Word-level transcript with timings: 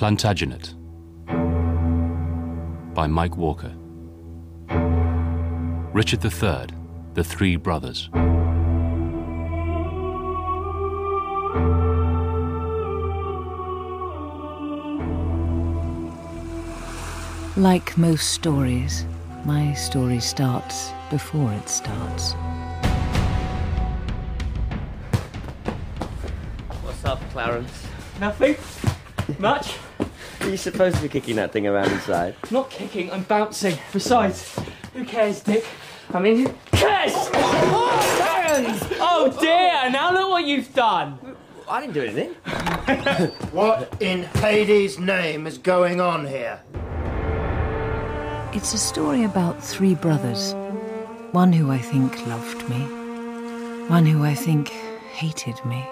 Plantagenet 0.00 0.72
by 2.94 3.06
Mike 3.06 3.36
Walker. 3.36 3.70
Richard 5.92 6.24
III, 6.24 6.68
The 7.12 7.22
Three 7.22 7.56
Brothers. 7.56 8.08
Like 17.58 17.98
most 17.98 18.30
stories, 18.30 19.04
my 19.44 19.74
story 19.74 20.20
starts 20.20 20.92
before 21.10 21.52
it 21.52 21.68
starts. 21.68 22.32
What's 26.80 27.04
up, 27.04 27.20
Clarence? 27.32 27.86
Nothing. 28.18 28.56
Much. 29.38 29.76
Are 30.40 30.48
you 30.48 30.56
supposed 30.56 30.96
to 30.96 31.02
be 31.02 31.08
kicking 31.08 31.36
that 31.36 31.52
thing 31.52 31.66
around 31.66 31.90
inside? 31.92 32.34
Not 32.50 32.70
kicking, 32.70 33.12
I'm 33.12 33.22
bouncing. 33.24 33.76
Besides, 33.92 34.58
who 34.94 35.04
cares, 35.04 35.40
Dick? 35.40 35.64
I 36.12 36.18
mean, 36.18 36.46
who 36.46 36.54
cares? 36.72 37.12
Oh 39.02 39.36
dear, 39.40 39.90
now 39.90 40.12
look 40.12 40.30
what 40.30 40.44
you've 40.44 40.72
done. 40.74 41.18
I 41.68 41.80
didn't 41.80 41.94
do 41.94 42.02
anything. 42.02 42.34
What 43.52 43.96
in 44.00 44.24
Hades' 44.24 44.98
name 44.98 45.46
is 45.46 45.58
going 45.58 46.00
on 46.00 46.26
here? 46.26 46.60
It's 48.52 48.74
a 48.74 48.78
story 48.78 49.22
about 49.22 49.62
three 49.62 49.94
brothers. 49.94 50.54
One 51.32 51.52
who 51.52 51.70
I 51.70 51.78
think 51.78 52.26
loved 52.26 52.68
me, 52.68 52.80
one 53.86 54.06
who 54.06 54.24
I 54.24 54.34
think 54.34 54.70
hated 55.12 55.64
me, 55.64 55.86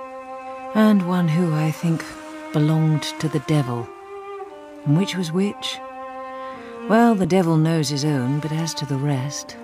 and 0.75 1.09
one 1.09 1.28
who 1.28 1.55
I 1.55 1.70
think 1.70 2.02
belonged 2.52 3.02
to 3.20 3.29
the 3.29 3.41
devil. 3.41 3.88
And 4.84 4.97
which 4.97 5.16
was 5.16 5.33
which? 5.33 5.78
Well, 6.89 7.14
the 7.14 7.27
devil 7.27 7.56
knows 7.56 7.89
his 7.89 8.05
own, 8.05 8.41
but 8.41 8.53
as 8.53 8.72
to 8.75 8.86
the 8.86 8.97
rest, 8.97 9.56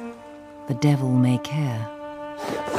the 0.68 0.74
devil 0.74 1.10
may 1.10 1.38
care. 1.38 1.88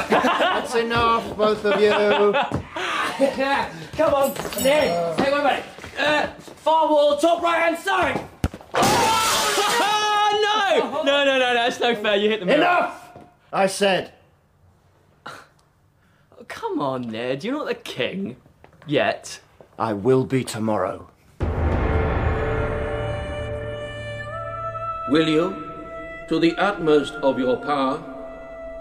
That's 0.09 0.75
enough, 0.75 1.35
both 1.35 1.65
of 1.65 1.81
you. 1.81 1.89
Come 3.97 4.13
on, 4.13 4.33
Ned. 4.63 5.19
Hey, 5.19 5.31
wait 5.31 5.39
a 5.39 5.43
minute. 5.43 5.63
Uh, 5.97 6.27
far 6.37 6.89
wall, 6.89 7.17
top 7.17 7.41
right 7.41 7.61
hand 7.61 7.77
side. 7.79 8.21
no! 8.75 10.81
No, 10.81 11.03
no, 11.03 11.25
no, 11.25 11.39
no, 11.39 11.53
that's 11.53 11.79
no 11.79 11.95
fair. 11.95 12.17
You 12.17 12.29
hit 12.29 12.41
the 12.41 12.45
mirror. 12.45 12.57
Enough! 12.57 13.09
I 13.53 13.67
said. 13.67 14.11
Come 16.47 16.79
on, 16.79 17.09
Ned. 17.09 17.43
You're 17.43 17.57
not 17.57 17.67
the 17.67 17.75
king. 17.75 18.35
Yet. 18.85 19.39
I 19.77 19.91
will 19.91 20.23
be 20.23 20.45
tomorrow. 20.45 21.09
Will 25.09 25.27
you, 25.27 25.71
to 26.29 26.39
the 26.39 26.55
utmost 26.57 27.13
of 27.15 27.37
your 27.37 27.57
power, 27.57 28.01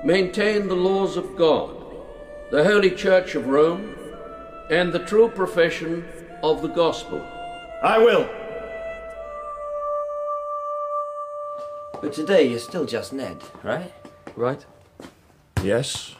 maintain 0.04 0.68
the 0.68 0.76
laws 0.76 1.16
of 1.16 1.34
God, 1.36 1.74
the 2.52 2.62
Holy 2.62 2.92
Church 2.92 3.34
of 3.34 3.48
Rome, 3.48 3.96
and 4.70 4.92
the 4.92 5.00
true 5.00 5.28
profession 5.28 6.04
of 6.44 6.62
the 6.62 6.68
gospel? 6.68 7.20
I 7.82 7.98
will. 7.98 8.28
But 12.00 12.12
today 12.12 12.46
you're 12.48 12.60
still 12.60 12.84
just 12.86 13.12
Ned, 13.12 13.42
right? 13.64 13.92
Right. 14.36 14.64
Yes. 15.60 16.14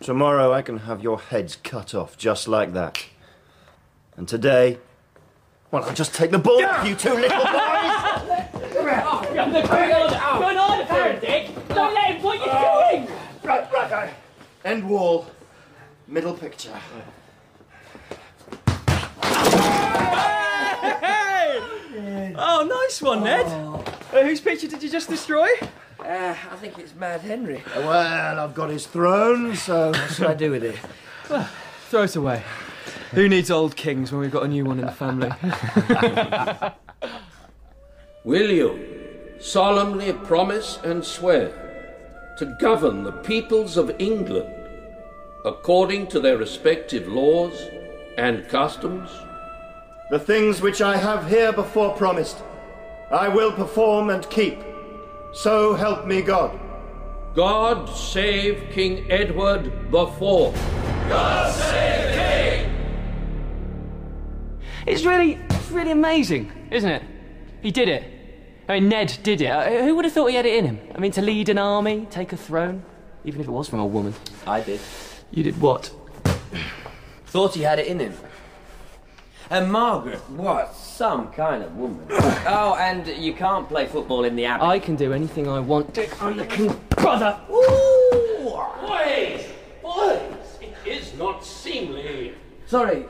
Tomorrow 0.00 0.52
I 0.52 0.62
can 0.62 0.78
have 0.80 1.02
your 1.02 1.18
heads 1.18 1.56
cut 1.56 1.94
off 1.94 2.16
just 2.16 2.46
like 2.46 2.72
that. 2.74 3.04
And 4.18 4.26
today, 4.26 4.78
well, 5.70 5.84
I'll 5.84 5.94
just 5.94 6.12
take 6.12 6.32
the 6.32 6.40
bull, 6.40 6.60
you 6.84 6.96
two 6.96 7.14
little 7.14 7.38
boys. 7.38 7.46
Going 8.74 8.98
on, 8.98 10.40
going 10.40 10.58
on 10.58 10.86
here, 10.86 11.20
Dick. 11.20 11.68
Don't 11.68 11.94
let 11.94 12.16
him. 12.16 12.22
What 12.22 12.40
are 12.40 12.90
you 12.90 13.04
doing? 13.06 13.16
right, 13.44 13.72
right, 13.72 13.90
right. 13.92 14.14
End 14.64 14.88
wall. 14.88 15.26
Middle 16.08 16.34
picture. 16.34 16.72
Oh, 22.40 22.66
nice 22.68 23.00
one, 23.00 23.22
Ned. 23.22 23.46
Uh, 23.46 24.22
whose 24.24 24.40
picture 24.40 24.66
did 24.66 24.82
you 24.82 24.90
just 24.90 25.08
destroy? 25.08 25.46
Uh, 26.00 26.34
I 26.50 26.56
think 26.56 26.76
it's 26.78 26.94
Mad 26.94 27.20
Henry. 27.20 27.62
Well, 27.76 28.40
I've 28.40 28.54
got 28.54 28.70
his 28.70 28.86
throne, 28.86 29.54
so. 29.54 29.90
What 29.90 30.10
should 30.10 30.26
I 30.26 30.34
do 30.34 30.50
with 30.50 30.64
it? 30.64 30.76
Throw 31.88 32.02
it 32.02 32.16
away. 32.16 32.42
Who 33.12 33.28
needs 33.28 33.50
old 33.50 33.76
kings 33.76 34.12
when 34.12 34.20
we've 34.20 34.30
got 34.30 34.44
a 34.44 34.48
new 34.48 34.64
one 34.64 34.78
in 34.78 34.86
the 34.86 34.92
family? 34.92 35.30
Will 38.24 38.50
you 38.50 39.36
solemnly 39.40 40.12
promise 40.12 40.78
and 40.84 41.04
swear 41.04 42.34
to 42.38 42.56
govern 42.60 43.04
the 43.04 43.12
peoples 43.12 43.76
of 43.76 43.94
England 43.98 44.54
according 45.44 46.08
to 46.08 46.20
their 46.20 46.36
respective 46.36 47.08
laws 47.08 47.68
and 48.16 48.48
customs? 48.48 49.10
The 50.10 50.18
things 50.18 50.60
which 50.60 50.80
I 50.80 50.96
have 50.96 51.26
herebefore 51.26 51.96
promised, 51.96 52.38
I 53.10 53.28
will 53.28 53.52
perform 53.52 54.10
and 54.10 54.28
keep. 54.30 54.58
So 55.32 55.74
help 55.74 56.06
me 56.06 56.22
God. 56.22 56.58
God 57.34 57.88
save 57.88 58.70
King 58.72 59.10
Edward 59.10 59.90
the 59.90 60.06
Fourth. 60.06 60.56
It's 64.88 65.04
really, 65.04 65.38
it's 65.50 65.70
really 65.70 65.90
amazing, 65.90 66.50
isn't 66.70 66.88
it? 66.88 67.02
He 67.60 67.70
did 67.70 67.90
it. 67.90 68.04
I 68.70 68.80
mean, 68.80 68.88
Ned 68.88 69.18
did 69.22 69.42
it. 69.42 69.50
Uh, 69.50 69.82
Who 69.82 69.94
would 69.96 70.06
have 70.06 70.14
thought 70.14 70.28
he 70.28 70.36
had 70.36 70.46
it 70.46 70.54
in 70.54 70.64
him? 70.64 70.80
I 70.94 70.98
mean, 70.98 71.12
to 71.12 71.20
lead 71.20 71.50
an 71.50 71.58
army, 71.58 72.06
take 72.10 72.32
a 72.32 72.38
throne, 72.38 72.82
even 73.22 73.42
if 73.42 73.48
it 73.48 73.50
was 73.50 73.68
from 73.68 73.80
a 73.80 73.86
woman. 73.86 74.14
I 74.46 74.62
did. 74.62 74.80
You 75.30 75.42
did 75.42 75.60
what? 75.60 75.92
Thought 77.26 77.54
he 77.54 77.62
had 77.62 77.78
it 77.78 77.86
in 77.86 78.00
him. 78.00 78.14
And 79.50 79.70
Margaret 79.70 80.26
was 80.30 80.74
some 80.74 81.32
kind 81.32 81.62
of 81.62 81.76
woman. 81.76 82.06
oh, 82.10 82.74
and 82.80 83.06
you 83.08 83.34
can't 83.34 83.68
play 83.68 83.86
football 83.86 84.24
in 84.24 84.36
the 84.36 84.46
abbey. 84.46 84.64
I 84.64 84.78
can 84.78 84.96
do 84.96 85.12
anything 85.12 85.48
I 85.48 85.60
want. 85.60 85.92
Dick, 85.92 86.22
I'm 86.22 86.38
the 86.38 86.46
king 86.46 86.80
brother. 86.88 87.38
Ooh! 87.50 88.58
Boys, 88.80 89.44
boys, 89.82 90.58
it 90.62 90.74
is 90.86 91.12
not 91.18 91.44
seemly. 91.44 92.34
Sorry, 92.66 93.04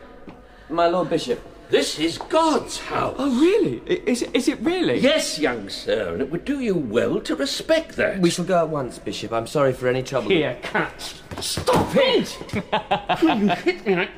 my 0.68 0.88
Lord 0.88 1.10
Bishop. 1.10 1.40
This 1.70 1.98
is 1.98 2.16
God's 2.16 2.78
house. 2.78 3.14
Oh, 3.18 3.40
really? 3.40 3.82
Is 3.86 4.22
it, 4.22 4.34
is 4.34 4.48
it 4.48 4.58
really? 4.60 4.98
Yes, 5.00 5.38
young 5.38 5.68
sir, 5.68 6.14
and 6.14 6.22
it 6.22 6.30
would 6.30 6.46
do 6.46 6.60
you 6.60 6.74
well 6.74 7.20
to 7.20 7.36
respect 7.36 7.96
that. 7.96 8.20
We 8.20 8.30
shall 8.30 8.46
go 8.46 8.58
at 8.58 8.70
once, 8.70 8.98
Bishop. 8.98 9.32
I'm 9.32 9.46
sorry 9.46 9.74
for 9.74 9.86
any 9.86 10.02
trouble. 10.02 10.30
Here, 10.30 10.56
catch. 10.62 11.16
Stop 11.40 11.94
it! 11.94 12.36
you 13.22 13.48
hit 13.56 13.86
me. 13.86 13.94
I- 13.96 14.08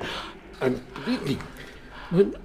I'm 0.60 0.84
bleeding. 1.04 1.42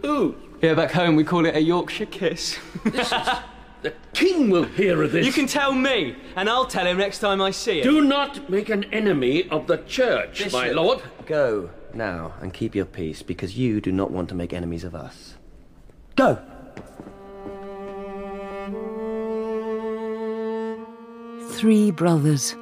Oh, 0.04 0.36
Yeah, 0.62 0.74
back 0.74 0.92
home 0.92 1.16
we 1.16 1.24
call 1.24 1.46
it 1.46 1.56
a 1.56 1.62
Yorkshire 1.62 2.06
kiss. 2.08 2.58
the 2.84 3.94
king 4.14 4.50
will 4.50 4.64
hear 4.64 5.04
of 5.04 5.12
this. 5.12 5.26
you 5.26 5.32
can 5.34 5.46
tell 5.48 5.74
me, 5.74 6.16
and 6.36 6.50
I'll 6.50 6.66
tell 6.66 6.88
him 6.88 6.98
next 6.98 7.20
time 7.20 7.42
I 7.42 7.52
see 7.52 7.80
him. 7.80 7.84
Do 7.84 8.02
not 8.02 8.50
make 8.50 8.70
an 8.70 8.86
enemy 8.86 9.48
of 9.50 9.68
the 9.68 9.78
church, 9.78 10.52
my 10.52 10.70
lord. 10.70 11.04
Go 11.28 11.70
now 11.96 12.34
and 12.42 12.54
keep 12.54 12.76
your 12.76 12.86
peace 12.86 13.22
because 13.22 13.58
you 13.58 13.82
do 13.82 13.92
not 13.92 14.12
want 14.12 14.30
to 14.30 14.36
make 14.36 14.54
enemies 14.54 14.84
of 14.84 14.96
us. 14.96 15.36
Go! 16.16 16.40
Three 21.52 21.92
brothers 21.92 22.56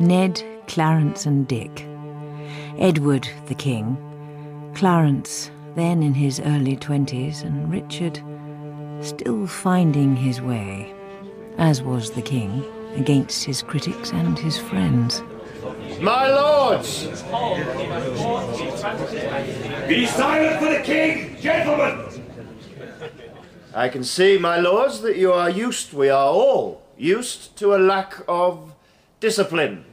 Ned, 0.00 0.42
Clarence, 0.66 1.26
and 1.26 1.46
Dick. 1.46 1.86
Edward, 2.78 3.28
the 3.46 3.54
king. 3.54 3.98
Clarence, 4.74 5.50
then 5.74 6.02
in 6.02 6.14
his 6.14 6.40
early 6.40 6.76
twenties, 6.76 7.42
and 7.42 7.70
Richard, 7.70 8.22
still 9.02 9.46
finding 9.46 10.16
his 10.16 10.40
way, 10.40 10.94
as 11.58 11.82
was 11.82 12.12
the 12.12 12.22
king, 12.22 12.64
against 12.94 13.44
his 13.44 13.62
critics 13.62 14.12
and 14.12 14.38
his 14.38 14.56
friends. 14.56 15.22
My 16.00 16.28
lords! 16.28 17.04
Be 19.86 20.06
silent 20.06 20.58
for 20.58 20.72
the 20.72 20.80
king, 20.82 21.36
gentlemen! 21.38 22.24
I 23.74 23.88
can 23.90 24.02
see, 24.02 24.38
my 24.38 24.58
lords, 24.58 25.02
that 25.02 25.16
you 25.16 25.32
are 25.32 25.50
used, 25.50 25.92
we 25.92 26.08
are 26.08 26.28
all 26.28 26.82
used 26.96 27.56
to 27.58 27.74
a 27.74 27.76
lack 27.76 28.22
of 28.26 28.74
discipline. 29.20 29.84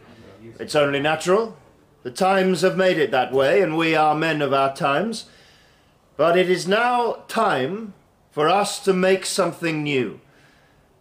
It's 0.59 0.75
only 0.75 0.99
natural. 1.01 1.57
The 2.03 2.11
times 2.11 2.61
have 2.61 2.77
made 2.77 2.97
it 2.97 3.11
that 3.11 3.33
way, 3.33 3.61
and 3.61 3.75
we 3.75 3.93
are 3.93 4.15
men 4.15 4.41
of 4.41 4.53
our 4.53 4.73
times. 4.73 5.25
But 6.15 6.37
it 6.37 6.49
is 6.49 6.67
now 6.67 7.23
time 7.27 7.93
for 8.31 8.47
us 8.47 8.79
to 8.85 8.93
make 8.93 9.25
something 9.25 9.83
new. 9.83 10.21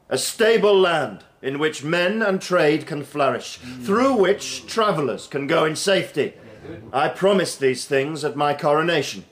A 0.08 0.18
stable 0.18 0.78
land 0.78 1.24
in 1.42 1.58
which 1.58 1.84
men 1.84 2.22
and 2.22 2.40
trade 2.40 2.86
can 2.86 3.04
flourish, 3.04 3.58
through 3.82 4.14
which 4.14 4.66
travellers 4.66 5.26
can 5.26 5.46
go 5.46 5.64
in 5.64 5.76
safety. 5.76 6.34
I 6.92 7.08
promised 7.08 7.60
these 7.60 7.84
things 7.84 8.24
at 8.24 8.36
my 8.36 8.54
coronation. 8.54 9.24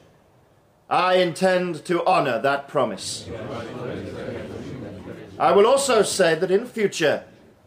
I 0.88 1.14
intend 1.16 1.84
to 1.86 2.04
honor 2.04 2.40
that 2.40 2.68
promise. 2.68 3.28
I 5.38 5.50
will 5.52 5.66
also 5.66 6.02
say 6.02 6.34
that 6.34 6.50
in 6.50 6.66
future, 6.66 7.24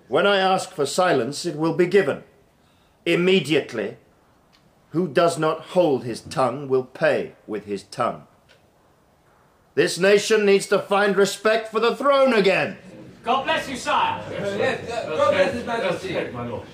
when 0.07 0.25
I 0.25 0.37
ask 0.37 0.71
for 0.71 0.85
silence, 0.85 1.45
it 1.45 1.55
will 1.55 1.73
be 1.73 1.87
given. 1.87 2.23
Immediately. 3.05 3.97
Who 4.91 5.07
does 5.07 5.37
not 5.37 5.61
hold 5.61 6.05
his 6.05 6.21
tongue 6.21 6.69
will 6.69 6.85
pay 6.85 7.33
with 7.45 7.65
his 7.65 7.83
tongue. 7.83 8.25
This 9.75 9.99
nation 9.99 10.45
needs 10.45 10.65
to 10.67 10.79
find 10.79 11.17
respect 11.17 11.71
for 11.71 11.79
the 11.79 11.95
throne 11.95 12.33
again. 12.33 12.77
God 13.23 13.43
bless 13.43 13.69
you, 13.69 13.75
sire. 13.75 14.23
God 14.29 15.31
bless 15.31 15.53
His 15.53 15.65
Majesty. 15.65 16.31
My 16.31 16.47
Lord 16.47 16.67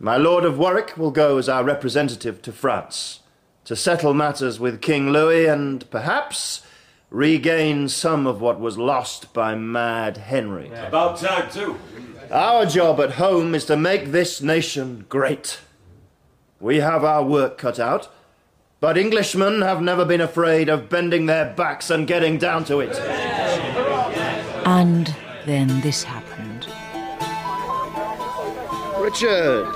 My 0.00 0.16
lord 0.16 0.44
of 0.44 0.58
Warwick 0.58 0.96
will 0.96 1.10
go 1.10 1.38
as 1.38 1.48
our 1.48 1.64
representative 1.64 2.40
to 2.42 2.52
France 2.52 3.20
to 3.64 3.76
settle 3.76 4.14
matters 4.14 4.58
with 4.58 4.80
King 4.80 5.10
Louis 5.10 5.46
and 5.46 5.88
perhaps 5.90 6.62
regain 7.10 7.88
some 7.88 8.26
of 8.26 8.40
what 8.40 8.60
was 8.60 8.78
lost 8.78 9.32
by 9.32 9.54
Mad 9.54 10.16
Henry. 10.16 10.70
About 10.72 11.18
time, 11.18 11.50
too. 11.50 11.78
Our 12.30 12.66
job 12.66 13.00
at 13.00 13.12
home 13.12 13.54
is 13.54 13.64
to 13.66 13.76
make 13.76 14.06
this 14.06 14.42
nation 14.42 15.06
great. 15.08 15.60
We 16.60 16.80
have 16.80 17.04
our 17.04 17.22
work 17.22 17.56
cut 17.58 17.78
out, 17.78 18.08
but 18.80 18.98
Englishmen 18.98 19.62
have 19.62 19.80
never 19.80 20.04
been 20.04 20.20
afraid 20.20 20.68
of 20.68 20.88
bending 20.88 21.26
their 21.26 21.52
backs 21.54 21.90
and 21.90 22.06
getting 22.06 22.38
down 22.38 22.64
to 22.64 22.80
it. 22.80 23.47
And 24.70 25.06
then 25.46 25.80
this 25.80 26.04
happened. 26.04 26.66
Richard, 29.02 29.66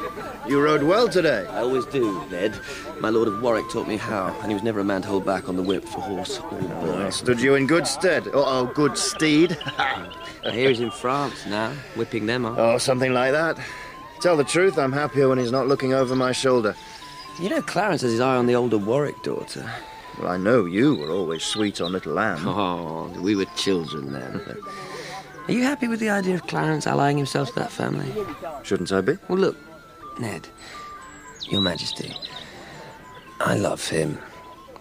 you 0.46 0.60
rode 0.60 0.82
well 0.82 1.08
today. 1.08 1.46
I 1.48 1.60
always 1.60 1.86
do, 1.86 2.22
Ned. 2.30 2.60
My 3.00 3.08
Lord 3.08 3.26
of 3.26 3.40
Warwick 3.40 3.70
taught 3.70 3.88
me 3.88 3.96
how, 3.96 4.38
and 4.42 4.48
he 4.48 4.54
was 4.54 4.62
never 4.62 4.80
a 4.80 4.84
man 4.84 5.00
to 5.00 5.08
hold 5.08 5.24
back 5.24 5.48
on 5.48 5.56
the 5.56 5.62
whip 5.62 5.86
for 5.86 6.02
horse 6.02 6.38
or 6.40 6.60
boy. 6.60 7.06
I 7.06 7.08
stood 7.08 7.40
you 7.40 7.54
in 7.54 7.66
good 7.66 7.86
stead. 7.86 8.28
Oh, 8.34 8.44
oh 8.46 8.66
good 8.74 8.98
steed. 8.98 9.56
I 9.78 10.50
hear 10.50 10.68
he's 10.68 10.80
in 10.80 10.90
France 10.90 11.46
now, 11.46 11.72
whipping 11.96 12.26
them 12.26 12.44
up. 12.44 12.58
oh, 12.58 12.76
something 12.76 13.14
like 13.14 13.32
that. 13.32 13.58
Tell 14.20 14.36
the 14.36 14.44
truth, 14.44 14.76
I'm 14.76 14.92
happier 14.92 15.26
when 15.26 15.38
he's 15.38 15.52
not 15.52 15.68
looking 15.68 15.94
over 15.94 16.14
my 16.14 16.32
shoulder. 16.32 16.76
You 17.40 17.48
know, 17.48 17.62
Clarence 17.62 18.02
has 18.02 18.10
his 18.10 18.20
eye 18.20 18.36
on 18.36 18.44
the 18.44 18.56
older 18.56 18.76
Warwick 18.76 19.22
daughter. 19.22 19.72
Well, 20.18 20.28
I 20.30 20.36
know 20.36 20.64
you 20.66 20.94
were 20.94 21.10
always 21.10 21.42
sweet 21.42 21.80
on 21.80 21.92
little 21.92 22.18
Anne. 22.18 22.40
Oh, 22.46 23.06
we 23.20 23.34
were 23.34 23.46
children 23.56 24.12
then. 24.12 24.40
Are 25.48 25.52
you 25.52 25.62
happy 25.64 25.88
with 25.88 25.98
the 26.00 26.10
idea 26.10 26.34
of 26.36 26.46
Clarence 26.46 26.86
allying 26.86 27.16
himself 27.16 27.48
to 27.48 27.54
that 27.56 27.72
family? 27.72 28.12
Shouldn't 28.62 28.92
I 28.92 29.00
be? 29.00 29.18
Well, 29.28 29.38
look, 29.38 29.56
Ned, 30.20 30.46
Your 31.50 31.60
Majesty, 31.60 32.14
I 33.40 33.56
love 33.56 33.86
him. 33.88 34.18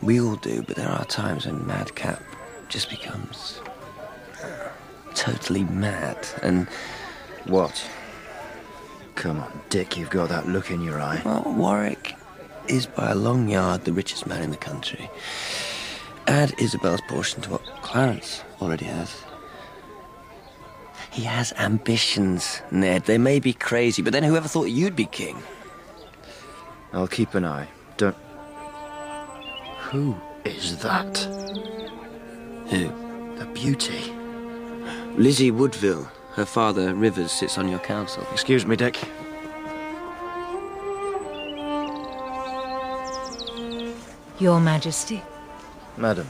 We 0.03 0.21
all 0.21 0.35
do, 0.35 0.61
but 0.61 0.75
there 0.75 0.87
are 0.89 1.05
times 1.05 1.45
when 1.47 1.65
Madcap 1.65 2.21
just 2.69 2.89
becomes 2.91 3.59
totally 5.15 5.63
mad. 5.63 6.27
And, 6.43 6.67
What? 7.45 7.83
Come 9.15 9.39
on, 9.39 9.61
Dick, 9.69 9.97
you've 9.97 10.09
got 10.09 10.29
that 10.29 10.47
look 10.47 10.69
in 10.71 10.81
your 10.81 10.99
eye. 11.01 11.21
well, 11.25 11.43
Warwick 11.57 12.15
is 12.71 12.85
by 12.85 13.11
a 13.11 13.15
long 13.15 13.49
yard 13.49 13.83
the 13.83 13.93
richest 13.93 14.25
man 14.25 14.41
in 14.41 14.49
the 14.49 14.57
country. 14.57 15.09
Add 16.27 16.53
Isabel's 16.59 17.01
portion 17.07 17.41
to 17.41 17.51
what 17.51 17.65
Clarence 17.81 18.43
already 18.61 18.85
has. 18.85 19.23
He 21.11 21.23
has 21.23 21.51
ambitions, 21.57 22.61
Ned. 22.71 23.03
They 23.03 23.17
may 23.17 23.39
be 23.39 23.53
crazy, 23.53 24.01
but 24.01 24.13
then 24.13 24.23
whoever 24.23 24.47
thought 24.47 24.69
you'd 24.69 24.95
be 24.95 25.05
king? 25.05 25.43
I'll 26.93 27.07
keep 27.07 27.35
an 27.35 27.43
eye. 27.43 27.67
Don't. 27.97 28.15
Who 29.89 30.15
is 30.45 30.77
that? 30.77 31.17
Who? 32.69 32.87
The 33.37 33.45
beauty. 33.53 34.13
Lizzie 35.17 35.51
Woodville. 35.51 36.09
Her 36.33 36.45
father, 36.45 36.93
Rivers, 36.93 37.33
sits 37.33 37.57
on 37.57 37.67
your 37.67 37.79
council. 37.79 38.25
Excuse 38.31 38.65
me, 38.65 38.77
Dick. 38.77 38.97
Your 44.41 44.59
Majesty. 44.59 45.21
Madam, 45.97 46.27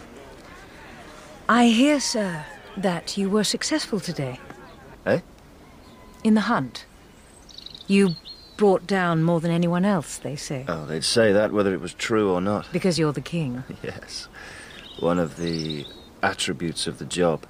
I 1.47 1.67
hear, 1.67 2.01
sir, 2.01 2.43
that 2.75 3.17
you 3.17 3.29
were 3.29 3.45
successful 3.45 4.01
today 4.01 4.37
eh? 5.05 5.19
in 6.23 6.33
the 6.33 6.41
hunt. 6.41 6.85
You 7.87 8.15
brought 8.57 8.85
down 8.85 9.23
more 9.23 9.39
than 9.39 9.49
anyone 9.51 9.85
else, 9.85 10.17
they 10.17 10.35
say, 10.35 10.65
Oh, 10.67 10.85
they'd 10.85 11.05
say 11.05 11.31
that 11.31 11.53
whether 11.53 11.73
it 11.73 11.79
was 11.79 11.93
true 11.93 12.31
or 12.31 12.41
not. 12.41 12.67
because 12.73 12.99
you're 12.99 13.13
the 13.13 13.21
king. 13.21 13.63
Yes. 13.83 14.27
One 14.99 15.17
of 15.17 15.37
the 15.37 15.85
attributes 16.21 16.87
of 16.87 16.97
the 16.99 17.05
job. 17.05 17.45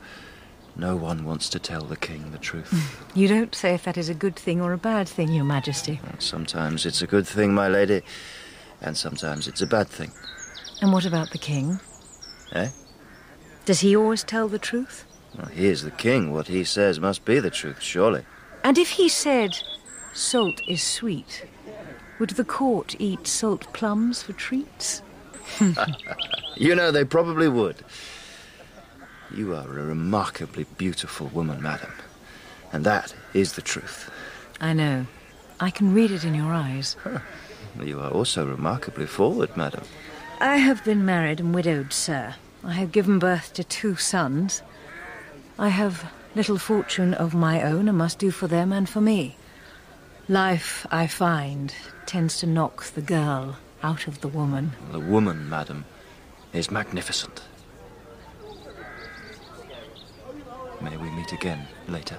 No 0.76 0.96
one 0.96 1.26
wants 1.26 1.50
to 1.50 1.60
tell 1.60 1.84
the 1.84 1.98
king 1.98 2.32
the 2.32 2.38
truth. 2.38 2.72
You 3.16 3.28
don't 3.28 3.54
say 3.56 3.74
if 3.74 3.84
that 3.84 3.98
is 3.98 4.10
a 4.10 4.14
good 4.14 4.36
thing 4.36 4.62
or 4.62 4.74
a 4.74 4.78
bad 4.78 5.10
thing, 5.10 5.34
Your 5.34 5.44
Majesty. 5.44 6.00
sometimes 6.20 6.86
it's 6.86 7.02
a 7.02 7.08
good 7.08 7.28
thing, 7.28 7.54
my 7.54 7.68
lady, 7.68 8.04
and 8.80 8.96
sometimes 8.96 9.48
it's 9.48 9.62
a 9.62 9.68
bad 9.68 9.88
thing. 9.90 10.12
And 10.82 10.92
what 10.92 11.06
about 11.06 11.32
the 11.32 11.38
king? 11.38 11.80
Eh? 12.54 12.70
Does 13.66 13.80
he 13.80 13.96
always 13.96 14.24
tell 14.24 14.48
the 14.48 14.60
truth? 14.60 15.06
Well, 15.38 15.48
he 15.48 15.68
is 15.68 15.84
the 15.84 15.92
king. 15.92 16.34
What 16.34 16.48
he 16.48 16.64
says 16.64 17.00
must 17.00 17.24
be 17.24 17.40
the 17.40 17.50
truth, 17.52 17.82
surely. 17.82 18.26
And 18.64 18.78
if 18.78 18.90
he 18.90 19.08
said 19.08 19.58
salt 20.14 20.60
is 20.68 20.84
sweet, 20.84 21.46
would 22.20 22.32
the 22.32 22.44
court 22.44 22.96
eat 23.00 23.28
salt 23.28 23.72
plums 23.74 24.24
for 24.24 24.34
treats? 24.34 25.02
You 26.58 26.76
know, 26.76 26.92
they 26.92 27.06
probably 27.06 27.48
would. 27.48 27.78
You 29.34 29.56
are 29.56 29.64
a 29.64 29.86
remarkably 29.86 30.66
beautiful 30.78 31.28
woman, 31.28 31.60
madam. 31.62 31.92
And 32.72 32.86
that 32.86 33.16
is 33.34 33.54
the 33.54 33.64
truth. 33.64 34.12
I 34.60 34.74
know. 34.74 35.08
I 35.60 35.72
can 35.72 35.94
read 35.94 36.12
it 36.12 36.24
in 36.24 36.36
your 36.36 36.54
eyes. 36.54 36.98
You 37.82 38.00
are 38.00 38.12
also 38.12 38.46
remarkably 38.46 39.08
forward, 39.08 39.58
madam. 39.58 39.84
I 40.42 40.58
have 40.58 40.84
been 40.84 41.06
married 41.06 41.40
and 41.40 41.54
widowed, 41.54 41.94
sir. 41.94 42.34
I 42.64 42.74
have 42.74 42.92
given 42.92 43.20
birth 43.20 43.54
to 43.54 43.64
two 43.64 43.96
sons. 43.96 44.64
I 45.60 45.70
have 45.70 46.12
little 46.34 46.58
fortune 46.58 47.14
of 47.14 47.36
my 47.36 47.62
own 47.62 47.88
and 47.88 47.96
must 47.96 48.18
do 48.18 48.32
for 48.32 48.48
them 48.48 48.72
and 48.74 48.90
for 48.90 49.02
me. 49.02 49.38
Life, 50.28 50.88
I 50.90 51.06
find, 51.06 51.76
tends 52.08 52.40
to 52.40 52.48
knock 52.48 52.86
the 52.86 53.04
girl 53.04 53.58
out 53.84 54.08
of 54.08 54.22
the 54.22 54.28
woman. 54.28 54.72
The 54.92 55.00
woman, 55.00 55.48
madam, 55.48 55.86
is 56.54 56.72
magnificent. 56.72 57.44
May 60.82 60.98
we 60.98 61.12
meet 61.12 61.34
again 61.34 61.68
later. 61.88 62.18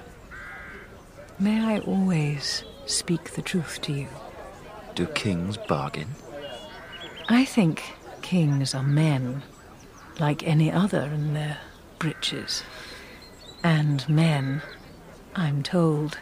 May 1.39 1.59
I 1.59 1.79
always 1.79 2.63
speak 2.85 3.31
the 3.31 3.41
truth 3.41 3.81
to 3.81 3.91
you? 3.91 4.07
Do 4.95 5.07
kings 5.07 5.57
bargain? 5.57 6.07
I 7.27 7.43
think 7.43 7.83
kings 8.23 8.73
are 8.73 8.81
men, 8.81 9.43
like 10.19 10.41
any 10.47 10.71
other 10.71 11.01
in 11.01 11.35
their 11.35 11.59
breeches. 11.99 12.63
And 13.63 14.07
men, 14.09 14.63
I'm 15.35 15.61
told, 15.61 16.17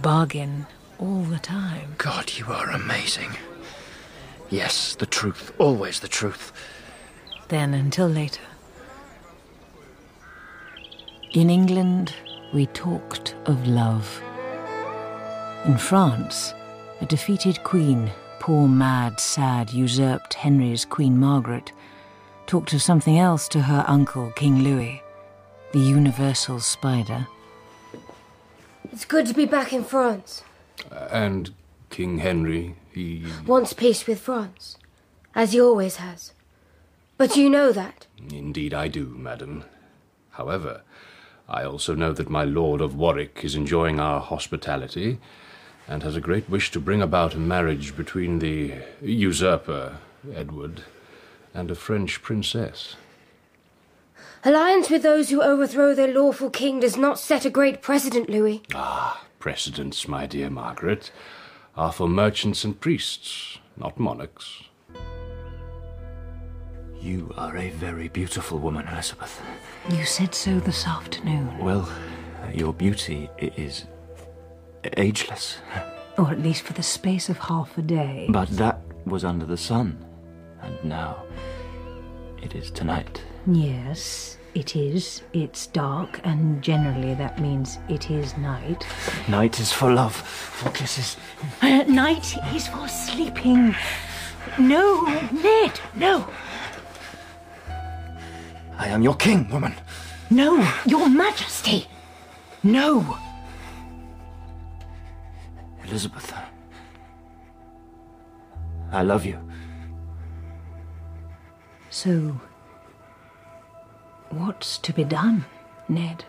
bargain 0.00 0.66
all 0.98 1.22
the 1.24 1.38
time. 1.38 1.96
God, 1.98 2.32
you 2.38 2.46
are 2.46 2.70
amazing. 2.70 3.36
Yes, 4.48 4.94
the 4.94 5.06
truth, 5.06 5.52
always 5.58 6.00
the 6.00 6.08
truth. 6.08 6.52
Then 7.48 7.74
until 7.74 8.08
later. 8.08 8.40
In 11.32 11.50
England, 11.50 12.14
we 12.52 12.66
talked 12.66 13.34
of 13.46 13.66
love. 13.66 14.22
In 15.64 15.76
France, 15.76 16.54
a 17.00 17.06
defeated 17.06 17.62
queen, 17.64 18.10
poor, 18.44 18.68
mad, 18.68 19.18
sad, 19.18 19.72
usurped 19.72 20.34
Henry's 20.34 20.84
Queen 20.84 21.18
Margaret, 21.18 21.72
talked 22.46 22.74
of 22.74 22.82
something 22.82 23.18
else 23.18 23.48
to 23.48 23.62
her 23.62 23.86
uncle, 23.88 24.30
King 24.32 24.58
Louis, 24.58 25.02
the 25.72 25.78
universal 25.78 26.60
spider. 26.60 27.26
It's 28.92 29.06
good 29.06 29.24
to 29.28 29.32
be 29.32 29.46
back 29.46 29.72
in 29.72 29.82
France. 29.82 30.42
Uh, 30.92 31.08
and 31.10 31.54
King 31.88 32.18
Henry, 32.18 32.76
he. 32.92 33.24
Wants 33.46 33.72
peace 33.72 34.06
with 34.06 34.20
France, 34.20 34.76
as 35.34 35.52
he 35.52 35.60
always 35.62 35.96
has. 35.96 36.32
But 37.16 37.36
you 37.36 37.48
know 37.48 37.72
that. 37.72 38.06
Indeed, 38.30 38.74
I 38.74 38.88
do, 38.88 39.06
madam. 39.06 39.64
However, 40.32 40.82
I 41.48 41.64
also 41.64 41.94
know 41.94 42.12
that 42.12 42.28
my 42.28 42.44
Lord 42.44 42.82
of 42.82 42.94
Warwick 42.94 43.40
is 43.42 43.54
enjoying 43.54 43.98
our 43.98 44.20
hospitality 44.20 45.18
and 45.88 46.02
has 46.02 46.16
a 46.16 46.20
great 46.20 46.48
wish 46.48 46.70
to 46.70 46.80
bring 46.80 47.02
about 47.02 47.34
a 47.34 47.38
marriage 47.38 47.96
between 47.96 48.38
the 48.38 48.74
usurper, 49.02 49.98
Edward, 50.34 50.82
and 51.52 51.70
a 51.70 51.74
French 51.74 52.22
princess. 52.22 52.96
Alliance 54.44 54.90
with 54.90 55.02
those 55.02 55.30
who 55.30 55.42
overthrow 55.42 55.94
their 55.94 56.12
lawful 56.12 56.50
king 56.50 56.80
does 56.80 56.96
not 56.96 57.18
set 57.18 57.44
a 57.44 57.50
great 57.50 57.80
precedent, 57.80 58.28
Louis. 58.28 58.62
Ah, 58.74 59.24
precedents, 59.38 60.06
my 60.06 60.26
dear 60.26 60.50
Margaret, 60.50 61.10
are 61.76 61.92
for 61.92 62.08
merchants 62.08 62.64
and 62.64 62.78
priests, 62.78 63.58
not 63.76 63.98
monarchs. 63.98 64.64
You 67.00 67.32
are 67.36 67.56
a 67.56 67.70
very 67.70 68.08
beautiful 68.08 68.58
woman, 68.58 68.88
Elizabeth. 68.88 69.40
You 69.90 70.04
said 70.04 70.34
so 70.34 70.58
this 70.60 70.86
afternoon. 70.86 71.58
Well, 71.58 71.88
your 72.52 72.72
beauty 72.72 73.28
is 73.38 73.84
ageless. 74.96 75.58
Or 76.18 76.30
at 76.30 76.40
least 76.40 76.62
for 76.62 76.72
the 76.72 76.82
space 76.82 77.28
of 77.28 77.38
half 77.38 77.76
a 77.78 77.82
day. 77.82 78.26
But 78.30 78.48
that 78.50 78.80
was 79.04 79.24
under 79.24 79.46
the 79.46 79.56
sun. 79.56 80.04
And 80.62 80.84
now 80.84 81.22
it 82.42 82.54
is 82.54 82.70
tonight. 82.70 83.22
Yes, 83.46 84.38
it 84.54 84.76
is. 84.76 85.22
It's 85.32 85.66
dark, 85.66 86.20
and 86.24 86.62
generally 86.62 87.14
that 87.14 87.40
means 87.40 87.78
it 87.88 88.10
is 88.10 88.36
night. 88.38 88.86
Night 89.28 89.60
is 89.60 89.72
for 89.72 89.92
love, 89.92 90.14
for 90.14 90.70
kisses. 90.70 91.16
Uh, 91.60 91.82
night 91.84 92.36
is 92.54 92.68
for 92.68 92.88
sleeping. 92.88 93.74
No, 94.58 95.02
Ned, 95.32 95.80
no. 95.94 96.28
I 98.78 98.88
am 98.88 99.02
your 99.02 99.14
king, 99.16 99.48
woman. 99.50 99.74
No, 100.30 100.66
Your 100.86 101.08
Majesty. 101.08 101.86
No. 102.62 103.18
Elizabeth. 105.84 106.32
I 108.90 109.02
love 109.02 109.24
you. 109.24 109.38
So, 111.90 112.40
what's 114.30 114.78
to 114.78 114.92
be 114.92 115.04
done, 115.04 115.44
Ned? 115.88 116.24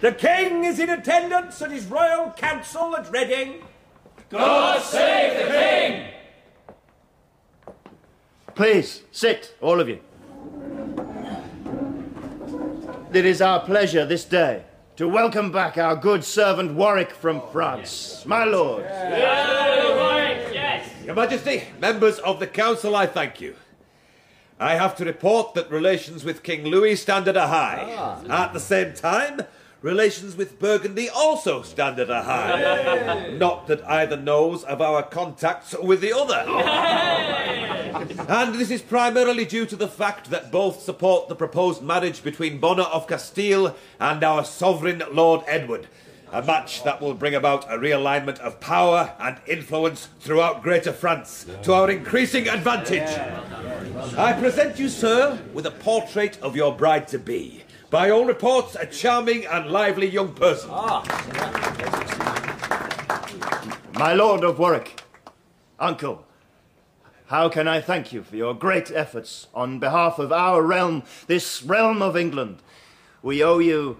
The 0.00 0.12
king 0.12 0.64
is 0.64 0.78
in 0.78 0.90
attendance 0.90 1.62
at 1.62 1.70
his 1.70 1.86
royal 1.86 2.30
council 2.32 2.94
at 2.96 3.10
Reading. 3.10 3.62
God 4.28 4.82
save 4.82 5.46
the 5.46 5.52
king! 5.52 6.10
Please, 8.54 9.02
sit, 9.10 9.54
all 9.60 9.80
of 9.80 9.88
you. 9.88 10.00
It 13.16 13.24
is 13.24 13.40
our 13.40 13.60
pleasure 13.60 14.04
this 14.04 14.26
day 14.26 14.64
to 14.96 15.08
welcome 15.08 15.50
back 15.50 15.78
our 15.78 15.96
good 15.96 16.22
servant 16.22 16.74
Warwick 16.74 17.12
from 17.12 17.40
France. 17.50 18.22
My 18.26 18.44
lord. 18.44 18.82
Your 21.02 21.14
Majesty, 21.14 21.62
members 21.80 22.18
of 22.18 22.40
the 22.40 22.46
council, 22.46 22.94
I 22.94 23.06
thank 23.06 23.40
you. 23.40 23.56
I 24.60 24.74
have 24.74 24.94
to 24.96 25.06
report 25.06 25.54
that 25.54 25.70
relations 25.70 26.24
with 26.24 26.42
King 26.42 26.64
Louis 26.64 26.96
stand 26.96 27.26
at 27.26 27.38
a 27.38 27.46
high. 27.46 27.86
Ah. 27.96 28.44
At 28.44 28.52
the 28.52 28.60
same 28.60 28.92
time, 28.92 29.40
relations 29.80 30.36
with 30.36 30.58
Burgundy 30.58 31.08
also 31.08 31.62
stand 31.62 31.98
at 31.98 32.10
a 32.10 32.20
high. 32.20 33.30
Not 33.30 33.66
that 33.68 33.82
either 33.88 34.18
knows 34.18 34.62
of 34.62 34.82
our 34.82 35.02
contacts 35.02 35.74
with 35.80 36.02
the 36.02 36.12
other. 36.12 36.44
And 37.96 38.54
this 38.54 38.70
is 38.70 38.82
primarily 38.82 39.44
due 39.44 39.64
to 39.66 39.76
the 39.76 39.88
fact 39.88 40.30
that 40.30 40.52
both 40.52 40.82
support 40.82 41.28
the 41.28 41.34
proposed 41.34 41.82
marriage 41.82 42.22
between 42.22 42.58
Bona 42.58 42.82
of 42.82 43.06
Castile 43.06 43.74
and 43.98 44.22
our 44.22 44.44
sovereign 44.44 45.02
Lord 45.12 45.42
Edward. 45.46 45.88
A 46.32 46.42
match 46.42 46.82
that 46.82 47.00
will 47.00 47.14
bring 47.14 47.34
about 47.34 47.64
a 47.72 47.78
realignment 47.78 48.38
of 48.40 48.60
power 48.60 49.14
and 49.18 49.38
influence 49.46 50.08
throughout 50.20 50.62
Greater 50.62 50.92
France 50.92 51.46
to 51.62 51.72
our 51.72 51.90
increasing 51.90 52.48
advantage. 52.48 53.08
I 54.18 54.34
present 54.34 54.78
you, 54.78 54.88
sir, 54.88 55.38
with 55.54 55.64
a 55.66 55.70
portrait 55.70 56.38
of 56.42 56.56
your 56.56 56.76
bride 56.76 57.08
to 57.08 57.18
be. 57.18 57.62
By 57.88 58.10
all 58.10 58.24
reports, 58.24 58.76
a 58.78 58.84
charming 58.84 59.46
and 59.46 59.70
lively 59.70 60.08
young 60.08 60.34
person. 60.34 60.68
Ah. 60.72 61.02
My 63.94 64.12
lord 64.12 64.44
of 64.44 64.58
Warwick. 64.58 65.00
Uncle. 65.78 66.25
How 67.26 67.48
can 67.48 67.66
I 67.66 67.80
thank 67.80 68.12
you 68.12 68.22
for 68.22 68.36
your 68.36 68.54
great 68.54 68.90
efforts 68.92 69.48
on 69.52 69.80
behalf 69.80 70.20
of 70.20 70.32
our 70.32 70.62
realm, 70.62 71.02
this 71.26 71.60
realm 71.62 72.00
of 72.00 72.16
England? 72.16 72.58
We 73.20 73.42
owe 73.42 73.58
you 73.58 73.98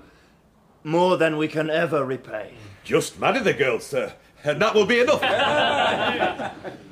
more 0.84 1.16
than 1.16 1.36
we 1.36 1.48
can 1.48 1.68
ever 1.68 2.04
repay. 2.04 2.52
Just 2.84 3.18
marry 3.18 3.40
the 3.40 3.52
girl, 3.52 3.80
sir, 3.80 4.12
and 4.44 4.62
that 4.62 4.74
will 4.74 4.86
be 4.86 5.00
enough. 5.00 6.52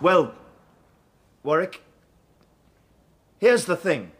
Well, 0.00 0.32
Warwick, 1.42 1.82
here's 3.40 3.64
the 3.64 3.74
thing. 3.74 4.12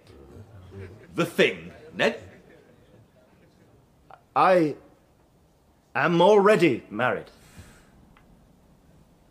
The 1.14 1.24
thing, 1.24 1.70
Ned? 1.94 2.20
I 4.34 4.74
am 5.94 6.20
already 6.20 6.82
married. 6.90 7.26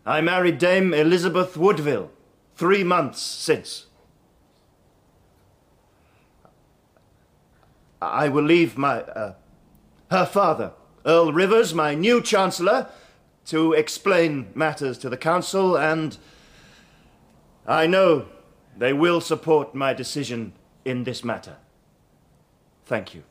I 0.07 0.21
married 0.21 0.57
Dame 0.57 0.93
Elizabeth 0.93 1.57
Woodville 1.57 2.09
three 2.55 2.81
months 2.81 3.21
since. 3.21 3.87
I 8.01 8.29
will 8.29 8.45
leave 8.45 8.77
my 8.77 9.01
uh, 9.01 9.33
her 10.09 10.25
father, 10.25 10.71
Earl 11.05 11.33
Rivers, 11.33 11.73
my 11.73 11.93
new 11.93 12.21
chancellor, 12.21 12.87
to 13.47 13.73
explain 13.73 14.47
matters 14.55 14.97
to 14.99 15.09
the 15.09 15.17
council, 15.17 15.77
and 15.77 16.17
I 17.67 17.85
know 17.85 18.27
they 18.77 18.93
will 18.93 19.19
support 19.19 19.75
my 19.75 19.93
decision 19.93 20.53
in 20.85 21.03
this 21.03 21.21
matter. 21.25 21.57
Thank 22.85 23.13
you. 23.13 23.23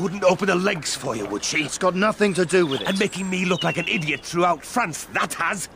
Wouldn't 0.00 0.24
open 0.24 0.48
her 0.48 0.54
legs 0.54 0.96
for 0.96 1.14
you, 1.14 1.26
would 1.26 1.44
she? 1.44 1.58
It's 1.58 1.76
got 1.76 1.94
nothing 1.94 2.32
to 2.34 2.46
do 2.46 2.64
with 2.64 2.80
it. 2.80 2.88
And 2.88 2.98
making 2.98 3.28
me 3.28 3.44
look 3.44 3.62
like 3.62 3.76
an 3.76 3.86
idiot 3.86 4.24
throughout 4.24 4.64
France, 4.64 5.04
that 5.12 5.34
has. 5.34 5.68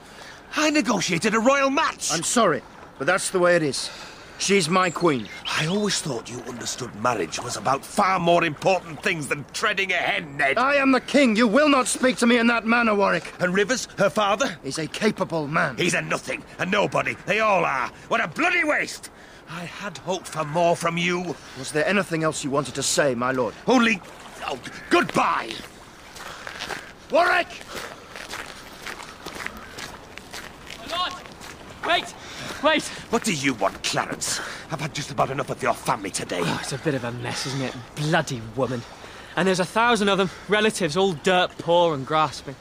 I 0.56 0.70
negotiated 0.70 1.34
a 1.34 1.40
royal 1.40 1.68
match. 1.68 2.10
I'm 2.10 2.22
sorry, 2.22 2.62
but 2.96 3.06
that's 3.06 3.28
the 3.28 3.38
way 3.38 3.54
it 3.56 3.62
is. 3.62 3.90
She's 4.38 4.68
my 4.68 4.90
queen. 4.90 5.28
I 5.46 5.66
always 5.66 6.00
thought 6.00 6.30
you 6.30 6.38
understood 6.40 6.94
marriage 6.96 7.40
was 7.40 7.56
about 7.56 7.84
far 7.84 8.18
more 8.18 8.44
important 8.44 9.02
things 9.02 9.28
than 9.28 9.44
treading 9.52 9.92
a 9.92 9.96
hen, 9.96 10.38
Ned. 10.38 10.58
I 10.58 10.76
am 10.76 10.92
the 10.92 11.00
king. 11.00 11.36
You 11.36 11.46
will 11.46 11.68
not 11.68 11.86
speak 11.86 12.16
to 12.16 12.26
me 12.26 12.38
in 12.38 12.46
that 12.48 12.66
manner, 12.66 12.94
Warwick. 12.94 13.32
And 13.40 13.54
Rivers, 13.54 13.88
her 13.98 14.10
father? 14.10 14.58
He's 14.62 14.78
a 14.78 14.86
capable 14.86 15.46
man. 15.46 15.76
He's 15.76 15.94
a 15.94 16.02
nothing, 16.02 16.42
a 16.58 16.66
nobody. 16.66 17.14
They 17.26 17.40
all 17.40 17.64
are. 17.64 17.88
What 18.08 18.22
a 18.22 18.28
bloody 18.28 18.64
waste! 18.64 19.10
I 19.56 19.66
had 19.66 19.98
hoped 19.98 20.26
for 20.26 20.44
more 20.44 20.74
from 20.74 20.98
you. 20.98 21.36
Was 21.58 21.70
there 21.70 21.86
anything 21.86 22.24
else 22.24 22.42
you 22.42 22.50
wanted 22.50 22.74
to 22.74 22.82
say, 22.82 23.14
my 23.14 23.30
lord? 23.30 23.54
Only. 23.68 24.00
Oh, 24.46 24.58
goodbye! 24.90 25.50
Warwick! 27.10 27.46
My 30.80 30.96
lord! 30.96 31.12
Wait! 31.86 32.14
Wait! 32.64 32.82
What 33.10 33.22
do 33.22 33.32
you 33.32 33.54
want, 33.54 33.80
Clarence? 33.84 34.40
I've 34.72 34.80
had 34.80 34.92
just 34.92 35.12
about 35.12 35.30
enough 35.30 35.50
of 35.50 35.62
your 35.62 35.74
family 35.74 36.10
today. 36.10 36.40
Oh, 36.42 36.58
it's 36.60 36.72
a 36.72 36.78
bit 36.78 36.94
of 36.94 37.04
a 37.04 37.12
mess, 37.12 37.46
isn't 37.46 37.62
it? 37.62 37.76
Bloody 37.94 38.42
woman. 38.56 38.82
And 39.36 39.46
there's 39.46 39.60
a 39.60 39.64
thousand 39.64 40.08
of 40.08 40.18
them, 40.18 40.30
relatives, 40.48 40.96
all 40.96 41.12
dirt 41.12 41.56
poor 41.58 41.94
and 41.94 42.04
grasping. 42.04 42.56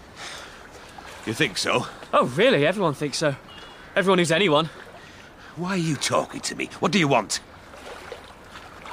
You 1.26 1.34
think 1.34 1.58
so? 1.58 1.88
Oh, 2.14 2.26
really? 2.26 2.68
Everyone 2.68 2.94
thinks 2.94 3.18
so. 3.18 3.36
Everyone 3.96 4.20
who's 4.20 4.32
anyone. 4.32 4.70
Why 5.56 5.72
are 5.72 5.78
you 5.78 5.96
talking 5.96 6.42
to 6.42 6.56
me? 6.56 6.70
What 6.80 6.92
do 6.92 7.00
you 7.00 7.08
want? 7.08 7.40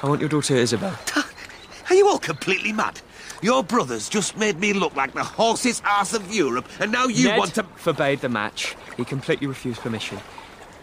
I 0.03 0.09
want 0.09 0.21
your 0.21 0.29
daughter 0.29 0.55
Isabel. 0.55 0.97
Are 1.91 1.95
you 1.95 2.09
all 2.09 2.19
completely 2.19 2.73
mad? 2.73 3.01
Your 3.43 3.65
brothers 3.65 4.09
just 4.09 4.37
made 4.37 4.59
me 4.61 4.73
look 4.73 4.95
like 4.95 5.13
the 5.15 5.25
horse's 5.25 5.81
ass 5.85 6.13
of 6.15 6.33
Europe, 6.35 6.69
and 6.79 6.93
now 6.93 7.07
you 7.07 7.29
Ned 7.29 7.39
want 7.39 7.55
to. 7.55 7.63
forbade 7.77 8.21
the 8.21 8.29
match. 8.29 8.77
He 8.97 9.05
completely 9.05 9.47
refused 9.47 9.81
permission. 9.81 10.19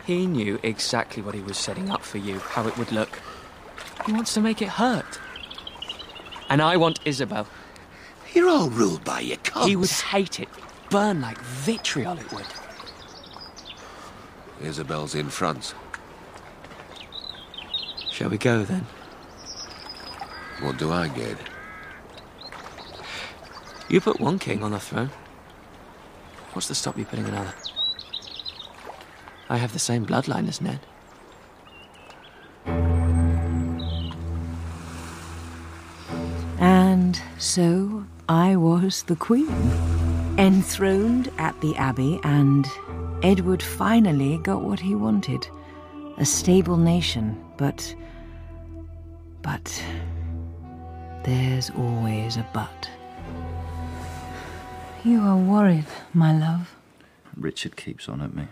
He 0.06 0.26
knew 0.26 0.60
exactly 0.64 1.22
what 1.22 1.36
he 1.36 1.42
was 1.42 1.58
setting 1.58 1.90
up 1.92 2.02
for 2.02 2.18
you, 2.18 2.40
how 2.40 2.68
it 2.68 2.78
would 2.78 2.92
look. 2.92 3.20
He 4.06 4.12
wants 4.14 4.34
to 4.34 4.42
make 4.42 4.62
it 4.62 4.70
hurt. 4.70 5.20
And 6.50 6.62
I 6.62 6.78
want 6.78 7.00
Isabel. 7.06 7.48
You're 8.34 8.50
all 8.50 8.70
ruled 8.70 9.04
by 9.04 9.20
your 9.20 9.38
cubs. 9.38 9.68
He 9.68 9.76
would 9.76 9.90
hate 9.90 10.40
it. 10.40 10.50
Burn 10.90 11.22
like 11.22 11.40
vitriol 11.40 12.18
it 12.18 12.32
would. 12.32 12.46
Isabel's 14.62 15.16
in 15.16 15.30
France. 15.30 15.74
Shall 18.12 18.30
we 18.30 18.38
go 18.38 18.64
then? 18.64 18.86
What 20.62 20.78
do 20.78 20.92
I 20.92 21.08
get? 21.08 21.38
You 23.90 24.02
put 24.02 24.20
one 24.20 24.40
king 24.40 24.64
on 24.64 24.72
the 24.72 24.80
throne. 24.80 25.12
What's 26.54 26.68
to 26.68 26.76
stop 26.76 26.98
you 26.98 27.06
putting 27.06 27.26
another? 27.26 27.54
I 29.50 29.58
have 29.58 29.72
the 29.74 29.80
same 29.80 30.06
bloodline 30.06 30.48
as 30.48 30.60
Ned. 30.60 30.80
And 36.60 37.22
so 37.38 38.06
I 38.28 38.56
was 38.56 39.04
the 39.04 39.16
queen, 39.16 39.48
enthroned 40.38 41.32
at 41.38 41.60
the 41.62 41.76
abbey, 41.76 42.20
and 42.24 42.68
Edward 43.24 43.64
finally 43.64 44.38
got 44.40 44.62
what 44.62 44.80
he 44.80 44.94
wanted 44.96 45.48
a 46.18 46.26
stable 46.26 46.78
nation, 46.78 47.44
but. 47.58 47.96
but. 49.42 49.84
there's 51.24 51.70
always 51.72 52.38
a 52.38 52.48
but. 52.54 52.90
You 55.04 55.22
are 55.22 55.38
worried, 55.38 55.86
my 56.14 56.38
love. 56.38 56.76
Richard 57.36 57.76
keeps 57.76 58.10
on 58.10 58.22
at 58.22 58.34
me. 58.36 58.48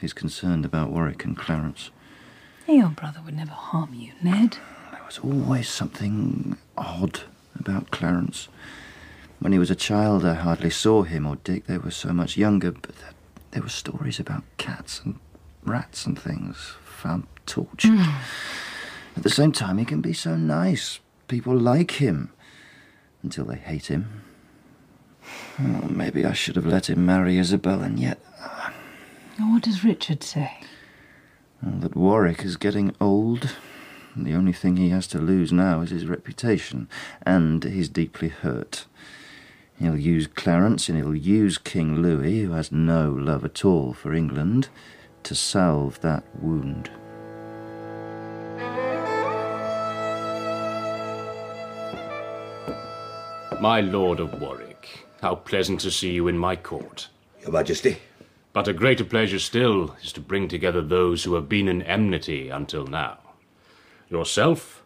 He's 0.00 0.12
concerned 0.12 0.64
about 0.64 0.90
Warwick 0.90 1.24
and 1.24 1.36
Clarence. 1.36 1.90
Your 2.66 2.88
brother 2.88 3.20
would 3.24 3.36
never 3.36 3.52
harm 3.52 3.94
you, 3.94 4.12
Ned. 4.22 4.56
There 4.90 5.04
was 5.04 5.18
always 5.18 5.68
something 5.68 6.56
odd 6.76 7.20
about 7.58 7.90
Clarence. 7.90 8.48
When 9.38 9.52
he 9.52 9.58
was 9.58 9.70
a 9.70 9.76
child, 9.76 10.24
I 10.24 10.34
hardly 10.34 10.70
saw 10.70 11.02
him 11.02 11.26
or 11.26 11.36
Dick. 11.36 11.66
They 11.66 11.78
were 11.78 11.90
so 11.90 12.12
much 12.12 12.36
younger, 12.38 12.72
but 12.72 12.96
th- 12.96 13.12
there 13.54 13.62
were 13.62 13.68
stories 13.68 14.18
about 14.18 14.42
cats 14.58 15.00
and 15.04 15.18
rats 15.64 16.04
and 16.06 16.18
things 16.18 16.74
found 16.84 17.26
tortured. 17.46 17.92
Hmm. 17.96 19.16
At 19.16 19.22
the 19.22 19.30
same 19.30 19.52
time, 19.52 19.78
he 19.78 19.84
can 19.84 20.00
be 20.00 20.12
so 20.12 20.36
nice. 20.36 20.98
People 21.28 21.56
like 21.56 21.92
him 21.92 22.32
until 23.22 23.44
they 23.44 23.56
hate 23.56 23.86
him. 23.86 24.22
Oh, 25.58 25.88
maybe 25.88 26.24
I 26.24 26.32
should 26.32 26.56
have 26.56 26.66
let 26.66 26.90
him 26.90 27.06
marry 27.06 27.38
Isabel, 27.38 27.80
and 27.80 27.98
yet 27.98 28.18
What 29.38 29.62
does 29.62 29.84
Richard 29.84 30.22
say? 30.24 30.58
well, 31.62 31.78
that 31.78 31.94
Warwick 31.96 32.44
is 32.44 32.56
getting 32.56 32.94
old. 33.00 33.56
The 34.16 34.34
only 34.34 34.52
thing 34.52 34.76
he 34.76 34.90
has 34.90 35.06
to 35.08 35.18
lose 35.18 35.52
now 35.52 35.80
is 35.80 35.90
his 35.90 36.06
reputation, 36.06 36.88
and 37.24 37.62
he's 37.62 37.88
deeply 37.88 38.28
hurt. 38.28 38.86
He'll 39.78 39.98
use 39.98 40.26
Clarence 40.26 40.88
and 40.88 40.96
he'll 40.96 41.14
use 41.14 41.58
King 41.58 41.96
Louis, 41.96 42.42
who 42.42 42.52
has 42.52 42.70
no 42.70 43.10
love 43.10 43.44
at 43.44 43.64
all 43.64 43.92
for 43.92 44.14
England, 44.14 44.68
to 45.24 45.34
salve 45.34 46.00
that 46.00 46.24
wound. 46.40 46.90
My 53.60 53.80
Lord 53.80 54.20
of 54.20 54.40
Warwick, 54.40 55.06
how 55.22 55.36
pleasant 55.36 55.80
to 55.80 55.90
see 55.90 56.12
you 56.12 56.28
in 56.28 56.36
my 56.38 56.54
court. 56.54 57.08
Your 57.40 57.52
Majesty. 57.52 57.98
But 58.52 58.68
a 58.68 58.72
greater 58.72 59.04
pleasure 59.04 59.38
still 59.38 59.96
is 60.02 60.12
to 60.12 60.20
bring 60.20 60.48
together 60.48 60.82
those 60.82 61.24
who 61.24 61.34
have 61.34 61.48
been 61.48 61.66
in 61.66 61.82
enmity 61.82 62.50
until 62.50 62.86
now. 62.86 63.18
Yourself 64.08 64.82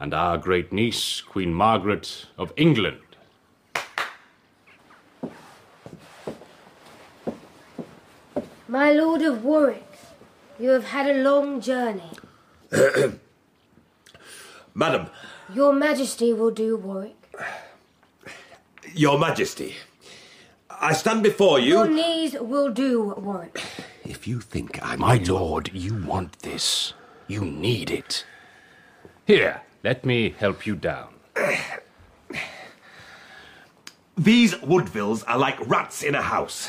and 0.00 0.12
our 0.12 0.36
great 0.38 0.72
niece, 0.72 1.20
Queen 1.20 1.54
Margaret 1.54 2.26
of 2.36 2.52
England. 2.56 3.13
My 8.74 8.90
Lord 8.90 9.22
of 9.22 9.44
Warwick, 9.44 9.86
you 10.58 10.70
have 10.70 10.86
had 10.86 11.06
a 11.08 11.22
long 11.22 11.60
journey. 11.60 12.10
Madam, 14.74 15.06
Your 15.54 15.72
Majesty 15.72 16.32
will 16.32 16.50
do, 16.50 16.76
Warwick. 16.76 17.14
Your 18.92 19.16
Majesty, 19.16 19.76
I 20.68 20.92
stand 20.92 21.22
before 21.22 21.60
you. 21.60 21.74
Your 21.74 21.88
knees 21.88 22.32
will 22.40 22.72
do, 22.72 23.14
Warwick. 23.16 23.62
If 24.04 24.26
you 24.26 24.40
think 24.40 24.84
I'm. 24.84 24.98
My 24.98 25.18
lord, 25.18 25.70
you 25.72 25.94
want 25.94 26.40
this. 26.40 26.94
You 27.28 27.44
need 27.44 27.92
it. 27.92 28.26
Here, 29.24 29.62
let 29.84 30.04
me 30.04 30.34
help 30.36 30.66
you 30.66 30.74
down. 30.74 31.14
These 34.18 34.56
Woodvilles 34.56 35.22
are 35.28 35.38
like 35.38 35.64
rats 35.68 36.02
in 36.02 36.16
a 36.16 36.22
house. 36.22 36.68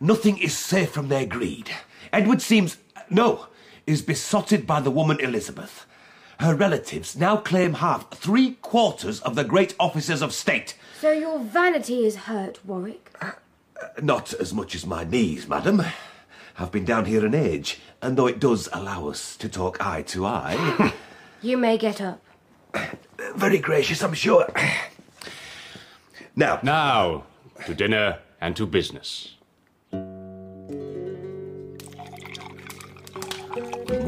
Nothing 0.00 0.38
is 0.38 0.56
safe 0.56 0.90
from 0.90 1.08
their 1.08 1.26
greed. 1.26 1.70
Edward 2.12 2.40
seems. 2.42 2.78
No, 3.10 3.46
is 3.86 4.02
besotted 4.02 4.66
by 4.66 4.80
the 4.80 4.90
woman 4.90 5.18
Elizabeth. 5.20 5.86
Her 6.40 6.54
relatives 6.54 7.16
now 7.16 7.36
claim 7.38 7.74
half, 7.74 8.10
three 8.10 8.52
quarters 8.62 9.20
of 9.20 9.34
the 9.34 9.44
great 9.44 9.74
officers 9.80 10.22
of 10.22 10.32
state. 10.32 10.76
So 11.00 11.10
your 11.10 11.40
vanity 11.40 12.04
is 12.06 12.14
hurt, 12.14 12.64
Warwick. 12.64 13.10
Uh, 13.20 13.32
uh, 13.82 13.86
not 14.00 14.32
as 14.34 14.54
much 14.54 14.74
as 14.74 14.86
my 14.86 15.02
knees, 15.04 15.48
madam. 15.48 15.82
I've 16.58 16.70
been 16.70 16.84
down 16.84 17.06
here 17.06 17.24
an 17.26 17.34
age, 17.34 17.80
and 18.02 18.16
though 18.16 18.26
it 18.26 18.38
does 18.38 18.68
allow 18.72 19.08
us 19.08 19.36
to 19.38 19.48
talk 19.48 19.84
eye 19.84 20.02
to 20.02 20.26
eye. 20.26 20.92
You 21.40 21.56
may 21.56 21.78
get 21.78 22.00
up. 22.00 22.20
very 23.36 23.58
gracious, 23.58 24.02
I'm 24.02 24.14
sure. 24.14 24.52
Now. 26.34 26.58
Now, 26.64 27.24
to 27.64 27.74
dinner 27.74 28.18
and 28.40 28.56
to 28.56 28.66
business. 28.66 29.36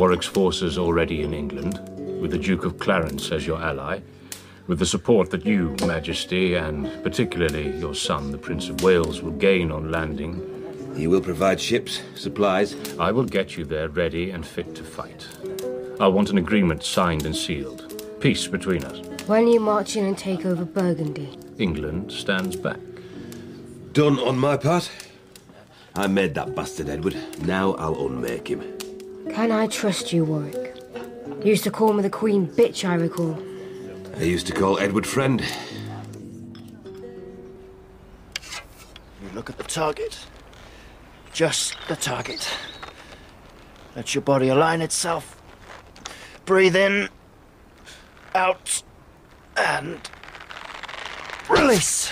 Warwick's 0.00 0.24
forces 0.24 0.78
already 0.78 1.20
in 1.20 1.34
England, 1.34 1.78
with 2.22 2.30
the 2.30 2.38
Duke 2.38 2.64
of 2.64 2.78
Clarence 2.78 3.30
as 3.32 3.46
your 3.46 3.60
ally, 3.60 4.00
with 4.66 4.78
the 4.78 4.86
support 4.86 5.28
that 5.28 5.44
you, 5.44 5.76
Majesty, 5.86 6.54
and 6.54 6.90
particularly 7.02 7.76
your 7.76 7.94
son, 7.94 8.32
the 8.32 8.38
Prince 8.38 8.70
of 8.70 8.82
Wales, 8.82 9.20
will 9.20 9.32
gain 9.32 9.70
on 9.70 9.90
landing. 9.90 10.40
He 10.96 11.06
will 11.06 11.20
provide 11.20 11.60
ships, 11.60 12.00
supplies. 12.14 12.74
I 12.98 13.12
will 13.12 13.26
get 13.26 13.58
you 13.58 13.66
there 13.66 13.90
ready 13.90 14.30
and 14.30 14.46
fit 14.46 14.74
to 14.76 14.84
fight. 14.84 15.28
I'll 16.00 16.12
want 16.12 16.30
an 16.30 16.38
agreement 16.38 16.82
signed 16.82 17.26
and 17.26 17.36
sealed. 17.36 18.02
Peace 18.20 18.46
between 18.46 18.84
us. 18.84 19.06
When 19.28 19.48
you 19.48 19.60
march 19.60 19.96
in 19.96 20.06
and 20.06 20.16
take 20.16 20.46
over 20.46 20.64
Burgundy. 20.64 21.38
England 21.58 22.10
stands 22.10 22.56
back. 22.56 22.80
Done 23.92 24.18
on 24.18 24.38
my 24.38 24.56
part. 24.56 24.90
I 25.94 26.06
made 26.06 26.32
that 26.36 26.54
bastard 26.54 26.88
Edward. 26.88 27.18
Now 27.42 27.74
I'll 27.74 28.06
unmake 28.06 28.48
him. 28.48 28.78
Can 29.34 29.52
I 29.52 29.66
trust 29.68 30.12
you, 30.12 30.24
Warwick? 30.24 30.76
You 31.42 31.50
used 31.50 31.64
to 31.64 31.70
call 31.70 31.92
me 31.92 32.02
the 32.02 32.10
Queen 32.10 32.46
Bitch, 32.46 32.86
I 32.86 32.94
recall. 32.94 33.38
I 34.18 34.24
used 34.24 34.46
to 34.48 34.52
call 34.52 34.78
Edward 34.78 35.06
friend. 35.06 35.42
You 39.22 39.30
look 39.34 39.48
at 39.48 39.56
the 39.56 39.64
target. 39.64 40.18
Just 41.32 41.76
the 41.88 41.96
target. 41.96 42.46
Let 43.96 44.14
your 44.14 44.22
body 44.22 44.48
align 44.48 44.82
itself. 44.82 45.40
Breathe 46.44 46.76
in, 46.76 47.08
out, 48.34 48.82
and 49.56 50.00
release. 51.48 52.10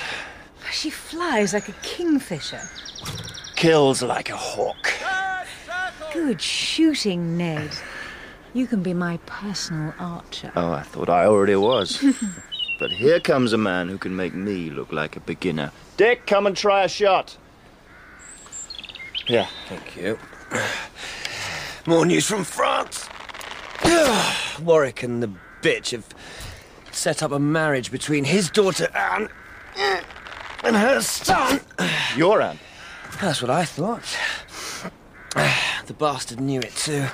She 0.72 0.90
flies 0.90 1.52
like 1.52 1.68
a 1.68 1.74
kingfisher. 1.82 2.62
Kills 3.56 4.02
like 4.02 4.30
a 4.30 4.36
hawk. 4.36 4.77
Good 6.26 6.42
shooting, 6.42 7.38
Ned. 7.38 7.70
You 8.52 8.66
can 8.66 8.82
be 8.82 8.92
my 8.92 9.18
personal 9.18 9.94
archer. 10.00 10.50
Oh, 10.56 10.72
I 10.72 10.82
thought 10.82 11.08
I 11.08 11.26
already 11.26 11.54
was. 11.54 12.04
but 12.80 12.90
here 12.90 13.20
comes 13.20 13.52
a 13.52 13.56
man 13.56 13.88
who 13.88 13.98
can 13.98 14.16
make 14.16 14.34
me 14.34 14.68
look 14.68 14.90
like 14.90 15.14
a 15.14 15.20
beginner. 15.20 15.70
Dick, 15.96 16.26
come 16.26 16.48
and 16.48 16.56
try 16.56 16.82
a 16.82 16.88
shot. 16.88 17.36
Yeah. 19.28 19.46
Thank 19.68 19.96
you. 19.96 20.18
More 21.86 22.04
news 22.04 22.26
from 22.26 22.42
France. 22.42 23.08
Warwick 24.60 25.04
and 25.04 25.22
the 25.22 25.30
bitch 25.62 25.92
have 25.92 26.04
set 26.90 27.22
up 27.22 27.30
a 27.30 27.38
marriage 27.38 27.92
between 27.92 28.24
his 28.24 28.50
daughter 28.50 28.88
Anne 28.94 29.28
and 30.64 30.76
her 30.76 31.00
son. 31.00 31.60
Your 32.16 32.42
Anne? 32.42 32.58
That's 33.20 33.40
what 33.40 33.52
I 33.52 33.64
thought. 33.64 34.04
The 35.88 35.94
bastard 35.94 36.38
knew 36.38 36.60
it 36.60 36.76
too. 36.76 37.06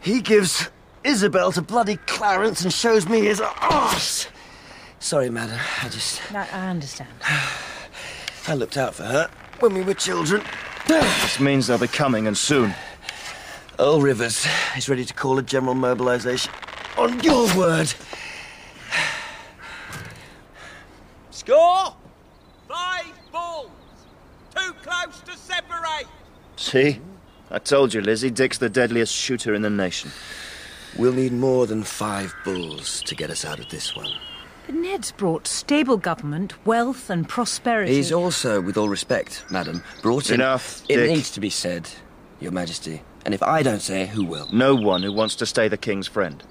He 0.00 0.22
gives 0.22 0.70
Isabel 1.04 1.52
to 1.52 1.60
bloody 1.60 1.96
Clarence 2.06 2.62
and 2.62 2.72
shows 2.72 3.06
me 3.06 3.20
his 3.20 3.42
arse. 3.42 4.26
Sorry, 5.00 5.28
madam. 5.28 5.58
I 5.82 5.90
just. 5.90 6.32
I, 6.32 6.48
I 6.50 6.68
understand. 6.70 7.10
I 8.48 8.54
looked 8.54 8.78
out 8.78 8.94
for 8.94 9.02
her 9.02 9.28
when 9.60 9.74
we 9.74 9.82
were 9.82 9.92
children. 9.92 10.42
This 10.86 11.38
means 11.40 11.66
they'll 11.66 11.76
be 11.76 11.88
coming 11.88 12.26
and 12.26 12.38
soon. 12.38 12.72
Earl 13.78 14.00
Rivers 14.00 14.46
is 14.74 14.88
ready 14.88 15.04
to 15.04 15.12
call 15.12 15.36
a 15.36 15.42
general 15.42 15.74
mobilization. 15.74 16.50
On 16.96 17.20
your 17.20 17.54
word. 17.54 17.92
Score! 21.30 21.94
Five 22.66 23.12
bulls! 23.30 23.70
Too 24.56 24.72
close 24.82 25.20
to 25.20 25.36
separate! 25.36 26.06
See? 26.56 27.02
I 27.50 27.58
told 27.58 27.94
you, 27.94 28.00
Lizzie, 28.00 28.30
Dick's 28.30 28.58
the 28.58 28.68
deadliest 28.68 29.14
shooter 29.14 29.54
in 29.54 29.62
the 29.62 29.70
nation. 29.70 30.10
We'll 30.98 31.12
need 31.12 31.32
more 31.32 31.66
than 31.66 31.82
five 31.82 32.34
bulls 32.44 33.02
to 33.04 33.14
get 33.14 33.30
us 33.30 33.44
out 33.44 33.58
of 33.58 33.68
this 33.68 33.94
one. 33.96 34.10
But 34.66 34.74
Ned's 34.74 35.12
brought 35.12 35.46
stable 35.46 35.96
government, 35.96 36.54
wealth, 36.66 37.08
and 37.08 37.26
prosperity. 37.28 37.94
He's 37.94 38.12
also, 38.12 38.60
with 38.60 38.76
all 38.76 38.88
respect, 38.88 39.44
madam, 39.50 39.82
brought 40.02 40.28
in. 40.28 40.34
Enough, 40.36 40.82
It 40.88 40.96
Dick. 40.96 41.10
needs 41.10 41.30
to 41.32 41.40
be 41.40 41.50
said, 41.50 41.88
Your 42.40 42.52
Majesty. 42.52 43.02
And 43.24 43.34
if 43.34 43.42
I 43.42 43.62
don't 43.62 43.80
say 43.80 44.02
it, 44.02 44.08
who 44.10 44.24
will? 44.24 44.48
No 44.52 44.74
one 44.74 45.02
who 45.02 45.12
wants 45.12 45.34
to 45.36 45.46
stay 45.46 45.68
the 45.68 45.76
king's 45.78 46.06
friend. 46.06 46.42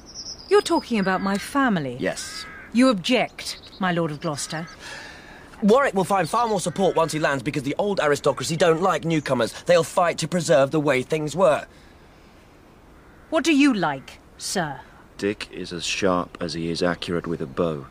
You're 0.49 0.61
talking 0.61 0.99
about 0.99 1.21
my 1.21 1.37
family. 1.37 1.97
Yes. 1.99 2.45
You 2.73 2.89
object, 2.89 3.59
my 3.79 3.91
Lord 3.91 4.11
of 4.11 4.21
Gloucester. 4.21 4.67
Warwick 5.63 5.95
will 5.95 6.03
find 6.03 6.29
far 6.29 6.47
more 6.47 6.59
support 6.59 6.95
once 6.95 7.11
he 7.11 7.19
lands 7.19 7.41
because 7.41 7.63
the 7.63 7.75
old 7.77 7.99
aristocracy 7.99 8.55
don't 8.55 8.81
like 8.81 9.05
newcomers. 9.05 9.53
They'll 9.63 9.83
fight 9.83 10.17
to 10.19 10.27
preserve 10.27 10.71
the 10.71 10.79
way 10.79 11.01
things 11.01 11.35
were. 11.35 11.65
What 13.29 13.43
do 13.43 13.55
you 13.55 13.73
like, 13.73 14.19
sir? 14.37 14.81
Dick 15.17 15.49
is 15.51 15.73
as 15.73 15.83
sharp 15.83 16.37
as 16.39 16.53
he 16.53 16.69
is 16.69 16.83
accurate 16.83 17.25
with 17.25 17.41
a 17.41 17.47
bow. 17.47 17.87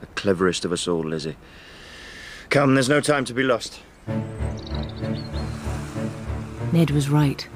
The 0.00 0.06
cleverest 0.08 0.64
of 0.64 0.72
us 0.72 0.86
all, 0.86 1.02
Lizzie. 1.02 1.36
Come, 2.50 2.74
there's 2.74 2.88
no 2.88 3.00
time 3.00 3.24
to 3.24 3.34
be 3.34 3.42
lost. 3.42 3.80
Ned 6.72 6.90
was 6.90 7.08
right. 7.08 7.48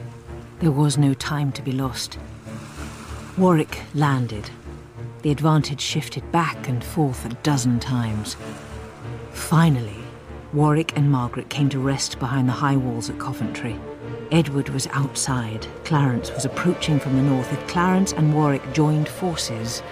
There 0.61 0.71
was 0.71 0.97
no 0.97 1.13
time 1.13 1.53
to 1.53 1.63
be 1.63 1.73
lost. 1.73 2.19
Warwick 3.37 3.83
landed. 3.95 4.51
The 5.23 5.31
advantage 5.31 5.81
shifted 5.81 6.33
back 6.33 6.69
and 6.69 6.83
forth 6.83 7.25
a 7.27 7.35
dozen 7.43 7.79
times. 7.79 8.37
Finally, 9.33 9.97
Warwick 10.53 10.97
and 10.97 11.11
Margaret 11.11 11.49
came 11.49 11.69
to 11.71 11.79
rest 11.79 12.19
behind 12.19 12.49
the 12.49 12.53
high 12.53 12.77
walls 12.77 13.09
at 13.09 13.19
Coventry. 13.19 13.79
Edward 14.31 14.69
was 14.69 14.87
outside. 14.89 15.67
Clarence 15.85 16.31
was 16.31 16.45
approaching 16.45 16.99
from 16.99 17.17
the 17.17 17.23
north. 17.23 17.53
If 17.53 17.67
Clarence 17.67 18.13
and 18.13 18.35
Warwick 18.35 18.73
joined 18.73 19.09
forces, 19.09 19.83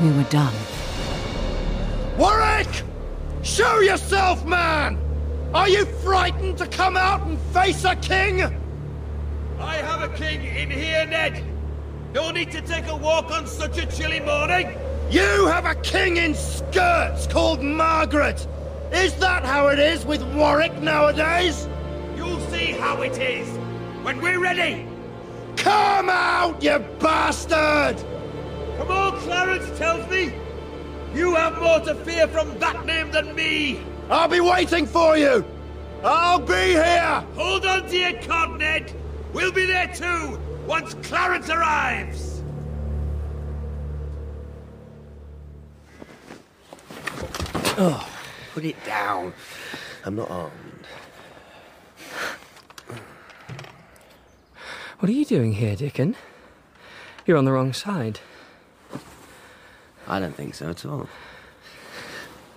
we 0.00 0.10
were 0.12 0.24
done. 0.24 0.54
Warwick! 2.16 2.82
Show 3.42 3.80
yourself, 3.80 4.44
man! 4.46 4.98
Are 5.52 5.68
you 5.68 5.84
frightened 5.84 6.58
to 6.58 6.66
come 6.66 6.96
out 6.96 7.26
and 7.26 7.38
face 7.52 7.84
a 7.84 7.94
king? 7.96 8.42
I 9.58 9.76
have 9.76 10.02
a 10.02 10.16
king 10.16 10.44
in 10.44 10.70
here, 10.70 11.06
Ned. 11.06 11.44
No 12.12 12.30
need 12.30 12.50
to 12.52 12.60
take 12.60 12.86
a 12.86 12.96
walk 12.96 13.30
on 13.30 13.46
such 13.46 13.78
a 13.78 13.86
chilly 13.86 14.20
morning. 14.20 14.76
You 15.10 15.46
have 15.46 15.66
a 15.66 15.74
king 15.76 16.16
in 16.16 16.34
skirts 16.34 17.26
called 17.26 17.62
Margaret. 17.62 18.46
Is 18.92 19.14
that 19.16 19.44
how 19.44 19.68
it 19.68 19.78
is 19.78 20.04
with 20.04 20.22
Warwick 20.34 20.80
nowadays? 20.80 21.68
You'll 22.16 22.40
see 22.50 22.72
how 22.72 23.02
it 23.02 23.18
is 23.18 23.48
when 24.02 24.20
we're 24.20 24.40
ready. 24.40 24.86
Come 25.56 26.08
out, 26.08 26.62
you 26.62 26.78
bastard! 26.98 27.96
Come 28.76 28.90
on, 28.90 29.18
Clarence 29.20 29.78
tells 29.78 30.08
me. 30.10 30.32
You 31.14 31.34
have 31.36 31.60
more 31.60 31.80
to 31.80 31.94
fear 32.04 32.26
from 32.26 32.58
that 32.58 32.84
name 32.84 33.10
than 33.12 33.34
me. 33.34 33.80
I'll 34.10 34.28
be 34.28 34.40
waiting 34.40 34.86
for 34.86 35.16
you. 35.16 35.44
I'll 36.02 36.40
be 36.40 36.72
here. 36.72 37.24
Hold 37.34 37.64
on 37.64 37.88
to 37.88 37.96
your 37.96 38.20
cod, 38.22 38.58
Ned. 38.58 38.92
We'll 39.32 39.52
be 39.52 39.64
there 39.64 39.88
too 39.94 40.38
once 40.66 40.94
Clarence 41.02 41.48
arrives. 41.48 42.33
Oh, 47.76 48.08
put 48.54 48.64
it 48.64 48.82
down. 48.84 49.32
I'm 50.04 50.16
not 50.16 50.30
armed. 50.30 50.52
What 54.98 55.08
are 55.10 55.12
you 55.12 55.24
doing 55.24 55.54
here, 55.54 55.76
Dickon? 55.76 56.16
You're 57.26 57.36
on 57.36 57.44
the 57.44 57.52
wrong 57.52 57.72
side. 57.72 58.20
I 60.06 60.20
don't 60.20 60.34
think 60.34 60.54
so 60.54 60.70
at 60.70 60.84
all. 60.86 61.08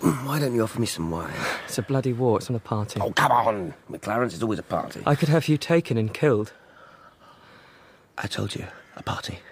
Why 0.00 0.38
don't 0.38 0.54
you 0.54 0.62
offer 0.62 0.78
me 0.80 0.86
some 0.86 1.10
wine? 1.10 1.32
It's 1.64 1.78
a 1.78 1.82
bloody 1.82 2.12
war. 2.12 2.38
It's 2.38 2.48
not 2.48 2.56
a 2.56 2.60
party. 2.60 3.00
Oh, 3.00 3.10
come 3.10 3.32
on. 3.32 3.74
Clarence's 4.00 4.38
is 4.38 4.42
always 4.42 4.58
a 4.58 4.62
party. 4.62 5.02
I 5.04 5.14
could 5.14 5.28
have 5.28 5.48
you 5.48 5.56
taken 5.58 5.98
and 5.98 6.12
killed. 6.14 6.52
I 8.16 8.26
told 8.26 8.54
you, 8.54 8.66
a 8.96 9.02
party. 9.02 9.40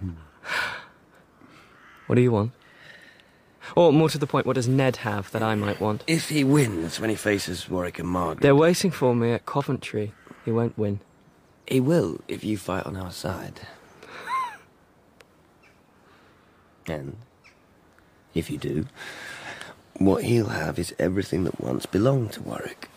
Hmm. 0.00 0.10
What 2.08 2.16
do 2.16 2.22
you 2.22 2.32
want? 2.32 2.52
Or 3.76 3.92
more 3.92 4.08
to 4.08 4.16
the 4.16 4.26
point, 4.26 4.46
what 4.46 4.54
does 4.54 4.66
Ned 4.66 4.96
have 4.96 5.30
that 5.32 5.42
I 5.42 5.54
might 5.54 5.78
want? 5.78 6.02
If 6.06 6.30
he 6.30 6.42
wins 6.42 6.98
when 6.98 7.10
he 7.10 7.16
faces 7.16 7.68
Warwick 7.68 7.98
and 7.98 8.08
Margaret. 8.08 8.40
They're 8.40 8.56
waiting 8.56 8.90
for 8.90 9.14
me 9.14 9.32
at 9.32 9.44
Coventry. 9.44 10.14
He 10.46 10.50
won't 10.50 10.78
win. 10.78 11.00
He 11.66 11.80
will 11.80 12.22
if 12.26 12.42
you 12.42 12.56
fight 12.56 12.86
on 12.86 12.96
our 12.96 13.10
side. 13.10 13.60
and 16.86 17.18
if 18.34 18.50
you 18.50 18.56
do, 18.56 18.86
what 19.98 20.24
he'll 20.24 20.48
have 20.48 20.78
is 20.78 20.94
everything 20.98 21.44
that 21.44 21.60
once 21.60 21.84
belonged 21.84 22.32
to 22.32 22.42
Warwick. 22.42 22.88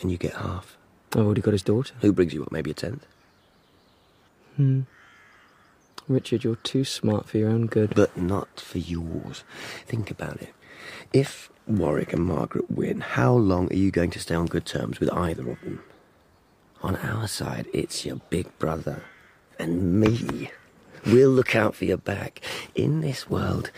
And 0.00 0.12
you 0.12 0.18
get 0.18 0.34
half. 0.34 0.76
I've 1.14 1.26
already 1.26 1.40
got 1.40 1.52
his 1.52 1.62
daughter. 1.62 1.94
Who 2.00 2.12
brings 2.12 2.32
you 2.32 2.44
up? 2.44 2.52
Maybe 2.52 2.70
a 2.70 2.74
tenth? 2.74 3.06
Hmm. 4.56 4.82
Richard, 6.08 6.44
you're 6.44 6.56
too 6.56 6.84
smart 6.84 7.28
for 7.28 7.38
your 7.38 7.50
own 7.50 7.66
good. 7.66 7.94
But 7.94 8.16
not 8.16 8.60
for 8.60 8.78
yours. 8.78 9.44
Think 9.86 10.10
about 10.10 10.42
it. 10.42 10.52
If 11.12 11.50
Warwick 11.66 12.12
and 12.12 12.24
Margaret 12.24 12.70
win, 12.70 13.00
how 13.00 13.32
long 13.34 13.70
are 13.70 13.76
you 13.76 13.90
going 13.90 14.10
to 14.10 14.20
stay 14.20 14.34
on 14.34 14.46
good 14.46 14.66
terms 14.66 15.00
with 15.00 15.12
either 15.12 15.48
of 15.48 15.60
them? 15.60 15.82
On 16.82 16.96
our 16.96 17.28
side, 17.28 17.68
it's 17.72 18.04
your 18.04 18.16
big 18.30 18.58
brother 18.58 19.04
and 19.58 20.00
me. 20.00 20.50
We'll 21.06 21.30
look 21.30 21.54
out 21.54 21.74
for 21.74 21.84
your 21.84 21.96
back. 21.96 22.40
In 22.74 23.00
this 23.00 23.30
world, 23.30 23.70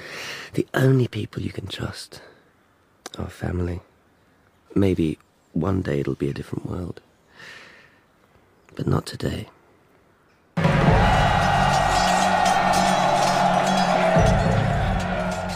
the 0.55 0.67
only 0.73 1.09
people 1.09 1.43
you 1.43 1.53
can 1.53 1.67
trust 1.67 2.21
are 3.19 3.29
family. 3.29 3.81
Maybe 4.75 5.19
one 5.53 5.83
day 5.83 6.01
it'll 6.01 6.15
be 6.15 6.31
a 6.31 6.35
different 6.35 6.67
world. 6.67 7.01
But 8.75 8.87
not 8.87 9.07
today. 9.07 9.49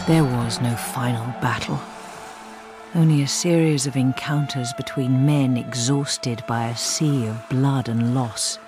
There 0.08 0.24
was 0.24 0.58
no 0.62 0.74
final 0.74 1.26
battle. 1.42 1.78
Only 2.94 3.20
a 3.20 3.28
series 3.28 3.86
of 3.86 3.94
encounters 3.94 4.72
between 4.72 5.26
men 5.26 5.58
exhausted 5.58 6.42
by 6.46 6.68
a 6.68 6.76
sea 6.78 7.26
of 7.26 7.46
blood 7.50 7.90
and 7.90 8.14
loss. 8.14 8.58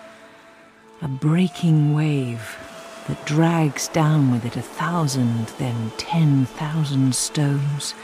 A 1.01 1.09
breaking 1.09 1.95
wave 1.95 2.59
that 3.09 3.25
drags 3.25 3.89
down 3.89 4.31
with 4.31 4.45
it 4.45 4.59
a 4.59 4.61
thousand, 4.61 5.47
then 5.57 5.91
ten 5.97 6.45
thousand 6.45 7.15
stones. 7.15 7.95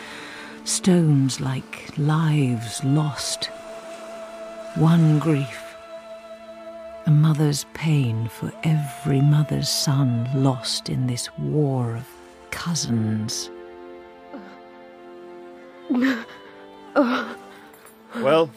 Stones 0.64 1.38
like 1.38 1.92
lives 1.98 2.82
lost. 2.84 3.50
One 4.76 5.18
grief. 5.18 5.76
A 7.04 7.10
mother's 7.10 7.66
pain 7.74 8.28
for 8.28 8.50
every 8.64 9.20
mother's 9.20 9.68
son 9.68 10.26
lost 10.34 10.88
in 10.88 11.06
this 11.06 11.28
war 11.36 11.96
of 11.96 12.15
cousins. 12.56 13.50
Well, 18.16 18.50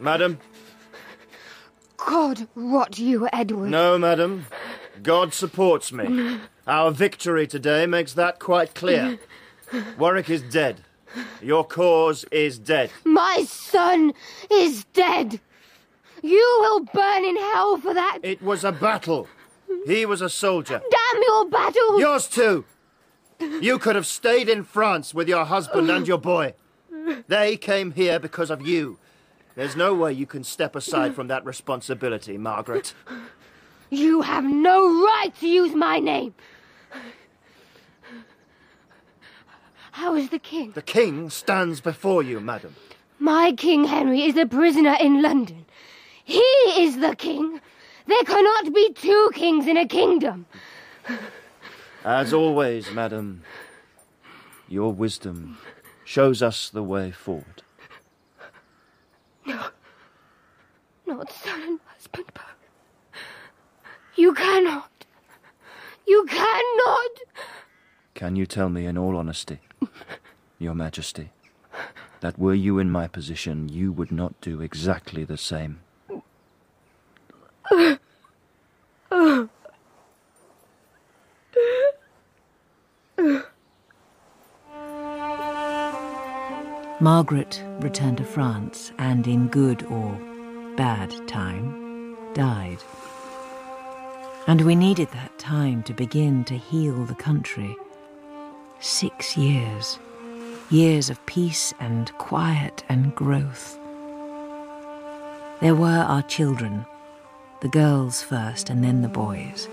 madam? 0.00 0.38
God 1.98 2.48
rot 2.54 2.98
you, 2.98 3.28
Edward. 3.32 3.70
No, 3.70 3.98
madam. 3.98 4.46
God 5.02 5.34
supports 5.34 5.92
me. 5.92 6.40
Our 6.66 6.90
victory 6.90 7.46
today 7.46 7.86
makes 7.86 8.14
that 8.14 8.38
quite 8.40 8.74
clear. 8.74 9.18
Warwick 9.98 10.30
is 10.30 10.42
dead. 10.42 10.80
Your 11.42 11.64
cause 11.64 12.24
is 12.32 12.58
dead. 12.58 12.90
My 13.04 13.44
son 13.46 14.14
is 14.50 14.84
dead. 14.94 15.38
You 16.22 16.56
will 16.60 16.80
burn 16.80 17.24
in 17.24 17.36
hell 17.36 17.76
for 17.76 17.92
that. 17.94 18.18
It 18.22 18.42
was 18.42 18.64
a 18.64 18.72
battle. 18.72 19.28
He 19.86 20.06
was 20.06 20.22
a 20.22 20.30
soldier. 20.30 20.80
Damn 20.90 21.22
your 21.22 21.48
battle! 21.50 22.00
Yours 22.00 22.26
too. 22.26 22.64
You 23.40 23.78
could 23.78 23.96
have 23.96 24.06
stayed 24.06 24.48
in 24.48 24.64
France 24.64 25.14
with 25.14 25.28
your 25.28 25.44
husband 25.44 25.90
and 25.90 26.06
your 26.06 26.18
boy. 26.18 26.54
They 27.28 27.56
came 27.56 27.92
here 27.92 28.18
because 28.18 28.50
of 28.50 28.66
you. 28.66 28.98
There's 29.54 29.76
no 29.76 29.94
way 29.94 30.12
you 30.12 30.26
can 30.26 30.44
step 30.44 30.76
aside 30.76 31.14
from 31.14 31.28
that 31.28 31.44
responsibility, 31.44 32.36
Margaret. 32.36 32.94
You 33.90 34.22
have 34.22 34.44
no 34.44 34.86
right 35.04 35.32
to 35.40 35.46
use 35.46 35.74
my 35.74 35.98
name. 35.98 36.34
How 39.92 40.14
is 40.14 40.28
the 40.28 40.38
king? 40.38 40.72
The 40.72 40.82
king 40.82 41.30
stands 41.30 41.80
before 41.80 42.22
you, 42.22 42.38
madam. 42.38 42.76
My 43.18 43.52
King 43.52 43.84
Henry 43.84 44.24
is 44.24 44.36
a 44.36 44.44
prisoner 44.44 44.94
in 45.00 45.22
London. 45.22 45.64
He 46.22 46.42
is 46.76 46.98
the 46.98 47.16
king. 47.16 47.60
There 48.06 48.24
cannot 48.24 48.74
be 48.74 48.92
two 48.92 49.30
kings 49.32 49.66
in 49.66 49.78
a 49.78 49.86
kingdom. 49.86 50.44
As 52.06 52.32
always, 52.32 52.88
madam, 52.92 53.42
your 54.68 54.92
wisdom 54.92 55.58
shows 56.04 56.40
us 56.40 56.70
the 56.70 56.84
way 56.84 57.10
forward. 57.10 57.64
No. 59.44 59.60
Not 61.04 61.32
son 61.32 61.62
and 61.62 61.80
husband 61.84 62.26
both. 62.32 63.20
You 64.14 64.32
cannot. 64.34 65.04
You 66.06 66.24
cannot. 66.28 67.10
Can 68.14 68.36
you 68.36 68.46
tell 68.46 68.68
me 68.68 68.86
in 68.86 68.96
all 68.96 69.16
honesty, 69.16 69.58
Your 70.60 70.74
Majesty, 70.74 71.30
that 72.20 72.38
were 72.38 72.54
you 72.54 72.78
in 72.78 72.88
my 72.88 73.08
position, 73.08 73.68
you 73.68 73.90
would 73.90 74.12
not 74.12 74.40
do 74.40 74.60
exactly 74.60 75.24
the 75.24 75.36
same? 75.36 75.80
Uh, 77.68 77.96
uh, 79.10 79.46
Margaret 87.00 87.62
returned 87.80 88.18
to 88.18 88.24
France 88.24 88.92
and, 88.98 89.26
in 89.26 89.48
good 89.48 89.82
or 89.84 90.12
bad 90.76 91.26
time, 91.26 92.14
died. 92.34 92.76
And 94.46 94.60
we 94.60 94.74
needed 94.74 95.08
that 95.12 95.38
time 95.38 95.82
to 95.84 95.94
begin 95.94 96.44
to 96.44 96.58
heal 96.58 97.04
the 97.06 97.14
country. 97.14 97.74
Six 98.80 99.34
years. 99.36 99.98
Years 100.68 101.08
of 101.08 101.24
peace 101.24 101.72
and 101.80 102.12
quiet 102.18 102.84
and 102.88 103.14
growth. 103.14 103.78
There 105.60 105.74
were 105.74 106.04
our 106.06 106.22
children, 106.22 106.84
the 107.62 107.68
girls 107.68 108.20
first 108.20 108.68
and 108.68 108.84
then 108.84 109.00
the 109.00 109.08
boys. 109.08 109.68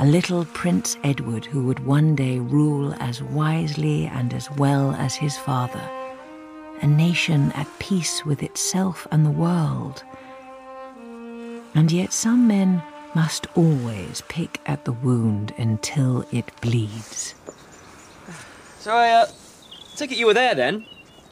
A 0.00 0.04
little 0.04 0.44
Prince 0.46 0.96
Edward 1.04 1.44
who 1.44 1.64
would 1.66 1.86
one 1.86 2.16
day 2.16 2.40
rule 2.40 2.94
as 2.98 3.22
wisely 3.22 4.06
and 4.06 4.34
as 4.34 4.50
well 4.52 4.90
as 4.92 5.14
his 5.14 5.36
father. 5.36 5.80
A 6.82 6.86
nation 6.86 7.52
at 7.52 7.68
peace 7.78 8.24
with 8.26 8.42
itself 8.42 9.06
and 9.12 9.24
the 9.24 9.30
world. 9.30 10.02
And 11.74 11.92
yet 11.92 12.12
some 12.12 12.48
men 12.48 12.82
must 13.14 13.46
always 13.54 14.22
pick 14.28 14.60
at 14.66 14.84
the 14.84 14.92
wound 14.92 15.54
until 15.58 16.26
it 16.32 16.50
bleeds. 16.60 17.36
So 18.80 18.92
I 18.92 19.10
uh, 19.10 19.26
take 19.94 20.10
it 20.10 20.18
you 20.18 20.26
were 20.26 20.34
there 20.34 20.56
then, 20.56 20.86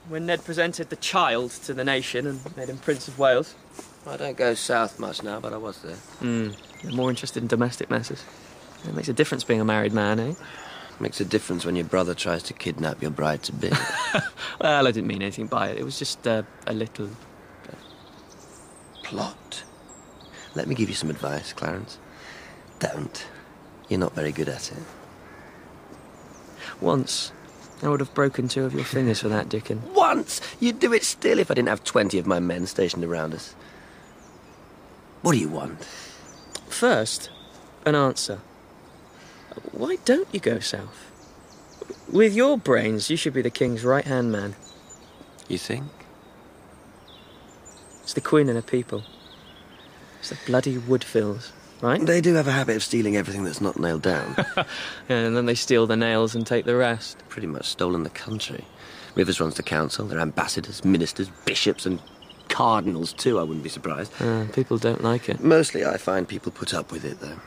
when 0.08 0.26
Ned 0.26 0.44
presented 0.44 0.88
the 0.88 0.96
child 0.96 1.50
to 1.64 1.74
the 1.74 1.84
nation 1.84 2.28
and 2.28 2.56
made 2.56 2.68
him 2.68 2.78
Prince 2.78 3.08
of 3.08 3.18
Wales. 3.18 3.56
I 4.06 4.16
don't 4.16 4.36
go 4.36 4.54
south 4.54 5.00
much 5.00 5.24
now, 5.24 5.40
but 5.40 5.52
I 5.52 5.56
was 5.56 5.82
there. 5.82 5.96
Hmm. 6.20 6.50
You're 6.82 6.92
more 6.92 7.10
interested 7.10 7.42
in 7.42 7.48
domestic 7.48 7.90
messes. 7.90 8.24
It 8.86 8.94
makes 8.94 9.08
a 9.08 9.12
difference 9.12 9.44
being 9.44 9.60
a 9.60 9.64
married 9.64 9.92
man, 9.92 10.18
eh? 10.20 10.34
Makes 11.00 11.20
a 11.20 11.24
difference 11.24 11.64
when 11.64 11.76
your 11.76 11.84
brother 11.84 12.14
tries 12.14 12.42
to 12.44 12.52
kidnap 12.52 13.02
your 13.02 13.10
bride 13.10 13.42
to 13.44 13.52
be. 13.52 13.70
Well, 14.60 14.86
I 14.86 14.92
didn't 14.92 15.08
mean 15.08 15.22
anything 15.22 15.48
by 15.48 15.70
it. 15.70 15.78
It 15.78 15.84
was 15.84 15.98
just 15.98 16.24
uh, 16.24 16.44
a 16.68 16.72
little. 16.72 17.08
Plot. 19.02 19.64
Let 20.54 20.68
me 20.68 20.76
give 20.76 20.88
you 20.88 20.94
some 20.94 21.10
advice, 21.10 21.52
Clarence. 21.52 21.98
Don't. 22.78 23.26
You're 23.88 23.98
not 23.98 24.14
very 24.14 24.30
good 24.30 24.48
at 24.48 24.70
it. 24.70 24.78
Once, 26.80 27.32
I 27.82 27.88
would 27.88 27.98
have 27.98 28.14
broken 28.14 28.46
two 28.46 28.64
of 28.64 28.72
your 28.72 28.84
fingers 28.84 29.20
for 29.20 29.28
that, 29.30 29.48
Dickon. 29.48 29.82
Once! 29.94 30.40
You'd 30.60 30.78
do 30.78 30.92
it 30.92 31.02
still 31.02 31.40
if 31.40 31.50
I 31.50 31.54
didn't 31.54 31.68
have 31.68 31.82
20 31.82 32.18
of 32.18 32.26
my 32.26 32.38
men 32.38 32.66
stationed 32.66 33.04
around 33.04 33.34
us. 33.34 33.56
What 35.22 35.32
do 35.32 35.38
you 35.38 35.48
want? 35.48 35.84
First, 36.68 37.30
an 37.84 37.96
answer. 37.96 38.40
Why 39.72 39.96
don't 40.04 40.28
you 40.32 40.40
go 40.40 40.58
south? 40.58 41.10
With 42.10 42.34
your 42.34 42.58
brains, 42.58 43.10
you 43.10 43.16
should 43.16 43.32
be 43.32 43.42
the 43.42 43.50
king's 43.50 43.84
right 43.84 44.04
hand 44.04 44.32
man. 44.32 44.54
You 45.48 45.58
think? 45.58 45.84
It's 48.02 48.14
the 48.14 48.20
queen 48.20 48.48
and 48.48 48.56
her 48.56 48.62
people. 48.62 49.04
It's 50.18 50.30
the 50.30 50.38
bloody 50.46 50.76
Woodvilles, 50.76 51.50
right? 51.80 52.04
They 52.04 52.20
do 52.20 52.34
have 52.34 52.46
a 52.48 52.52
habit 52.52 52.76
of 52.76 52.82
stealing 52.82 53.16
everything 53.16 53.44
that's 53.44 53.60
not 53.60 53.78
nailed 53.78 54.02
down. 54.02 54.36
and 55.08 55.36
then 55.36 55.46
they 55.46 55.54
steal 55.54 55.86
the 55.86 55.96
nails 55.96 56.34
and 56.34 56.46
take 56.46 56.64
the 56.64 56.76
rest. 56.76 57.22
Pretty 57.28 57.46
much 57.46 57.66
stolen 57.66 58.02
the 58.02 58.10
country. 58.10 58.64
Rivers 59.14 59.40
runs 59.40 59.54
the 59.54 59.62
council, 59.62 60.06
their 60.06 60.20
ambassadors, 60.20 60.84
ministers, 60.84 61.28
bishops, 61.44 61.86
and 61.86 62.00
cardinals 62.48 63.12
too, 63.12 63.38
I 63.38 63.42
wouldn't 63.42 63.64
be 63.64 63.70
surprised. 63.70 64.12
Uh, 64.20 64.46
people 64.52 64.78
don't 64.78 65.02
like 65.02 65.28
it. 65.28 65.40
Mostly 65.40 65.84
I 65.84 65.96
find 65.96 66.28
people 66.28 66.52
put 66.52 66.74
up 66.74 66.92
with 66.92 67.04
it, 67.04 67.20
though. 67.20 67.38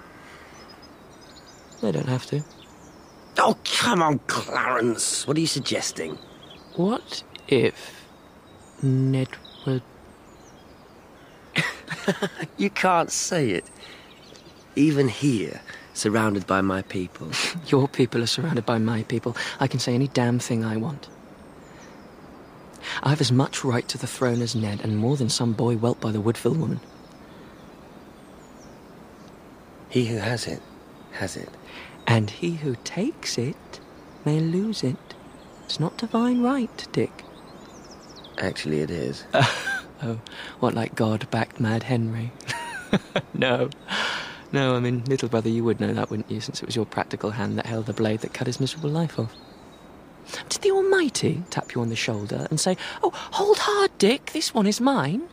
They 1.85 1.91
don't 1.91 2.09
have 2.09 2.25
to. 2.27 2.43
Oh, 3.37 3.55
come 3.63 4.01
on, 4.01 4.19
Clarence. 4.25 5.27
What 5.27 5.37
are 5.37 5.39
you 5.39 5.45
suggesting? 5.45 6.17
What 6.75 7.23
if 7.47 8.05
Ned 8.81 9.29
were. 9.65 9.81
You 12.57 12.69
can't 12.69 13.11
say 13.11 13.51
it. 13.51 13.65
Even 14.75 15.07
here, 15.07 15.61
surrounded 15.93 16.47
by 16.47 16.61
my 16.61 16.81
people. 16.81 17.29
Your 17.67 17.87
people 17.87 18.23
are 18.23 18.27
surrounded 18.27 18.65
by 18.65 18.77
my 18.77 19.03
people. 19.03 19.35
I 19.59 19.67
can 19.67 19.79
say 19.79 19.93
any 19.93 20.07
damn 20.07 20.39
thing 20.39 20.63
I 20.65 20.77
want. 20.77 21.07
I 23.03 23.09
have 23.09 23.21
as 23.21 23.31
much 23.31 23.63
right 23.63 23.87
to 23.87 23.97
the 23.97 24.07
throne 24.07 24.41
as 24.41 24.55
Ned, 24.55 24.81
and 24.81 24.97
more 24.97 25.17
than 25.17 25.29
some 25.29 25.53
boy 25.53 25.75
whelped 25.75 26.01
by 26.01 26.11
the 26.11 26.21
Woodville 26.21 26.53
woman. 26.55 26.79
He 29.89 30.05
who 30.07 30.17
has 30.17 30.47
it, 30.47 30.61
has 31.15 31.35
it. 31.35 31.49
And 32.07 32.29
he 32.29 32.51
who 32.55 32.75
takes 32.83 33.37
it 33.37 33.79
may 34.23 34.39
lose 34.39 34.83
it. 34.83 35.15
It's 35.65 35.79
not 35.79 35.97
divine 35.97 36.41
right, 36.43 36.87
Dick. 36.91 37.23
Actually, 38.37 38.81
it 38.81 38.91
is. 38.91 39.25
Oh, 40.03 40.19
what, 40.59 40.73
like 40.73 40.93
God 40.93 41.29
backed 41.31 41.59
Mad 41.59 41.83
Henry? 41.83 42.31
no. 43.33 43.69
No, 44.51 44.75
I 44.75 44.79
mean, 44.79 45.03
little 45.05 45.29
brother, 45.29 45.49
you 45.49 45.63
would 45.63 45.79
know 45.79 45.93
that, 45.93 46.09
wouldn't 46.09 46.29
you, 46.29 46.41
since 46.41 46.61
it 46.61 46.65
was 46.65 46.75
your 46.75 46.85
practical 46.85 47.31
hand 47.31 47.57
that 47.57 47.65
held 47.65 47.85
the 47.85 47.93
blade 47.93 48.19
that 48.19 48.33
cut 48.33 48.47
his 48.47 48.59
miserable 48.59 48.89
life 48.89 49.17
off? 49.17 49.33
Did 50.49 50.61
the 50.61 50.71
Almighty 50.71 51.43
tap 51.49 51.73
you 51.73 51.81
on 51.81 51.89
the 51.89 51.95
shoulder 51.95 52.45
and 52.49 52.59
say, 52.59 52.77
Oh, 53.03 53.11
hold 53.13 53.59
hard, 53.59 53.97
Dick, 53.97 54.27
this 54.27 54.53
one 54.53 54.67
is 54.67 54.81
mine? 54.81 55.23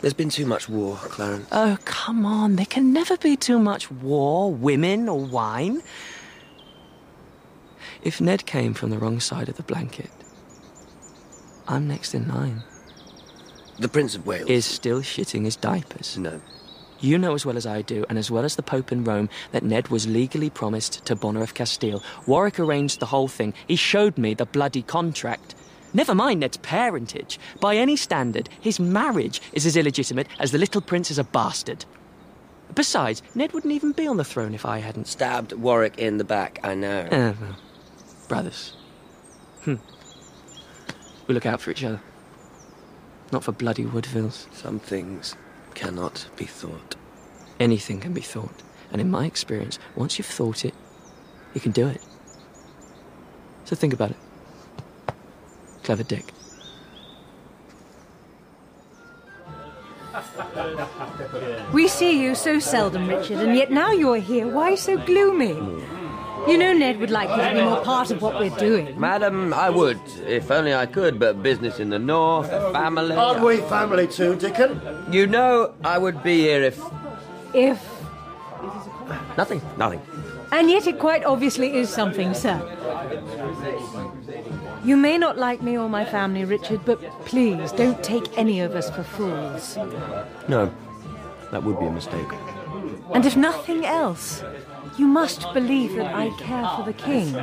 There's 0.00 0.14
been 0.14 0.30
too 0.30 0.46
much 0.46 0.68
war, 0.68 0.96
Clarence. 0.96 1.46
Oh, 1.52 1.76
come 1.84 2.24
on, 2.24 2.56
there 2.56 2.66
can 2.66 2.92
never 2.92 3.16
be 3.16 3.36
too 3.36 3.58
much 3.58 3.90
war, 3.90 4.52
women, 4.52 5.08
or 5.08 5.18
wine. 5.18 5.82
If 8.02 8.20
Ned 8.20 8.46
came 8.46 8.72
from 8.72 8.90
the 8.90 8.98
wrong 8.98 9.20
side 9.20 9.50
of 9.50 9.56
the 9.56 9.62
blanket, 9.62 10.10
I'm 11.68 11.86
next 11.86 12.14
in 12.14 12.28
line. 12.28 12.62
The 13.78 13.88
Prince 13.88 14.14
of 14.14 14.26
Wales. 14.26 14.48
Is 14.48 14.64
still 14.64 15.00
shitting 15.00 15.44
his 15.44 15.56
diapers. 15.56 16.16
No. 16.16 16.40
You 17.00 17.16
know 17.16 17.34
as 17.34 17.46
well 17.46 17.56
as 17.56 17.66
I 17.66 17.80
do, 17.82 18.04
and 18.08 18.18
as 18.18 18.30
well 18.30 18.44
as 18.44 18.56
the 18.56 18.62
Pope 18.62 18.92
in 18.92 19.04
Rome, 19.04 19.28
that 19.52 19.62
Ned 19.62 19.88
was 19.88 20.06
legally 20.06 20.50
promised 20.50 21.04
to 21.06 21.16
Bona 21.16 21.40
of 21.40 21.54
Castile. 21.54 22.02
Warwick 22.26 22.58
arranged 22.58 23.00
the 23.00 23.06
whole 23.06 23.28
thing. 23.28 23.54
He 23.66 23.76
showed 23.76 24.18
me 24.18 24.34
the 24.34 24.44
bloody 24.44 24.82
contract. 24.82 25.54
Never 25.92 26.14
mind 26.14 26.40
Ned's 26.40 26.56
parentage. 26.58 27.38
By 27.60 27.76
any 27.76 27.96
standard, 27.96 28.48
his 28.60 28.78
marriage 28.78 29.40
is 29.52 29.66
as 29.66 29.76
illegitimate 29.76 30.28
as 30.38 30.52
the 30.52 30.58
little 30.58 30.80
prince 30.80 31.10
is 31.10 31.18
a 31.18 31.24
bastard. 31.24 31.84
Besides, 32.74 33.22
Ned 33.34 33.52
wouldn't 33.52 33.72
even 33.72 33.92
be 33.92 34.06
on 34.06 34.16
the 34.16 34.24
throne 34.24 34.54
if 34.54 34.64
I 34.64 34.78
hadn't. 34.78 35.08
Stabbed 35.08 35.52
Warwick 35.52 35.98
in 35.98 36.18
the 36.18 36.24
back, 36.24 36.60
I 36.62 36.74
know. 36.74 37.00
Uh, 37.10 37.34
well, 37.40 37.56
brothers. 38.28 38.76
Hmm. 39.64 39.76
We 41.26 41.34
look 41.34 41.46
out 41.46 41.60
for 41.60 41.70
each 41.70 41.84
other. 41.84 42.00
Not 43.32 43.44
for 43.44 43.52
bloody 43.52 43.84
Woodvilles. 43.84 44.46
Some 44.54 44.78
things 44.78 45.36
cannot 45.74 46.28
be 46.36 46.44
thought. 46.44 46.96
Anything 47.58 48.00
can 48.00 48.12
be 48.12 48.20
thought. 48.20 48.62
And 48.92 49.00
in 49.00 49.10
my 49.10 49.26
experience, 49.26 49.78
once 49.94 50.18
you've 50.18 50.26
thought 50.26 50.64
it, 50.64 50.74
you 51.54 51.60
can 51.60 51.72
do 51.72 51.86
it. 51.86 52.00
So 53.64 53.76
think 53.76 53.92
about 53.92 54.10
it. 54.10 54.16
Clever 55.90 56.04
Dick. 56.04 56.24
We 61.72 61.88
see 61.88 62.22
you 62.22 62.36
so 62.36 62.60
seldom, 62.60 63.08
Richard, 63.08 63.38
and 63.38 63.56
yet 63.56 63.72
now 63.72 63.90
you're 63.90 64.18
here. 64.18 64.46
Why 64.46 64.76
so 64.76 64.98
gloomy? 64.98 65.48
You 66.46 66.58
know 66.58 66.72
Ned 66.72 67.00
would 67.00 67.10
like 67.10 67.28
you 67.28 67.42
to 67.42 67.54
be 67.54 67.68
more 67.68 67.82
part 67.82 68.12
of 68.12 68.22
what 68.22 68.38
we're 68.38 68.56
doing. 68.56 69.00
Madam, 69.00 69.52
I 69.52 69.68
would, 69.68 69.98
if 70.28 70.52
only 70.52 70.72
I 70.72 70.86
could, 70.86 71.18
but 71.18 71.42
business 71.42 71.80
in 71.80 71.90
the 71.90 71.98
north, 71.98 72.48
family. 72.72 73.16
Aren't 73.16 73.42
we 73.42 73.56
family 73.62 74.06
too, 74.06 74.36
Dickon? 74.36 74.80
You 75.10 75.26
know, 75.26 75.74
I 75.82 75.98
would 75.98 76.22
be 76.22 76.42
here 76.42 76.62
if. 76.62 76.80
If. 77.52 77.84
Nothing, 79.36 79.60
nothing. 79.76 80.00
And 80.52 80.70
yet 80.70 80.86
it 80.86 81.00
quite 81.00 81.24
obviously 81.24 81.74
is 81.74 81.90
something, 81.90 82.32
sir. 82.32 82.58
You 84.82 84.96
may 84.96 85.18
not 85.18 85.36
like 85.36 85.62
me 85.62 85.76
or 85.76 85.88
my 85.88 86.04
family, 86.04 86.44
Richard, 86.44 86.84
but 86.84 87.00
please 87.26 87.72
don't 87.72 88.02
take 88.02 88.38
any 88.38 88.60
of 88.60 88.74
us 88.74 88.90
for 88.90 89.02
fools. 89.02 89.76
No, 90.48 90.72
that 91.50 91.62
would 91.62 91.78
be 91.78 91.86
a 91.86 91.92
mistake. 91.92 92.28
And 93.14 93.26
if 93.26 93.36
nothing 93.36 93.84
else, 93.84 94.42
you 94.96 95.06
must 95.06 95.52
believe 95.52 95.96
that 95.96 96.14
I 96.14 96.30
care 96.38 96.68
for 96.76 96.84
the 96.84 96.92
king. 96.92 97.36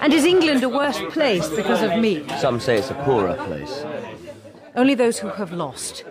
And 0.00 0.12
is 0.12 0.24
England 0.24 0.62
a 0.62 0.68
worse 0.68 1.00
place 1.10 1.48
because 1.48 1.82
of 1.82 1.98
me? 1.98 2.26
Some 2.38 2.60
say 2.60 2.78
it's 2.78 2.90
a 2.90 2.94
poorer 2.94 3.34
place. 3.34 3.84
Only 4.74 4.94
those 4.94 5.18
who 5.18 5.28
have 5.28 5.52
lost. 5.52 6.04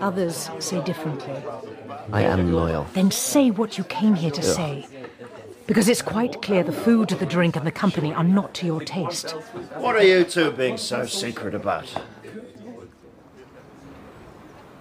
Others 0.00 0.50
say 0.58 0.82
differently. 0.84 1.34
I 2.12 2.22
am 2.22 2.52
loyal. 2.52 2.86
Then 2.92 3.10
say 3.10 3.50
what 3.50 3.78
you 3.78 3.84
came 3.84 4.14
here 4.14 4.30
to 4.30 4.40
Ugh. 4.40 4.56
say. 4.56 4.86
Because 5.70 5.88
it's 5.88 6.02
quite 6.02 6.42
clear 6.42 6.64
the 6.64 6.72
food, 6.72 7.10
the 7.10 7.24
drink, 7.24 7.54
and 7.54 7.64
the 7.64 7.70
company 7.70 8.12
are 8.12 8.24
not 8.24 8.54
to 8.54 8.66
your 8.66 8.80
taste. 8.80 9.30
What 9.76 9.94
are 9.94 10.02
you 10.02 10.24
two 10.24 10.50
being 10.50 10.76
so 10.76 11.06
secret 11.06 11.54
about? 11.54 11.86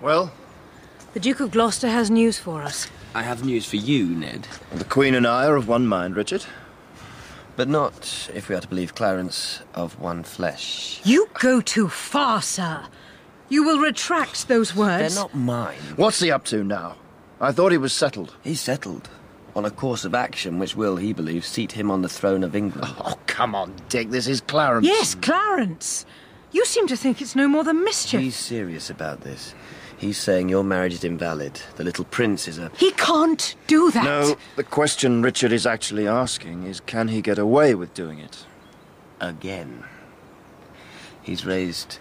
Well, 0.02 0.32
The 1.14 1.20
Duke 1.20 1.42
of 1.42 1.52
Gloucester 1.52 1.90
has 1.90 2.10
news 2.10 2.40
for 2.40 2.64
us. 2.64 2.88
I 3.14 3.22
have 3.22 3.46
news 3.46 3.68
for 3.68 3.76
you, 3.76 4.08
Ned. 4.08 4.48
the 4.74 4.84
Queen 4.84 5.14
and 5.14 5.28
I 5.28 5.46
are 5.46 5.56
of 5.56 5.68
one 5.68 5.86
mind, 5.86 6.16
Richard. 6.16 6.46
But 7.56 7.68
not, 7.68 8.28
if 8.34 8.50
we 8.50 8.56
are 8.56 8.62
to 8.62 8.68
believe 8.68 8.96
Clarence, 8.96 9.62
of 9.76 10.00
one 10.00 10.24
flesh. 10.24 11.02
You 11.04 11.30
go 11.36 11.62
too 11.62 11.88
far, 11.88 12.42
sir. 12.42 12.88
You 13.48 13.64
will 13.64 13.78
retract 13.78 14.48
those 14.48 14.76
words. 14.76 15.14
They're 15.14 15.24
not 15.24 15.36
mine. 15.36 15.78
What's 15.98 16.20
he 16.20 16.32
up 16.32 16.46
to 16.46 16.64
now? 16.64 16.96
I 17.40 17.52
thought 17.52 17.72
he 17.72 17.78
was 17.78 17.94
settled. 17.94 18.34
He's 18.44 18.60
settled. 18.60 19.08
On 19.60 19.66
a 19.66 19.72
course 19.72 20.06
of 20.06 20.16
action 20.16 20.58
which 20.58 20.78
will, 20.78 20.96
he 20.96 21.12
believes, 21.12 21.46
seat 21.46 21.74
him 21.74 21.92
on 21.92 22.02
the 22.02 22.08
throne 22.08 22.46
of 22.46 22.56
England. 22.56 22.96
Oh, 22.98 23.20
come 23.28 23.54
on, 23.54 23.74
Dick. 23.90 24.10
This 24.10 24.26
is 24.26 24.40
Clarence. 24.40 24.88
Yes, 24.88 25.16
Clarence. 25.16 26.06
You 26.54 26.64
seem 26.66 26.88
to 26.88 26.96
think 26.96 27.22
it's 27.22 27.36
no 27.36 27.46
more 27.46 27.66
than 27.66 27.84
mischief. 27.84 28.22
He's 28.22 28.38
serious 28.38 28.90
about 28.90 29.20
this. 29.20 29.54
He's 29.98 30.18
saying 30.18 30.48
your 30.48 30.64
marriage 30.64 30.94
is 30.94 31.04
invalid. 31.04 31.60
The 31.76 31.84
little 31.84 32.06
prince 32.06 32.48
is 32.48 32.58
a. 32.58 32.72
He 32.78 32.92
can't 32.92 33.54
do 33.68 33.92
that. 33.92 34.06
No, 34.06 34.38
the 34.56 34.64
question 34.64 35.22
Richard 35.22 35.52
is 35.52 35.66
actually 35.66 36.08
asking 36.08 36.64
is 36.64 36.80
can 36.80 37.10
he 37.10 37.22
get 37.22 37.38
away 37.38 37.76
with 37.76 37.94
doing 37.94 38.20
it? 38.20 38.46
Again. 39.20 39.84
He's 41.22 41.46
raised 41.46 42.00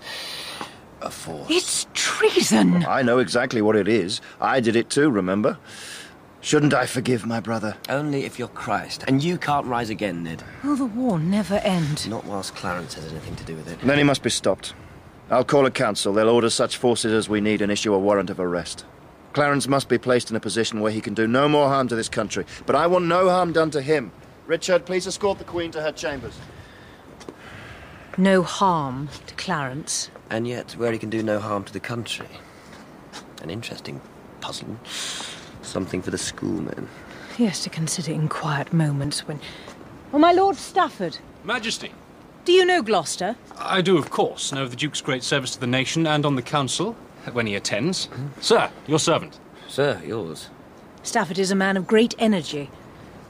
a 1.03 1.11
force. 1.11 1.49
It's 1.51 1.89
treason. 1.93 2.85
I 2.87 3.03
know 3.03 3.19
exactly 3.19 3.63
what 3.63 3.75
it 3.75 3.89
is. 3.89 4.21
I 4.41 4.61
did 4.61 4.77
it 4.77 4.91
too, 4.91 5.11
remember? 5.11 5.59
Shouldn't 6.49 6.73
I 6.73 6.87
forgive 6.87 7.27
my 7.27 7.41
brother? 7.41 7.77
Only 7.91 8.25
if 8.25 8.39
you're 8.39 8.49
Christ. 8.49 9.05
And 9.07 9.23
you 9.23 9.37
can't 9.37 9.67
rise 9.67 9.91
again, 9.91 10.23
Ned. 10.23 10.43
Will 10.65 10.77
the 10.77 10.87
war 10.87 11.19
never 11.19 11.57
end? 11.57 12.09
Not 12.09 12.25
whilst 12.25 12.55
Clarence 12.55 12.95
has 12.95 13.05
anything 13.13 13.37
to 13.37 13.45
do 13.45 13.55
with 13.55 13.71
it. 13.71 13.79
Then 13.83 13.99
he 13.99 14.03
must 14.03 14.23
be 14.23 14.31
stopped. 14.31 14.73
I'll 15.29 15.45
call 15.45 15.67
a 15.67 15.71
council. 15.71 16.15
They'll 16.15 16.31
order 16.31 16.49
such 16.49 16.79
forces 16.79 17.13
as 17.13 17.29
we 17.29 17.43
need 17.43 17.61
and 17.61 17.71
issue 17.71 17.93
a 17.93 17.99
warrant 17.99 18.31
of 18.31 18.41
arrest. 18.41 18.87
Clarence 19.35 19.69
must 19.69 19.91
be 19.91 19.99
placed 19.99 20.31
in 20.31 20.37
a 20.37 20.41
position 20.41 20.81
where 20.81 20.91
he 20.91 21.03
can 21.03 21.13
do 21.13 21.27
no 21.27 21.51
more 21.51 21.69
harm 21.69 21.87
to 21.89 21.95
this 21.95 22.09
country. 22.09 22.47
But 22.65 22.77
I 22.77 22.87
want 22.87 23.05
no 23.05 23.29
harm 23.29 23.53
done 23.53 23.71
to 23.73 23.83
him. 23.83 24.11
Richard, 24.47 24.87
please 24.87 25.07
escort 25.07 25.37
the 25.37 25.45
Queen 25.45 25.71
to 25.73 25.83
her 25.83 25.93
chambers. 25.93 26.39
No 28.17 28.43
harm 28.43 29.11
to 29.27 29.35
Clarence. 29.35 30.09
And 30.31 30.49
yet, 30.49 30.73
where 30.79 30.93
he 30.93 30.99
can 30.99 31.11
do 31.11 31.23
no 31.23 31.41
harm 31.41 31.65
to 31.65 31.73
the 31.75 31.79
country. 31.79 32.29
An 33.43 33.51
interesting 33.51 34.01
puzzle. 34.41 34.79
Something 35.69 36.01
for 36.01 36.11
the 36.11 36.19
schoolmen. 36.19 36.89
He 37.37 37.45
has 37.45 37.63
to 37.63 37.69
consider 37.69 38.11
in 38.11 38.29
quiet 38.29 38.73
moments 38.73 39.29
when. 39.29 39.39
Oh, 40.15 40.19
my 40.19 40.33
Lord 40.33 40.57
Stafford. 40.57 41.19
Majesty. 41.45 41.93
Do 42.47 42.53
you 42.53 42.65
know 42.65 42.81
Gloucester? 42.81 43.37
I 43.59 43.83
do, 43.83 43.99
of 43.99 44.09
course, 44.09 44.51
know 44.51 44.63
of 44.63 44.71
the 44.71 44.77
Duke's 44.77 45.03
great 45.03 45.23
service 45.23 45.53
to 45.53 45.61
the 45.61 45.67
nation 45.67 46.07
and 46.07 46.25
on 46.25 46.37
the 46.37 46.43
council, 46.43 46.95
when 47.33 47.47
he 47.47 47.55
attends. 47.55 48.09
Sir, 48.41 48.71
your 48.87 48.99
servant. 48.99 49.39
Sir, 49.69 50.01
yours. 50.07 50.49
Stafford 51.03 51.39
is 51.39 51.51
a 51.51 51.55
man 51.55 51.77
of 51.77 51.87
great 51.87 52.15
energy. 52.19 52.71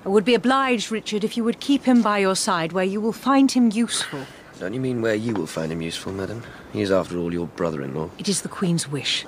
I 0.06 0.08
would 0.08 0.24
be 0.24 0.34
obliged, 0.34 0.92
Richard, 0.92 1.24
if 1.24 1.36
you 1.36 1.42
would 1.42 1.58
keep 1.58 1.82
him 1.84 2.02
by 2.02 2.18
your 2.18 2.36
side 2.36 2.72
where 2.72 2.84
you 2.84 3.00
will 3.00 3.12
find 3.12 3.50
him 3.50 3.72
useful. 3.72 4.20
Don't 4.60 4.74
you 4.74 4.80
mean 4.80 5.02
where 5.02 5.16
you 5.16 5.34
will 5.34 5.48
find 5.48 5.72
him 5.72 5.82
useful, 5.82 6.12
madam? 6.12 6.44
He 6.72 6.82
is, 6.82 6.92
after 6.92 7.18
all, 7.18 7.32
your 7.32 7.48
brother 7.48 7.82
in 7.82 7.96
law. 7.96 8.10
It 8.16 8.28
is 8.28 8.42
the 8.42 8.48
Queen's 8.48 8.88
wish. 8.88 9.26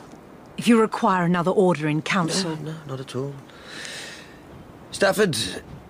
If 0.61 0.69
you 0.69 0.79
require 0.79 1.25
another 1.25 1.53
order 1.53 1.89
in 1.89 2.03
council. 2.03 2.55
No, 2.57 2.73
no, 2.73 2.75
not 2.87 3.01
at 3.01 3.17
all. 3.17 3.33
Stafford, 4.91 5.35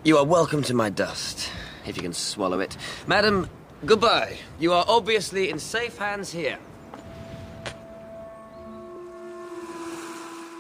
you 0.05 0.17
are 0.17 0.25
welcome 0.25 0.63
to 0.63 0.75
my 0.75 0.89
dust, 0.89 1.51
if 1.85 1.97
you 1.97 2.03
can 2.05 2.13
swallow 2.13 2.61
it. 2.61 2.77
Madam, 3.09 3.51
goodbye. 3.85 4.39
You 4.61 4.73
are 4.73 4.85
obviously 4.87 5.51
in 5.51 5.59
safe 5.59 5.99
hands 5.99 6.31
here. 6.31 6.57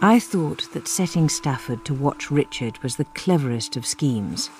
I 0.02 0.18
thought 0.18 0.66
that 0.72 0.88
setting 0.88 1.28
Stafford 1.28 1.84
to 1.84 1.94
watch 1.94 2.32
Richard 2.32 2.82
was 2.82 2.96
the 2.96 3.04
cleverest 3.14 3.76
of 3.76 3.86
schemes. 3.86 4.50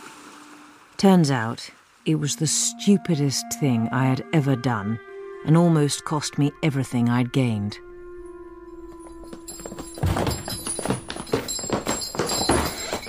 Turns 0.96 1.28
out, 1.28 1.70
it 2.06 2.20
was 2.20 2.36
the 2.36 2.46
stupidest 2.46 3.46
thing 3.58 3.88
I 3.90 4.04
had 4.04 4.24
ever 4.32 4.54
done, 4.54 5.00
and 5.44 5.56
almost 5.56 6.04
cost 6.04 6.38
me 6.38 6.52
everything 6.62 7.08
I'd 7.08 7.32
gained. 7.32 7.80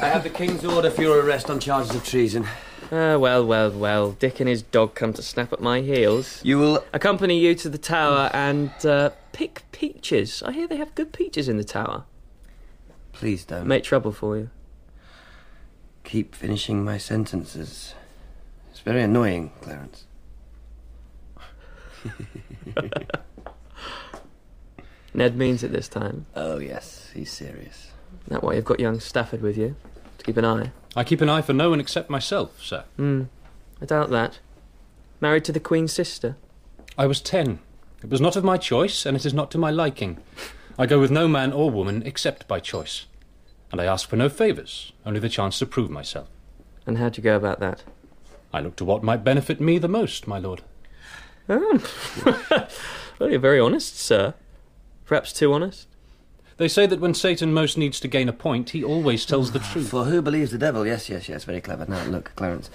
I 0.02 0.08
have 0.08 0.24
the 0.24 0.32
King's 0.32 0.66
order 0.66 0.90
for 0.90 1.02
your 1.02 1.20
arrest 1.22 1.50
on 1.50 1.60
charges 1.60 1.96
of 1.96 2.04
treason. 2.04 2.48
Ah, 2.92 3.18
well, 3.18 3.46
well, 3.46 3.72
well. 3.72 4.12
Dick 4.12 4.40
and 4.40 4.50
his 4.50 4.64
dog 4.64 4.96
come 4.96 5.14
to 5.14 5.22
snap 5.22 5.54
at 5.54 5.62
my 5.62 5.82
heels. 5.82 6.42
You 6.44 6.58
will 6.58 6.84
accompany 6.92 7.40
you 7.40 7.56
to 7.56 7.70
the 7.70 7.78
tower 7.78 8.30
and 8.34 8.72
uh, 8.86 9.12
pick 9.32 9.64
peaches. 9.72 10.44
I 10.44 10.52
hear 10.52 10.68
they 10.68 10.76
have 10.76 10.94
good 10.96 11.14
peaches 11.14 11.48
in 11.48 11.58
the 11.58 11.64
tower. 11.64 12.04
Please 13.14 13.46
don't. 13.46 13.68
Make 13.68 13.84
trouble 13.84 14.12
for 14.12 14.38
you. 14.38 14.50
Keep 16.04 16.36
finishing 16.36 16.84
my 16.84 16.98
sentences. 16.98 17.94
It's 18.72 18.80
very 18.80 19.04
annoying, 19.04 19.52
Clarence. 19.62 20.06
Ned 25.14 25.36
means 25.36 25.64
it 25.64 25.72
this 25.72 25.88
time. 25.88 26.26
Oh, 26.36 26.58
yes, 26.58 27.10
he's 27.14 27.32
serious. 27.32 27.92
That 28.28 28.44
why 28.44 28.54
you've 28.54 28.66
got 28.66 28.80
young 28.80 29.00
Stafford 29.00 29.42
with 29.42 29.58
you 29.58 29.76
to 30.18 30.26
keep 30.26 30.38
an 30.38 30.46
eye. 30.46 30.72
I 30.96 31.04
keep 31.04 31.22
an 31.22 31.30
eye 31.30 31.42
for 31.42 31.54
no 31.54 31.70
one 31.70 31.80
except 31.80 32.10
myself, 32.10 32.62
sir. 32.62 32.86
Hmm. 32.96 33.24
I 33.82 33.86
doubt 33.86 34.10
that. 34.12 34.40
Married 35.20 35.46
to 35.46 35.52
the 35.52 35.60
Queen's 35.60 35.94
sister. 35.94 36.38
I 36.98 37.08
was 37.08 37.22
ten. 37.22 37.60
It 38.04 38.10
was 38.10 38.22
not 38.22 38.36
of 38.36 38.44
my 38.44 38.58
choice, 38.58 39.06
and 39.06 39.16
it 39.16 39.26
is 39.26 39.34
not 39.34 39.52
to 39.52 39.58
my 39.58 39.70
liking. 39.70 40.18
I 40.78 40.86
go 40.86 41.00
with 41.00 41.12
no 41.12 41.28
man 41.28 41.52
or 41.52 41.70
woman 41.70 42.04
except 42.06 42.48
by 42.48 42.60
choice. 42.60 43.06
And 43.72 43.80
I 43.80 43.86
ask 43.86 44.10
for 44.10 44.16
no 44.16 44.30
favours, 44.30 44.92
only 45.06 45.20
the 45.20 45.30
chance 45.30 45.60
to 45.60 45.66
prove 45.66 45.90
myself. 45.90 46.28
And 46.86 46.98
how'd 46.98 47.18
you 47.18 47.24
go 47.24 47.36
about 47.36 47.60
that? 47.60 47.84
I 48.54 48.60
look 48.60 48.76
to 48.78 48.86
what 48.86 49.04
might 49.04 49.24
benefit 49.24 49.62
me 49.62 49.78
the 49.78 49.88
most, 49.88 50.28
my 50.28 50.40
lord. 50.40 50.62
Oh. 51.48 51.82
well, 53.20 53.30
you're 53.30 53.40
very 53.40 53.60
honest, 53.60 53.98
sir. 53.98 54.34
Perhaps 55.12 55.34
too 55.34 55.52
honest. 55.52 55.90
They 56.56 56.70
say 56.70 56.86
that 56.86 57.02
when 57.02 57.14
Satan 57.14 57.54
most 57.54 57.78
needs 57.78 58.00
to 58.00 58.08
gain 58.08 58.30
a 58.30 58.32
point, 58.34 58.70
he 58.70 58.82
always 58.82 59.26
tells 59.26 59.52
the 59.52 59.60
truth. 59.60 59.90
For 59.90 60.06
who 60.06 60.22
believes 60.22 60.52
the 60.52 60.58
devil? 60.58 60.88
Yes, 60.88 61.10
yes, 61.10 61.28
yes, 61.28 61.44
very 61.44 61.60
clever. 61.60 61.86
Now, 61.86 62.06
look, 62.06 62.32
Clarence, 62.38 62.70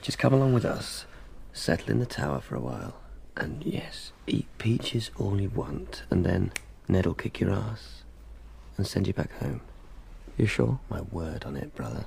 just 0.00 0.16
come 0.16 0.32
along 0.32 0.52
with 0.52 0.64
us. 0.64 1.04
Settle 1.52 1.90
in 1.90 1.98
the 1.98 2.06
tower 2.06 2.40
for 2.40 2.54
a 2.54 2.60
while. 2.60 2.94
And 3.36 3.64
yes, 3.64 4.12
eat 4.28 4.46
peaches 4.58 5.10
all 5.18 5.40
you 5.40 5.50
want. 5.50 6.04
And 6.10 6.24
then 6.24 6.52
Ned'll 6.86 7.12
kick 7.12 7.40
your 7.40 7.50
ass 7.50 8.04
and 8.76 8.86
send 8.86 9.08
you 9.08 9.12
back 9.12 9.32
home. 9.40 9.60
You 10.36 10.46
sure? 10.46 10.78
My 10.90 11.00
word 11.00 11.44
on 11.44 11.56
it, 11.56 11.74
brother. 11.74 12.06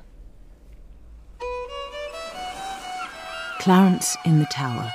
Clarence 3.60 4.16
in 4.24 4.40
the 4.40 4.46
tower. 4.46 4.94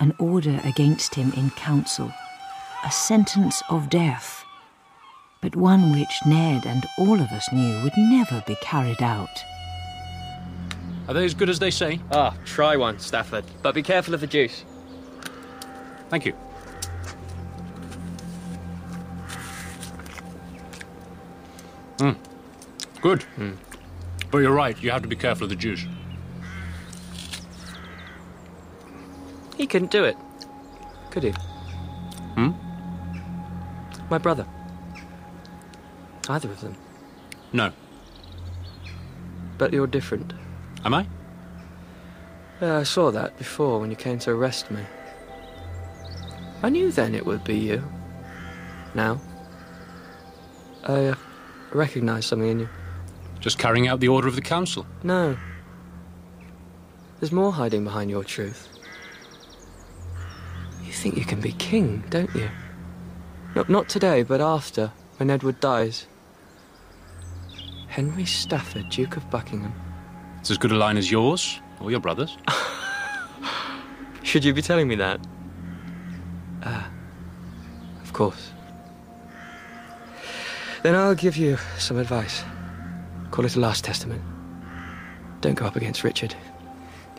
An 0.00 0.14
order 0.18 0.58
against 0.64 1.16
him 1.16 1.34
in 1.36 1.50
council. 1.50 2.10
A 2.84 2.90
sentence 2.90 3.62
of 3.70 3.88
death. 3.88 4.44
But 5.40 5.56
one 5.56 5.92
which 5.92 6.20
Ned 6.26 6.66
and 6.66 6.84
all 6.98 7.18
of 7.18 7.32
us 7.32 7.50
knew 7.50 7.82
would 7.82 7.96
never 7.96 8.44
be 8.46 8.56
carried 8.60 9.02
out. 9.02 9.42
Are 11.08 11.14
they 11.14 11.24
as 11.24 11.32
good 11.32 11.48
as 11.48 11.58
they 11.58 11.70
say? 11.70 11.98
Ah, 12.12 12.36
try 12.44 12.76
one, 12.76 12.98
Stafford. 12.98 13.44
But 13.62 13.74
be 13.74 13.82
careful 13.82 14.12
of 14.12 14.20
the 14.20 14.26
juice. 14.26 14.64
Thank 16.10 16.26
you. 16.26 16.34
Mm. 21.98 22.16
Good. 23.00 23.24
Mm. 23.38 23.56
But 24.30 24.38
you're 24.38 24.52
right, 24.52 24.80
you 24.82 24.90
have 24.90 25.02
to 25.02 25.08
be 25.08 25.16
careful 25.16 25.44
of 25.44 25.50
the 25.50 25.56
juice. 25.56 25.86
He 29.56 29.66
couldn't 29.66 29.90
do 29.90 30.04
it. 30.04 30.16
Could 31.10 31.22
he? 31.22 31.30
Hmm? 31.30 32.50
My 34.10 34.18
brother. 34.18 34.46
Either 36.28 36.50
of 36.50 36.60
them. 36.60 36.76
No. 37.52 37.72
But 39.58 39.72
you're 39.72 39.86
different. 39.86 40.32
Am 40.84 40.94
I? 40.94 41.06
Yeah, 42.60 42.78
I 42.78 42.82
saw 42.82 43.10
that 43.10 43.36
before 43.38 43.80
when 43.80 43.90
you 43.90 43.96
came 43.96 44.18
to 44.20 44.30
arrest 44.30 44.70
me. 44.70 44.82
I 46.62 46.70
knew 46.70 46.90
then 46.90 47.14
it 47.14 47.26
would 47.26 47.44
be 47.44 47.56
you. 47.56 47.82
Now. 48.94 49.20
I 50.84 51.06
uh, 51.06 51.14
recognise 51.72 52.26
something 52.26 52.48
in 52.48 52.60
you. 52.60 52.68
Just 53.40 53.58
carrying 53.58 53.88
out 53.88 54.00
the 54.00 54.08
order 54.08 54.28
of 54.28 54.36
the 54.36 54.42
council. 54.42 54.86
No. 55.02 55.36
There's 57.20 57.32
more 57.32 57.52
hiding 57.52 57.84
behind 57.84 58.10
your 58.10 58.24
truth. 58.24 58.68
You 60.82 60.92
think 60.92 61.16
you 61.16 61.24
can 61.24 61.40
be 61.40 61.52
king, 61.52 62.04
don't 62.10 62.34
you? 62.34 62.48
Not, 63.54 63.68
not 63.68 63.88
today, 63.88 64.24
but 64.24 64.40
after, 64.40 64.90
when 65.18 65.30
Edward 65.30 65.60
dies. 65.60 66.06
Henry 67.86 68.24
Stafford, 68.24 68.88
Duke 68.90 69.16
of 69.16 69.30
Buckingham. 69.30 69.72
It's 70.40 70.50
as 70.50 70.58
good 70.58 70.72
a 70.72 70.76
line 70.76 70.96
as 70.96 71.10
yours, 71.10 71.60
or 71.80 71.90
your 71.90 72.00
brother's. 72.00 72.36
Should 74.24 74.44
you 74.44 74.52
be 74.52 74.62
telling 74.62 74.88
me 74.88 74.96
that? 74.96 75.20
Ah, 76.64 76.90
of 78.02 78.12
course. 78.12 78.50
Then 80.82 80.96
I'll 80.96 81.14
give 81.14 81.36
you 81.36 81.56
some 81.78 81.98
advice. 81.98 82.42
Call 83.30 83.44
it 83.44 83.54
a 83.54 83.60
last 83.60 83.84
testament. 83.84 84.22
Don't 85.40 85.54
go 85.54 85.64
up 85.64 85.76
against 85.76 86.02
Richard. 86.02 86.34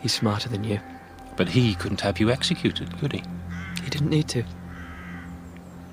He's 0.02 0.12
smarter 0.12 0.48
than 0.48 0.64
you. 0.64 0.80
But 1.36 1.48
he 1.48 1.74
couldn't 1.74 2.02
have 2.02 2.20
you 2.20 2.30
executed, 2.30 2.96
could 2.98 3.12
he? 3.12 3.22
He 3.82 3.90
didn't 3.90 4.10
need 4.10 4.28
to. 4.28 4.44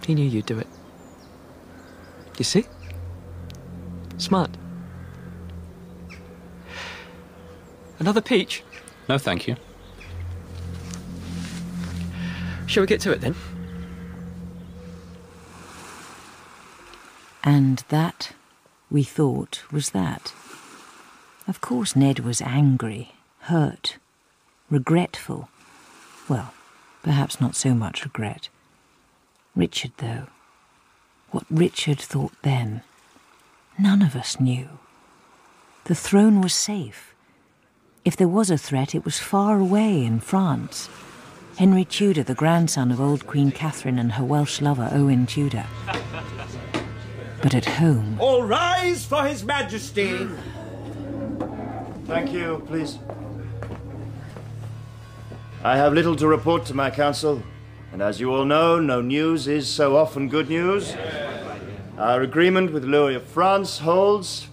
He 0.05 0.15
knew 0.15 0.25
you'd 0.25 0.45
do 0.45 0.59
it. 0.59 0.67
You 2.37 2.43
see? 2.43 2.65
Smart. 4.17 4.49
Another 7.99 8.21
peach? 8.21 8.63
No, 9.07 9.17
thank 9.17 9.47
you. 9.47 9.55
Shall 12.65 12.81
we 12.81 12.87
get 12.87 13.01
to 13.01 13.11
it 13.11 13.21
then? 13.21 13.35
And 17.43 17.83
that, 17.89 18.33
we 18.89 19.03
thought, 19.03 19.63
was 19.71 19.91
that. 19.91 20.33
Of 21.47 21.59
course, 21.61 21.95
Ned 21.95 22.19
was 22.19 22.41
angry, 22.41 23.13
hurt, 23.41 23.97
regretful. 24.69 25.49
Well, 26.29 26.53
perhaps 27.03 27.41
not 27.41 27.55
so 27.55 27.73
much 27.73 28.05
regret. 28.05 28.49
Richard, 29.55 29.91
though. 29.97 30.27
What 31.31 31.45
Richard 31.49 31.99
thought 31.99 32.33
then, 32.41 32.81
none 33.77 34.01
of 34.01 34.15
us 34.15 34.39
knew. 34.39 34.67
The 35.85 35.95
throne 35.95 36.41
was 36.41 36.53
safe. 36.53 37.13
If 38.05 38.17
there 38.17 38.27
was 38.27 38.49
a 38.49 38.57
threat, 38.57 38.93
it 38.95 39.05
was 39.05 39.19
far 39.19 39.59
away 39.59 40.03
in 40.03 40.19
France. 40.19 40.89
Henry 41.57 41.85
Tudor, 41.85 42.23
the 42.23 42.33
grandson 42.33 42.91
of 42.91 42.99
old 42.99 43.27
Queen 43.27 43.51
Catherine 43.51 43.99
and 43.99 44.13
her 44.13 44.23
Welsh 44.23 44.59
lover 44.61 44.89
Owen 44.91 45.25
Tudor. 45.25 45.65
But 47.41 47.53
at 47.53 47.65
home, 47.65 48.17
All 48.19 48.43
rise 48.43 49.05
for 49.05 49.23
His 49.23 49.43
Majesty. 49.43 50.27
Thank 52.05 52.31
you, 52.33 52.63
please. 52.65 52.97
I 55.63 55.77
have 55.77 55.93
little 55.93 56.15
to 56.17 56.27
report 56.27 56.65
to 56.65 56.73
my 56.73 56.89
council, 56.89 57.41
and 57.93 58.01
as 58.01 58.19
you 58.19 58.33
all 58.33 58.43
know, 58.43 58.79
no 58.79 59.01
news 59.01 59.47
is 59.47 59.67
so 59.67 59.95
often 59.95 60.27
good 60.27 60.49
news. 60.49 60.95
Our 61.99 62.23
agreement 62.23 62.73
with 62.73 62.83
Louis 62.83 63.13
of 63.13 63.23
France 63.23 63.77
holds, 63.77 64.47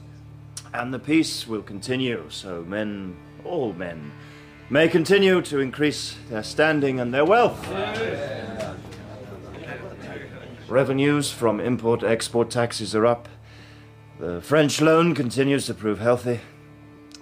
and 0.75 0.93
the 0.93 0.99
peace 0.99 1.49
will 1.49 1.63
continue, 1.63 2.27
so 2.29 2.63
men, 2.69 3.17
all 3.43 3.73
men, 3.73 4.13
may 4.69 4.89
continue 4.89 5.41
to 5.41 5.59
increase 5.59 6.17
their 6.29 6.43
standing 6.43 7.01
and 7.01 7.15
their 7.15 7.25
wealth. 7.25 7.67
Revenues 10.69 11.33
from 11.33 11.61
import 11.61 12.03
export 12.03 12.51
taxes 12.51 12.95
are 12.95 13.07
up. 13.07 13.27
The 14.19 14.43
French 14.43 14.83
loan 14.83 15.15
continues 15.15 15.65
to 15.65 15.73
prove 15.73 15.99
healthy. 15.99 16.41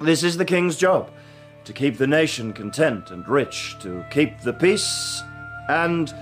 This 0.00 0.24
is 0.24 0.36
the 0.36 0.44
king's 0.44 0.76
job 0.76 1.12
to 1.64 1.72
keep 1.72 1.96
the 1.96 2.08
nation 2.08 2.52
content 2.52 3.12
and 3.12 3.28
rich, 3.28 3.76
to 3.82 4.04
keep 4.10 4.40
the 4.40 4.52
peace, 4.52 5.22
and 5.68 6.14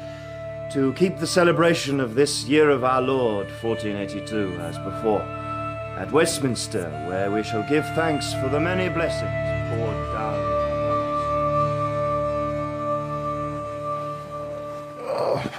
to 0.72 0.92
keep 0.94 1.18
the 1.18 1.26
celebration 1.26 2.00
of 2.00 2.14
this 2.14 2.44
year 2.44 2.70
of 2.70 2.84
our 2.84 3.00
Lord, 3.00 3.46
1482, 3.62 4.58
as 4.60 4.78
before, 4.78 5.22
at 5.22 6.10
Westminster, 6.12 6.90
where 7.08 7.30
we 7.30 7.42
shall 7.42 7.62
give 7.68 7.84
thanks 7.94 8.34
for 8.34 8.48
the 8.48 8.60
many 8.60 8.88
blessings 8.88 9.30
poured 9.70 10.12
down. 10.12 10.34
Oh, 15.08 15.52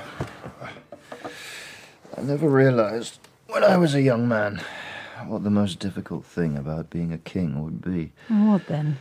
I 2.18 2.22
never 2.22 2.50
realized 2.50 3.20
when 3.48 3.64
I 3.64 3.78
was 3.78 3.96
a 3.96 4.02
young 4.02 4.28
man 4.28 4.62
what 5.26 5.44
the 5.44 5.50
most 5.50 5.80
difficult 5.80 6.26
thing 6.26 6.58
about 6.58 6.90
being 6.90 7.12
a 7.12 7.18
king 7.18 7.64
would 7.64 7.82
be. 7.82 8.12
What 8.28 8.68
then? 8.68 8.98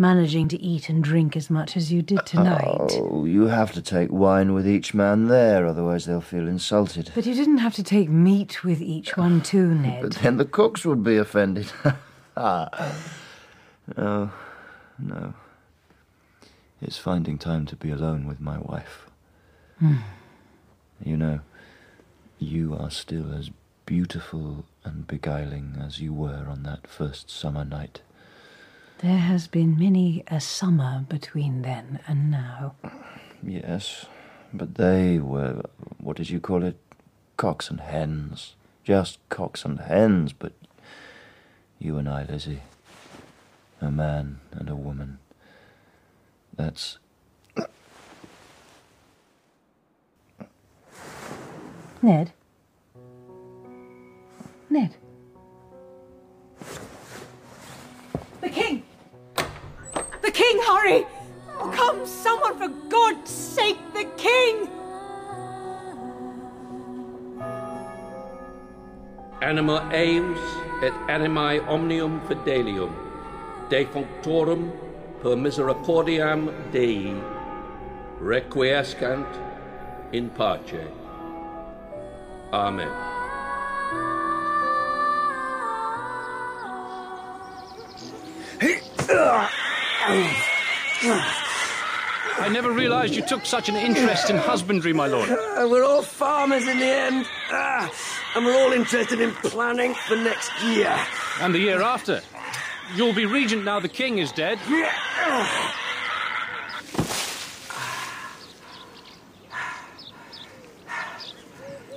Managing 0.00 0.46
to 0.48 0.62
eat 0.62 0.88
and 0.88 1.02
drink 1.02 1.36
as 1.36 1.50
much 1.50 1.76
as 1.76 1.90
you 1.90 2.02
did 2.02 2.24
tonight. 2.24 2.92
Oh, 2.92 3.24
you 3.24 3.46
have 3.46 3.72
to 3.72 3.82
take 3.82 4.12
wine 4.12 4.54
with 4.54 4.66
each 4.66 4.94
man 4.94 5.26
there, 5.26 5.66
otherwise 5.66 6.06
they'll 6.06 6.20
feel 6.20 6.46
insulted. 6.46 7.10
But 7.16 7.26
you 7.26 7.34
didn't 7.34 7.58
have 7.58 7.74
to 7.74 7.82
take 7.82 8.08
meat 8.08 8.62
with 8.62 8.80
each 8.80 9.16
one 9.16 9.42
too, 9.42 9.74
Ned. 9.74 10.02
But 10.02 10.12
then 10.16 10.36
the 10.36 10.44
cooks 10.44 10.84
would 10.84 11.02
be 11.02 11.16
offended. 11.16 11.72
Ah. 12.36 12.94
no, 13.96 14.30
no. 15.00 15.34
It's 16.80 16.98
finding 16.98 17.36
time 17.36 17.66
to 17.66 17.74
be 17.74 17.90
alone 17.90 18.28
with 18.28 18.40
my 18.40 18.58
wife. 18.58 19.06
Hmm. 19.80 19.96
You 21.04 21.16
know, 21.16 21.40
you 22.38 22.76
are 22.78 22.90
still 22.90 23.34
as 23.34 23.50
beautiful 23.84 24.64
and 24.84 25.06
beguiling 25.06 25.76
as 25.84 25.98
you 25.98 26.12
were 26.12 26.46
on 26.48 26.62
that 26.62 26.86
first 26.86 27.30
summer 27.30 27.64
night. 27.64 28.02
There 29.00 29.18
has 29.18 29.46
been 29.46 29.78
many 29.78 30.24
a 30.26 30.40
summer 30.40 31.04
between 31.08 31.62
then 31.62 32.00
and 32.08 32.32
now. 32.32 32.74
Yes, 33.40 34.06
but 34.52 34.74
they 34.74 35.20
were, 35.20 35.62
what 35.98 36.16
did 36.16 36.30
you 36.30 36.40
call 36.40 36.64
it? 36.64 36.76
Cocks 37.36 37.70
and 37.70 37.80
hens. 37.80 38.56
Just 38.82 39.20
cocks 39.28 39.64
and 39.64 39.78
hens, 39.78 40.32
but 40.32 40.52
you 41.78 41.96
and 41.96 42.08
I, 42.08 42.24
Lizzie, 42.24 42.62
a 43.80 43.88
man 43.88 44.40
and 44.50 44.68
a 44.68 44.74
woman. 44.74 45.20
That's. 46.56 46.98
Ned? 52.02 52.32
Ned? 54.68 54.96
The 58.40 58.48
king! 58.50 58.82
King, 60.48 60.62
hurry! 60.62 61.06
Oh, 61.60 61.70
come, 61.76 62.06
someone, 62.06 62.56
for 62.56 62.68
God's 62.88 63.30
sake, 63.30 63.76
the 63.92 64.04
king! 64.16 64.66
Anima 69.42 69.86
eius 69.92 70.40
et 70.82 70.94
animae 71.16 71.60
omnium 71.68 72.22
fidelium, 72.22 72.94
defunctorum 73.68 74.72
per 75.20 75.36
misericordiam 75.36 76.48
Dei, 76.72 77.12
requiescant 78.18 79.28
in 80.12 80.30
pace. 80.30 80.80
Amen. 82.54 83.07
I 92.40 92.48
never 92.50 92.72
realized 92.72 93.14
you 93.14 93.20
took 93.20 93.44
such 93.44 93.68
an 93.68 93.76
interest 93.76 94.30
in 94.30 94.36
husbandry, 94.36 94.94
my 94.94 95.06
lord. 95.06 95.28
Uh, 95.28 95.68
we're 95.70 95.84
all 95.84 96.00
farmers 96.02 96.66
in 96.66 96.78
the 96.78 96.86
end. 96.86 97.26
Ah, 97.50 97.92
and 98.34 98.46
we're 98.46 98.56
all 98.56 98.72
interested 98.72 99.20
in 99.20 99.32
planning 99.32 99.94
for 99.94 100.16
next 100.16 100.50
year. 100.62 100.98
And 101.40 101.54
the 101.54 101.58
year 101.58 101.82
after. 101.82 102.22
You'll 102.94 103.12
be 103.12 103.26
regent 103.26 103.64
now 103.64 103.80
the 103.80 103.88
king 103.88 104.16
is 104.16 104.32
dead. 104.32 104.58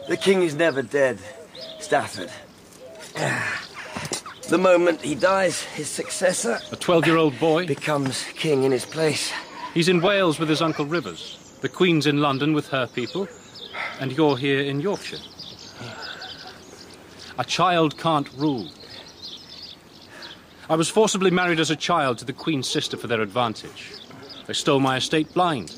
The 0.10 0.18
king 0.18 0.42
is 0.42 0.54
never 0.54 0.82
dead, 0.82 1.20
Stafford. 1.80 2.30
The 4.52 4.58
moment 4.58 5.02
he 5.02 5.16
dies, 5.16 5.62
his 5.62 5.88
successor, 5.88 6.60
A 6.74 6.76
12 6.76 7.08
year 7.08 7.16
old 7.16 7.40
boy, 7.40 7.66
becomes 7.66 8.26
king 8.36 8.66
in 8.66 8.74
his 8.74 8.86
place. 8.86 9.32
he's 9.74 9.88
in 9.88 10.02
Wales 10.02 10.40
with 10.40 10.50
his 10.50 10.62
Uncle 10.62 10.86
Rivers. 10.86 11.38
The 11.62 11.70
Queen's 11.70 12.06
in 12.06 12.20
London 12.20 12.52
with 12.52 12.68
her 12.68 12.86
people. 12.86 13.30
And 14.02 14.12
you're 14.12 14.36
here 14.36 14.60
in 14.60 14.82
Yorkshire. 14.82 15.20
A 17.40 17.46
child 17.46 17.98
can't 17.98 18.30
rule. 18.34 18.70
I 20.70 20.76
was 20.76 20.90
forcibly 20.90 21.32
married 21.32 21.62
as 21.62 21.70
a 21.72 21.78
child 21.78 22.18
to 22.18 22.26
the 22.26 22.34
Queen's 22.34 22.70
sister 22.70 22.98
for 22.98 23.08
their 23.08 23.22
advantage. 23.22 23.94
They 24.48 24.54
stole 24.54 24.82
my 24.82 24.98
estate 24.98 25.34
blind. 25.34 25.74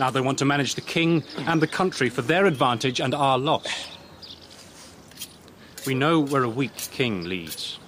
Now 0.00 0.10
they 0.10 0.20
want 0.20 0.38
to 0.38 0.44
manage 0.44 0.74
the 0.74 0.80
king 0.80 1.22
and 1.46 1.62
the 1.62 1.68
country 1.68 2.08
for 2.08 2.22
their 2.22 2.46
advantage 2.46 2.98
and 2.98 3.14
our 3.14 3.38
loss. 3.38 3.96
We 5.86 5.94
know 5.94 6.18
where 6.18 6.42
a 6.42 6.48
weak 6.48 6.76
king 6.90 7.22
leads. 7.22 7.78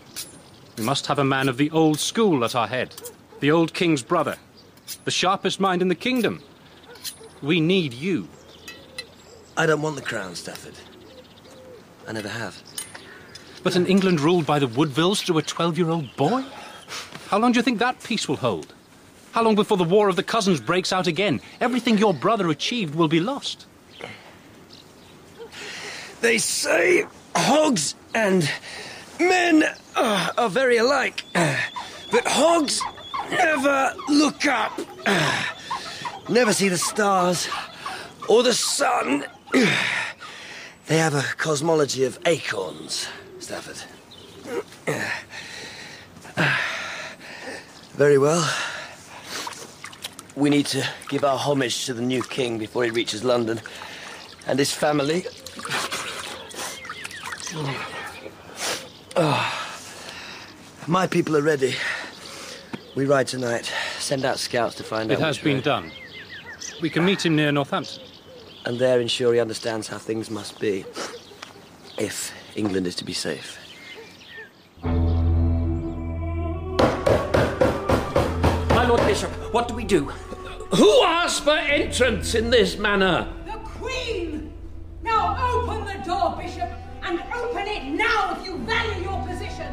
We 0.76 0.84
must 0.84 1.06
have 1.06 1.18
a 1.18 1.24
man 1.24 1.48
of 1.48 1.56
the 1.56 1.70
old 1.70 1.98
school 1.98 2.44
at 2.44 2.54
our 2.54 2.66
head, 2.66 2.94
the 3.40 3.50
old 3.50 3.72
king's 3.72 4.02
brother, 4.02 4.36
the 5.04 5.10
sharpest 5.10 5.58
mind 5.58 5.80
in 5.80 5.88
the 5.88 5.94
kingdom. 5.94 6.42
We 7.40 7.60
need 7.60 7.94
you. 7.94 8.28
I 9.56 9.64
don't 9.64 9.80
want 9.80 9.96
the 9.96 10.02
crown, 10.02 10.34
Stafford. 10.34 10.74
I 12.06 12.12
never 12.12 12.28
have. 12.28 12.62
But 13.62 13.74
an 13.74 13.86
England 13.86 14.20
ruled 14.20 14.46
by 14.46 14.58
the 14.58 14.68
Woodvilles 14.68 15.22
through 15.22 15.38
a 15.38 15.42
12 15.42 15.78
year 15.78 15.88
old 15.88 16.14
boy? 16.16 16.44
How 17.28 17.38
long 17.38 17.52
do 17.52 17.58
you 17.58 17.62
think 17.62 17.78
that 17.78 18.02
peace 18.02 18.28
will 18.28 18.36
hold? 18.36 18.74
How 19.32 19.42
long 19.42 19.54
before 19.54 19.76
the 19.76 19.84
War 19.84 20.08
of 20.08 20.16
the 20.16 20.22
Cousins 20.22 20.60
breaks 20.60 20.92
out 20.92 21.06
again? 21.06 21.40
Everything 21.60 21.98
your 21.98 22.14
brother 22.14 22.48
achieved 22.48 22.94
will 22.94 23.08
be 23.08 23.20
lost. 23.20 23.66
They 26.20 26.38
say 26.38 27.06
hogs 27.34 27.94
and 28.14 28.48
men 29.18 29.64
uh, 29.96 30.32
are 30.38 30.48
very 30.48 30.76
alike. 30.76 31.24
Uh, 31.34 31.56
but 32.10 32.26
hogs 32.26 32.80
never 33.30 33.94
look 34.08 34.46
up, 34.46 34.78
uh, 35.06 35.44
never 36.28 36.52
see 36.52 36.68
the 36.68 36.78
stars 36.78 37.48
or 38.28 38.42
the 38.42 38.52
sun. 38.52 39.24
They 40.86 40.98
have 40.98 41.14
a 41.14 41.22
cosmology 41.36 42.04
of 42.04 42.18
acorns, 42.26 43.08
Stafford. 43.40 43.82
Very 47.94 48.18
well. 48.18 48.48
We 50.36 50.50
need 50.50 50.66
to 50.66 50.86
give 51.08 51.24
our 51.24 51.38
homage 51.38 51.86
to 51.86 51.94
the 51.94 52.02
new 52.02 52.22
king 52.22 52.58
before 52.58 52.84
he 52.84 52.90
reaches 52.90 53.24
London 53.24 53.60
and 54.46 54.58
his 54.58 54.70
family. 54.70 55.24
Oh. 59.16 59.65
My 60.88 61.06
people 61.08 61.36
are 61.36 61.42
ready. 61.42 61.74
We 62.94 63.06
ride 63.06 63.26
tonight. 63.26 63.72
Send 63.98 64.24
out 64.24 64.38
scouts 64.38 64.76
to 64.76 64.84
find 64.84 65.10
It 65.10 65.14
out. 65.14 65.20
It 65.20 65.24
has 65.24 65.38
been 65.38 65.56
road. 65.56 65.64
done. 65.64 65.90
We 66.80 66.90
can 66.90 67.04
meet 67.04 67.26
him 67.26 67.34
near 67.34 67.50
Northampton. 67.50 68.02
And 68.64 68.78
there 68.78 69.00
ensure 69.00 69.34
he 69.34 69.40
understands 69.40 69.88
how 69.88 69.98
things 69.98 70.30
must 70.30 70.60
be. 70.60 70.84
If 71.98 72.32
England 72.56 72.86
is 72.86 72.94
to 72.96 73.04
be 73.04 73.12
safe. 73.12 73.58
My 78.70 78.86
Lord 78.86 79.00
Bishop, 79.06 79.30
what 79.52 79.66
do 79.68 79.74
we 79.74 79.84
do? 79.84 80.04
Who 80.04 81.02
asks 81.04 81.40
for 81.40 81.56
entrance 81.56 82.34
in 82.34 82.50
this 82.50 82.76
manner? 82.78 83.32
The 83.44 83.58
Queen! 83.80 84.52
Now 85.02 85.36
open 85.52 85.84
the 85.84 86.04
door, 86.04 86.36
Bishop, 86.40 86.70
and 87.02 87.20
open 87.34 87.66
it 87.66 87.84
now 87.84 88.36
if 88.38 88.46
you 88.46 88.58
value 88.58 89.02
your 89.02 89.26
position. 89.26 89.72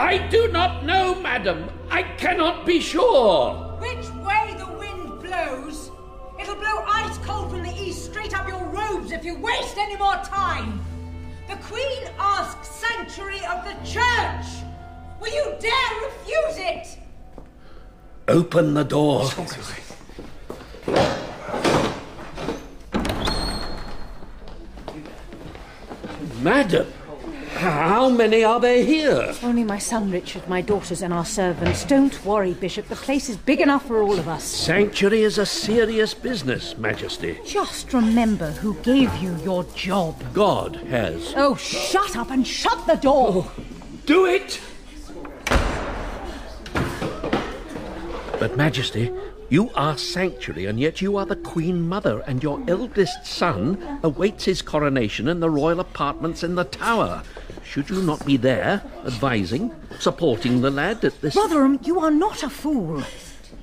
I 0.00 0.16
do 0.28 0.48
not 0.48 0.86
know, 0.86 1.14
madam. 1.20 1.68
I 1.90 2.02
cannot 2.02 2.64
be 2.64 2.80
sure. 2.80 3.54
Which 3.78 4.08
way 4.24 4.54
the 4.56 4.66
wind 4.78 5.20
blows, 5.20 5.90
it'll 6.40 6.54
blow 6.54 6.84
ice 6.88 7.18
cold 7.18 7.50
from 7.50 7.62
the 7.62 7.74
east 7.78 8.06
straight 8.06 8.34
up 8.34 8.48
your 8.48 8.64
robes 8.64 9.12
if 9.12 9.26
you 9.26 9.36
waste 9.38 9.76
any 9.76 9.96
more 9.96 10.16
time. 10.24 10.80
The 11.48 11.56
Queen 11.56 12.08
asks 12.18 12.66
sanctuary 12.66 13.44
of 13.44 13.62
the 13.66 13.74
Church. 13.84 14.46
Will 15.20 15.34
you 15.34 15.54
dare 15.60 15.94
refuse 16.06 16.56
it? 16.56 16.98
Open 18.26 18.72
the 18.72 18.84
door. 18.84 19.28
Madam, 26.40 26.90
how 27.54 28.08
many 28.08 28.42
are 28.44 28.60
there 28.60 28.84
here? 28.84 29.34
Only 29.42 29.64
my 29.64 29.78
son 29.78 30.10
Richard, 30.10 30.48
my 30.48 30.60
daughters, 30.60 31.02
and 31.02 31.12
our 31.12 31.24
servants. 31.24 31.84
Don't 31.84 32.24
worry, 32.24 32.54
Bishop. 32.54 32.88
The 32.88 32.96
place 32.96 33.28
is 33.28 33.36
big 33.36 33.60
enough 33.60 33.86
for 33.86 34.00
all 34.00 34.18
of 34.18 34.28
us. 34.28 34.44
Sanctuary 34.44 35.22
is 35.22 35.38
a 35.38 35.46
serious 35.46 36.14
business, 36.14 36.78
Majesty. 36.78 37.38
Just 37.44 37.92
remember 37.92 38.50
who 38.52 38.74
gave 38.82 39.14
you 39.16 39.36
your 39.44 39.64
job. 39.74 40.22
God 40.32 40.76
has. 40.76 41.34
Oh, 41.36 41.54
shut 41.56 42.16
up 42.16 42.30
and 42.30 42.46
shut 42.46 42.86
the 42.86 42.96
door! 42.96 43.46
Oh, 43.46 43.52
do 44.06 44.26
it! 44.26 44.60
But, 48.38 48.56
Majesty, 48.56 49.12
you 49.50 49.68
are 49.74 49.98
sanctuary, 49.98 50.66
and 50.66 50.80
yet 50.80 51.02
you 51.02 51.16
are 51.16 51.26
the 51.26 51.36
Queen 51.36 51.86
Mother, 51.86 52.20
and 52.20 52.42
your 52.42 52.62
eldest 52.68 53.26
son 53.26 54.00
awaits 54.02 54.44
his 54.44 54.62
coronation 54.62 55.28
in 55.28 55.40
the 55.40 55.50
royal 55.50 55.80
apartments 55.80 56.42
in 56.42 56.54
the 56.54 56.64
Tower. 56.64 57.22
Should 57.70 57.88
you 57.88 58.02
not 58.02 58.26
be 58.26 58.36
there, 58.36 58.82
advising, 59.06 59.70
supporting 60.00 60.60
the 60.60 60.72
lad 60.72 61.04
at 61.04 61.20
this. 61.20 61.36
Rotherham, 61.36 61.78
you 61.84 62.00
are 62.00 62.10
not 62.10 62.42
a 62.42 62.50
fool. 62.50 63.04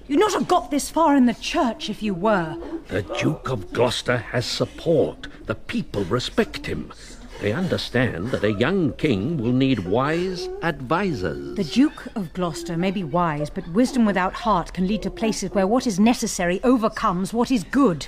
You'd 0.07 0.21
not 0.21 0.31
have 0.31 0.47
got 0.47 0.71
this 0.71 0.89
far 0.89 1.17
in 1.17 1.25
the 1.25 1.33
church 1.33 1.89
if 1.89 2.01
you 2.01 2.13
were. 2.13 2.55
The 2.87 3.01
Duke 3.01 3.49
of 3.49 3.73
Gloucester 3.73 4.15
has 4.15 4.45
support. 4.45 5.27
The 5.45 5.55
people 5.55 6.05
respect 6.05 6.67
him. 6.67 6.93
They 7.41 7.51
understand 7.51 8.31
that 8.31 8.45
a 8.45 8.53
young 8.53 8.93
king 8.93 9.39
will 9.39 9.51
need 9.51 9.79
wise 9.79 10.47
advisers. 10.63 11.57
The 11.57 11.65
Duke 11.65 12.07
of 12.15 12.31
Gloucester 12.31 12.77
may 12.77 12.91
be 12.91 13.03
wise, 13.03 13.49
but 13.49 13.67
wisdom 13.67 14.05
without 14.05 14.31
heart 14.31 14.71
can 14.71 14.87
lead 14.87 15.01
to 15.01 15.11
places 15.11 15.51
where 15.51 15.67
what 15.67 15.85
is 15.85 15.99
necessary 15.99 16.61
overcomes 16.63 17.33
what 17.33 17.51
is 17.51 17.65
good. 17.65 18.07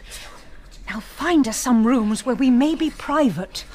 Now 0.90 1.02
find 1.02 1.46
us 1.46 1.58
some 1.58 1.86
rooms 1.86 2.26
where 2.26 2.36
we 2.36 2.50
may 2.50 2.74
be 2.74 2.90
private. 2.90 3.66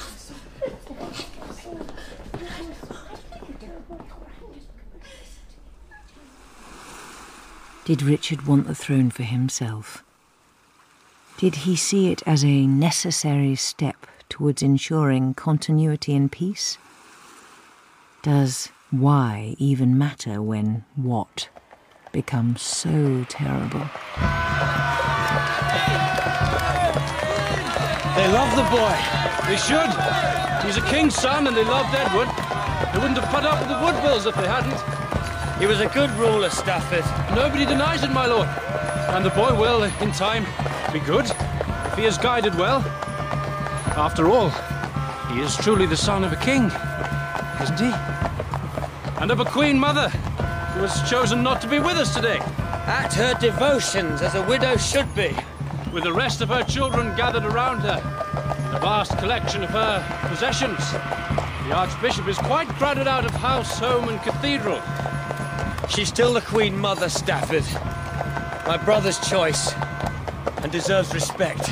Did 7.84 8.00
Richard 8.00 8.46
want 8.46 8.66
the 8.66 8.74
throne 8.74 9.10
for 9.10 9.24
himself? 9.24 10.02
Did 11.36 11.54
he 11.54 11.76
see 11.76 12.10
it 12.10 12.22
as 12.26 12.42
a 12.42 12.66
necessary 12.66 13.54
step 13.56 14.06
towards 14.30 14.62
ensuring 14.62 15.34
continuity 15.34 16.16
and 16.16 16.32
peace? 16.32 16.78
Does 18.22 18.70
why 18.90 19.54
even 19.58 19.98
matter 19.98 20.40
when 20.40 20.86
what 20.96 21.50
becomes 22.10 22.62
so 22.62 23.26
terrible? 23.28 23.84
They 28.16 28.28
love 28.32 28.56
the 28.56 28.64
boy. 28.72 28.96
They 29.46 29.58
should. 29.58 29.92
He's 30.64 30.78
a 30.78 30.86
king's 30.88 31.16
son 31.16 31.46
and 31.46 31.54
they 31.54 31.64
loved 31.64 31.94
Edward. 31.94 32.28
They 32.94 32.98
wouldn't 32.98 33.18
have 33.18 33.28
put 33.28 33.44
up 33.44 33.60
with 33.60 33.68
the 33.68 33.74
Woodvilles 33.84 34.24
if 34.24 34.34
they 34.36 34.48
hadn't. 34.48 35.04
He 35.58 35.66
was 35.66 35.80
a 35.80 35.88
good 35.88 36.10
ruler, 36.12 36.50
Stafford. 36.50 37.04
Nobody 37.34 37.64
denies 37.64 38.02
it, 38.02 38.10
my 38.10 38.26
lord. 38.26 38.48
And 39.14 39.24
the 39.24 39.30
boy 39.30 39.54
will, 39.54 39.84
in 39.84 40.10
time, 40.10 40.44
be 40.92 40.98
good 40.98 41.26
if 41.26 41.94
he 41.96 42.04
is 42.04 42.18
guided 42.18 42.56
well. 42.56 42.80
After 43.96 44.28
all, 44.28 44.50
he 45.32 45.40
is 45.40 45.56
truly 45.56 45.86
the 45.86 45.96
son 45.96 46.24
of 46.24 46.32
a 46.32 46.36
king, 46.36 46.64
isn't 47.62 47.78
he? 47.78 47.92
And 49.22 49.30
of 49.30 49.38
a 49.38 49.44
queen 49.44 49.78
mother 49.78 50.08
who 50.08 50.80
has 50.80 51.08
chosen 51.08 51.44
not 51.44 51.60
to 51.60 51.68
be 51.68 51.78
with 51.78 51.96
us 51.96 52.12
today. 52.12 52.38
At 52.86 53.14
her 53.14 53.34
devotions, 53.34 54.22
as 54.22 54.34
a 54.34 54.42
widow 54.42 54.76
should 54.76 55.14
be. 55.14 55.34
With 55.92 56.02
the 56.02 56.12
rest 56.12 56.40
of 56.40 56.48
her 56.48 56.64
children 56.64 57.14
gathered 57.16 57.44
around 57.44 57.80
her, 57.80 58.02
and 58.66 58.76
a 58.76 58.80
vast 58.80 59.16
collection 59.18 59.62
of 59.62 59.70
her 59.70 60.28
possessions. 60.28 60.92
The 61.68 61.72
Archbishop 61.72 62.26
is 62.26 62.38
quite 62.38 62.68
crowded 62.70 63.06
out 63.06 63.24
of 63.24 63.30
house, 63.30 63.78
home, 63.78 64.08
and 64.08 64.20
cathedral. 64.22 64.82
She's 65.88 66.08
still 66.08 66.32
the 66.32 66.40
Queen 66.40 66.76
Mother, 66.76 67.08
Stafford. 67.08 67.64
My 68.66 68.76
brother's 68.76 69.18
choice, 69.28 69.72
and 70.62 70.72
deserves 70.72 71.12
respect. 71.14 71.70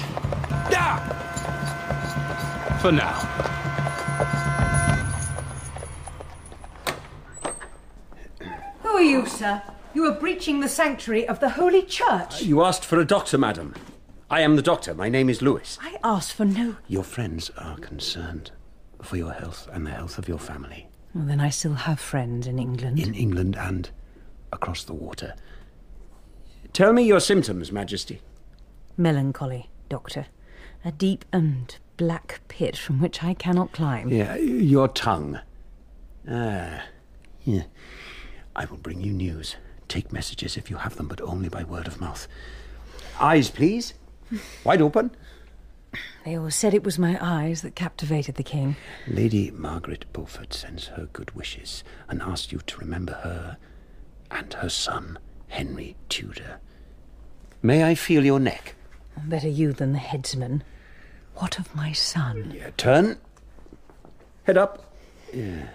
For 2.80 2.90
now. 2.90 3.12
Who 8.80 8.88
are 8.88 9.02
you, 9.02 9.24
sir? 9.26 9.62
You 9.94 10.06
are 10.06 10.18
breaching 10.18 10.58
the 10.58 10.68
sanctuary 10.68 11.28
of 11.28 11.38
the 11.38 11.50
Holy 11.50 11.82
Church. 11.82 12.42
You 12.42 12.64
asked 12.64 12.84
for 12.84 12.98
a 12.98 13.04
doctor, 13.04 13.38
madam. 13.38 13.74
I 14.28 14.40
am 14.40 14.56
the 14.56 14.62
doctor. 14.62 14.94
My 14.94 15.08
name 15.08 15.30
is 15.30 15.42
Lewis. 15.42 15.78
I 15.80 15.96
asked 16.02 16.32
for 16.32 16.44
no. 16.44 16.74
Your 16.88 17.04
friends 17.04 17.50
are 17.56 17.76
concerned 17.76 18.50
for 19.00 19.16
your 19.16 19.32
health 19.32 19.68
and 19.72 19.86
the 19.86 19.90
health 19.90 20.18
of 20.18 20.26
your 20.26 20.38
family. 20.38 20.88
Well, 21.14 21.26
then 21.26 21.38
I 21.40 21.50
still 21.50 21.74
have 21.74 22.00
friends 22.00 22.48
in 22.48 22.58
England. 22.58 22.98
In 22.98 23.14
England 23.14 23.56
and 23.56 23.90
across 24.52 24.84
the 24.84 24.94
water. 24.94 25.34
Tell 26.72 26.92
me 26.92 27.02
your 27.02 27.20
symptoms, 27.20 27.72
Majesty. 27.72 28.20
Melancholy, 28.96 29.70
Doctor. 29.88 30.26
A 30.84 30.92
deep 30.92 31.24
and 31.32 31.76
black 31.96 32.40
pit 32.48 32.76
from 32.76 33.00
which 33.00 33.22
I 33.22 33.34
cannot 33.34 33.72
climb. 33.72 34.08
Yeah, 34.08 34.36
your 34.36 34.88
tongue. 34.88 35.40
Ah, 36.28 36.84
yeah. 37.44 37.64
I 38.54 38.64
will 38.66 38.78
bring 38.78 39.00
you 39.00 39.12
news. 39.12 39.56
Take 39.88 40.12
messages 40.12 40.56
if 40.56 40.70
you 40.70 40.76
have 40.76 40.96
them, 40.96 41.08
but 41.08 41.20
only 41.20 41.48
by 41.48 41.64
word 41.64 41.86
of 41.86 42.00
mouth. 42.00 42.26
Eyes, 43.20 43.50
please. 43.50 43.94
Wide 44.64 44.80
open. 44.82 45.10
They 46.24 46.36
all 46.36 46.50
said 46.50 46.72
it 46.72 46.84
was 46.84 46.98
my 46.98 47.18
eyes 47.20 47.62
that 47.62 47.74
captivated 47.74 48.36
the 48.36 48.42
king. 48.42 48.76
Lady 49.06 49.50
Margaret 49.50 50.06
Beaufort 50.12 50.54
sends 50.54 50.86
her 50.86 51.08
good 51.12 51.32
wishes 51.32 51.84
and 52.08 52.22
asks 52.22 52.52
you 52.52 52.60
to 52.66 52.78
remember 52.78 53.12
her 53.14 53.58
and 54.32 54.52
her 54.54 54.68
son, 54.68 55.18
Henry 55.48 55.96
Tudor. 56.08 56.58
May 57.62 57.84
I 57.84 57.94
feel 57.94 58.24
your 58.24 58.40
neck? 58.40 58.74
Better 59.24 59.48
you 59.48 59.72
than 59.72 59.92
the 59.92 59.98
headsman. 59.98 60.62
What 61.36 61.58
of 61.58 61.74
my 61.74 61.92
son? 61.92 62.52
Yeah, 62.56 62.70
turn. 62.76 63.18
Head 64.44 64.56
up. 64.56 64.92
Yeah. 65.32 65.68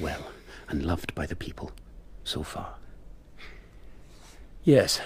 Well, 0.00 0.26
and 0.68 0.84
loved 0.84 1.14
by 1.14 1.26
the 1.26 1.36
people, 1.36 1.72
so 2.24 2.42
far. 2.42 2.76
Yes. 4.64 5.00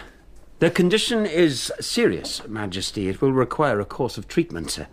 The 0.58 0.70
condition 0.70 1.26
is 1.26 1.72
serious, 1.80 2.46
Majesty. 2.46 3.08
It 3.08 3.20
will 3.20 3.32
require 3.32 3.80
a 3.80 3.84
course 3.84 4.18
of 4.18 4.28
treatment. 4.28 4.70
sir. 4.70 4.86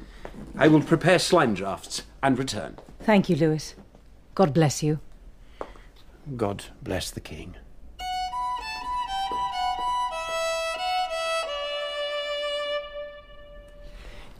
I 0.58 0.68
will 0.68 0.82
prepare 0.82 1.20
slime 1.20 1.54
drafts 1.54 2.04
and 2.22 2.38
return. 2.38 2.78
Thank 3.02 3.30
you, 3.30 3.36
Lewis. 3.36 3.76
God 4.36 4.54
bless 4.54 4.82
you. 4.82 5.00
God 6.38 6.66
bless 6.82 7.12
the 7.12 7.20
King. 7.22 7.56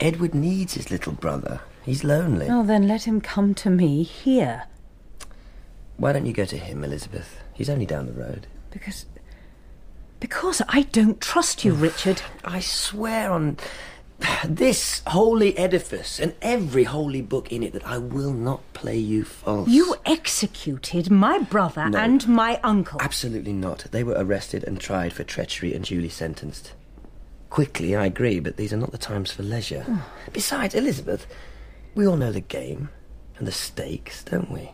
Edward 0.00 0.34
needs 0.34 0.74
his 0.74 0.90
little 0.90 1.12
brother. 1.12 1.60
He's 1.84 2.04
lonely. 2.04 2.46
Oh, 2.50 2.62
then 2.64 2.88
let 2.88 3.04
him 3.06 3.20
come 3.20 3.54
to 3.54 3.70
me 3.70 4.02
here. 4.02 4.64
Why 5.96 6.12
don't 6.12 6.26
you 6.26 6.32
go 6.32 6.44
to 6.46 6.56
him, 6.58 6.82
Elizabeth? 6.82 7.40
He's 7.52 7.70
only 7.70 7.86
down 7.86 8.06
the 8.06 8.12
road. 8.12 8.46
Because. 8.70 9.06
Because 10.20 10.62
I 10.68 10.82
don't 10.82 11.20
trust 11.20 11.64
you, 11.64 11.72
Richard. 11.74 12.22
I 12.44 12.60
swear 12.60 13.30
on 13.30 13.58
this 14.48 15.02
holy 15.08 15.56
edifice 15.58 16.18
and 16.18 16.34
every 16.40 16.84
holy 16.84 17.20
book 17.20 17.52
in 17.52 17.62
it 17.62 17.72
that 17.74 17.86
I 17.86 17.98
will 17.98 18.32
not 18.32 18.60
play 18.72 18.96
you 18.96 19.24
false. 19.24 19.68
You 19.68 19.96
executed 20.06 21.10
my 21.10 21.38
brother 21.40 21.88
No. 21.90 21.98
and 21.98 22.26
my 22.28 22.58
uncle. 22.62 23.00
Absolutely 23.02 23.52
not. 23.52 23.86
They 23.90 24.04
were 24.04 24.14
arrested 24.16 24.64
and 24.64 24.80
tried 24.80 25.12
for 25.12 25.24
treachery 25.24 25.74
and 25.74 25.84
duly 25.84 26.08
sentenced. 26.08 26.72
Quickly, 27.54 27.94
I 27.94 28.06
agree, 28.06 28.40
but 28.40 28.56
these 28.56 28.72
are 28.72 28.76
not 28.76 28.90
the 28.90 28.98
times 28.98 29.30
for 29.30 29.44
leisure. 29.44 29.84
Hmm. 29.84 29.98
Besides, 30.32 30.74
Elizabeth, 30.74 31.24
we 31.94 32.04
all 32.04 32.16
know 32.16 32.32
the 32.32 32.40
game 32.40 32.88
and 33.38 33.46
the 33.46 33.52
stakes, 33.52 34.24
don't 34.24 34.50
we? 34.50 34.72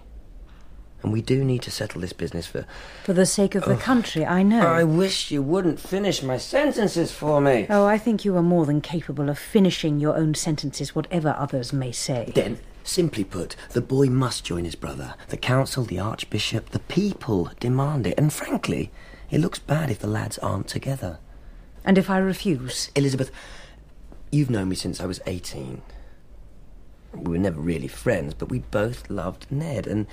And 1.03 1.12
we 1.12 1.20
do 1.20 1.45
need 1.45 1.61
to 1.64 1.70
settle 1.70 2.01
this 2.01 2.14
business 2.14 2.47
for. 2.47 2.64
For 3.05 3.12
the 3.12 3.26
sake 3.26 3.55
of 3.55 3.66
the 3.66 3.74
Oh. 3.74 3.76
country, 3.76 4.24
I 4.24 4.43
know. 4.43 4.66
I 4.66 4.85
wish 4.85 5.31
you 5.31 5.43
wouldn't 5.43 5.78
finish 5.78 6.22
my 6.22 6.39
sentences 6.39 7.12
for 7.12 7.43
me. 7.43 7.66
Oh, 7.68 7.85
I 7.85 7.99
think 7.99 8.24
you 8.24 8.35
are 8.39 8.43
more 8.43 8.64
than 8.64 8.81
capable 8.81 9.28
of 9.28 9.39
finishing 9.39 10.01
your 10.01 10.16
own 10.16 10.33
sentences, 10.35 10.95
whatever 10.95 11.35
others 11.39 11.74
may 11.74 11.93
say. 11.93 12.33
Then, 12.35 12.61
simply 12.83 13.24
put, 13.24 13.57
the 13.72 13.83
boy 13.83 14.07
must 14.07 14.43
join 14.47 14.64
his 14.64 14.74
brother. 14.74 15.16
The 15.28 15.37
council, 15.37 15.85
the 15.85 15.99
archbishop, 15.99 16.70
the 16.70 16.78
people 16.78 17.51
demand 17.61 18.07
it. 18.07 18.14
And 18.16 18.33
frankly, 18.33 18.91
it 19.31 19.43
looks 19.43 19.59
bad 19.59 19.91
if 19.91 19.99
the 19.99 20.07
lads 20.07 20.39
aren't 20.39 20.68
together. 20.68 21.18
And 21.85 21.99
if 21.99 22.11
I 22.11 22.18
refuse? 22.18 22.91
Elizabeth, 22.95 23.31
you've 24.31 24.51
known 24.51 24.68
me 24.68 24.76
since 24.76 25.01
I 25.01 25.07
was 25.07 25.20
18. 25.26 25.83
We 27.12 27.31
were 27.33 27.39
never 27.39 27.61
really 27.61 27.89
friends, 27.89 28.35
but 28.35 28.51
we 28.51 28.61
both 28.61 29.11
loved 29.11 29.51
Ned, 29.51 29.87
and 29.87 30.07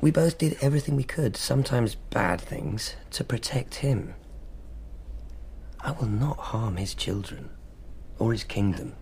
we 0.00 0.10
both 0.10 0.38
did 0.38 0.56
everything 0.60 0.96
we 0.96 1.04
could, 1.04 1.36
sometimes 1.36 1.94
bad 1.94 2.40
things, 2.40 2.94
to 3.10 3.24
protect 3.24 3.76
him. 3.76 4.14
I 5.80 5.92
will 5.92 6.08
not 6.08 6.38
harm 6.38 6.76
his 6.76 6.94
children 6.94 7.50
or 8.18 8.32
his 8.32 8.44
kingdom. 8.44 8.94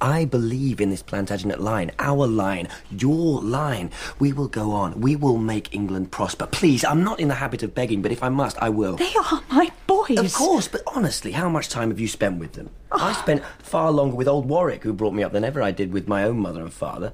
I 0.00 0.24
believe 0.24 0.80
in 0.80 0.90
this 0.90 1.02
Plantagenet 1.02 1.60
line, 1.60 1.90
our 1.98 2.26
line, 2.26 2.68
your 2.90 3.40
line. 3.40 3.90
We 4.18 4.32
will 4.32 4.48
go 4.48 4.72
on. 4.72 5.00
We 5.00 5.16
will 5.16 5.38
make 5.38 5.74
England 5.74 6.10
prosper. 6.10 6.46
Please, 6.46 6.84
I'm 6.84 7.02
not 7.02 7.20
in 7.20 7.28
the 7.28 7.34
habit 7.34 7.62
of 7.62 7.74
begging, 7.74 8.02
but 8.02 8.12
if 8.12 8.22
I 8.22 8.28
must, 8.28 8.60
I 8.62 8.68
will. 8.68 8.96
They 8.96 9.14
are 9.14 9.42
my 9.50 9.70
boys. 9.86 10.18
Of 10.18 10.32
course, 10.34 10.68
but 10.68 10.82
honestly, 10.86 11.32
how 11.32 11.48
much 11.48 11.68
time 11.68 11.90
have 11.90 12.00
you 12.00 12.08
spent 12.08 12.38
with 12.38 12.52
them? 12.52 12.70
I 12.92 13.12
spent 13.14 13.42
far 13.58 13.90
longer 13.90 14.16
with 14.16 14.28
old 14.28 14.46
Warwick, 14.46 14.82
who 14.82 14.92
brought 14.92 15.14
me 15.14 15.22
up, 15.22 15.32
than 15.32 15.44
ever 15.44 15.62
I 15.62 15.70
did 15.70 15.92
with 15.92 16.08
my 16.08 16.24
own 16.24 16.38
mother 16.38 16.62
and 16.62 16.72
father. 16.72 17.12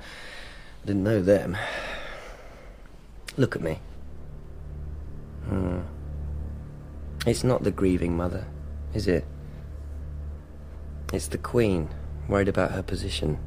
I 0.82 0.86
didn't 0.86 1.04
know 1.04 1.22
them. 1.22 1.56
Look 3.36 3.56
at 3.56 3.62
me. 3.62 3.78
Hmm. 5.48 5.80
It's 7.26 7.44
not 7.44 7.62
the 7.62 7.70
grieving 7.70 8.16
mother, 8.16 8.46
is 8.94 9.06
it? 9.06 9.24
It's 11.12 11.28
the 11.28 11.38
Queen, 11.38 11.88
worried 12.32 12.48
about 12.48 12.72
her 12.72 12.82
position. 12.82 13.38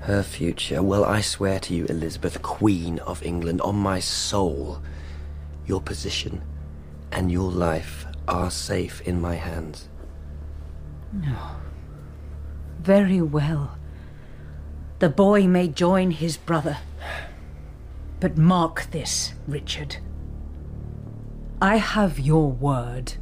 Her 0.00 0.22
future. 0.22 0.82
Well, 0.82 1.04
I 1.04 1.22
swear 1.22 1.58
to 1.60 1.74
you, 1.74 1.86
Elizabeth, 1.86 2.42
Queen 2.42 2.98
of 3.00 3.24
England, 3.24 3.60
on 3.62 3.74
my 3.74 3.98
soul, 3.98 4.82
your 5.66 5.80
position 5.80 6.42
and 7.10 7.32
your 7.32 7.50
life 7.50 8.06
are 8.28 8.50
safe 8.50 9.00
in 9.00 9.20
my 9.20 9.36
hands. 9.36 9.88
No. 11.12 11.36
Very 12.80 13.22
well. 13.22 13.78
The 14.98 15.08
boy 15.08 15.46
may 15.46 15.68
join 15.68 16.10
his 16.10 16.36
brother. 16.36 16.78
But 18.20 18.36
mark 18.36 18.88
this, 18.90 19.32
Richard. 19.46 19.96
I 21.60 21.76
have 21.76 22.18
your 22.18 22.50
word. 22.52 23.14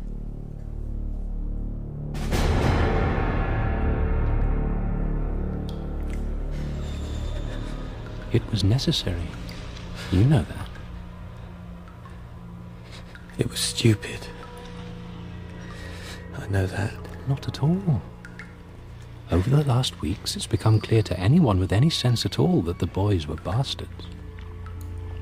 It 8.35 8.43
was 8.51 8.65
necessary. 8.65 9.29
You 10.11 10.25
know 10.25 10.43
that. 10.43 10.69
It 13.39 13.49
was 13.49 13.61
stupid. 13.61 14.27
I 16.37 16.49
know 16.49 16.67
that. 16.67 16.95
Not 17.29 17.47
at 17.47 17.63
all. 17.63 18.03
Over 19.31 19.49
the 19.49 19.63
last 19.63 20.01
weeks, 20.01 20.35
it's 20.35 20.49
become 20.49 20.81
clear 20.81 21.01
to 21.03 21.19
anyone 21.19 21.61
with 21.61 21.73
any 21.73 21.91
sense 21.91 22.27
at 22.27 22.41
all 22.41 22.61
that 22.63 22.81
the 22.81 22.89
boys 22.89 23.29
were 23.29 23.37
bastards. 23.37 24.09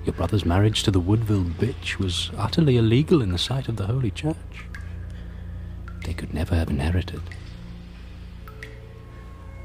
Your 0.06 0.14
brother's 0.14 0.46
marriage 0.46 0.82
to 0.84 0.90
the 0.90 0.98
Woodville 0.98 1.44
bitch 1.44 1.98
was 1.98 2.30
utterly 2.38 2.78
illegal 2.78 3.20
in 3.20 3.30
the 3.30 3.38
sight 3.38 3.68
of 3.68 3.76
the 3.76 3.86
Holy 3.86 4.10
Church. 4.10 4.64
They 6.06 6.14
could 6.14 6.32
never 6.32 6.54
have 6.54 6.70
inherited. 6.70 7.20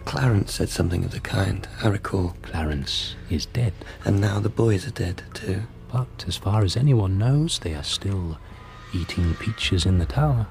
Clarence 0.08 0.54
said 0.54 0.70
something 0.70 1.04
of 1.04 1.12
the 1.12 1.20
kind, 1.20 1.68
I 1.84 1.90
recall. 1.90 2.34
Clarence 2.42 3.18
is 3.30 3.46
dead. 3.46 3.74
And 4.06 4.22
now 4.22 4.40
the 4.40 4.48
boys 4.48 4.88
are 4.88 4.92
dead, 4.92 5.22
too. 5.34 5.64
But 5.92 6.24
as 6.26 6.38
far 6.38 6.64
as 6.64 6.78
anyone 6.78 7.18
knows, 7.18 7.60
they 7.60 7.76
are 7.76 7.84
still 7.84 8.38
eating 8.94 9.36
peaches 9.36 9.86
in 9.86 9.98
the 9.98 10.06
tower. 10.06 10.48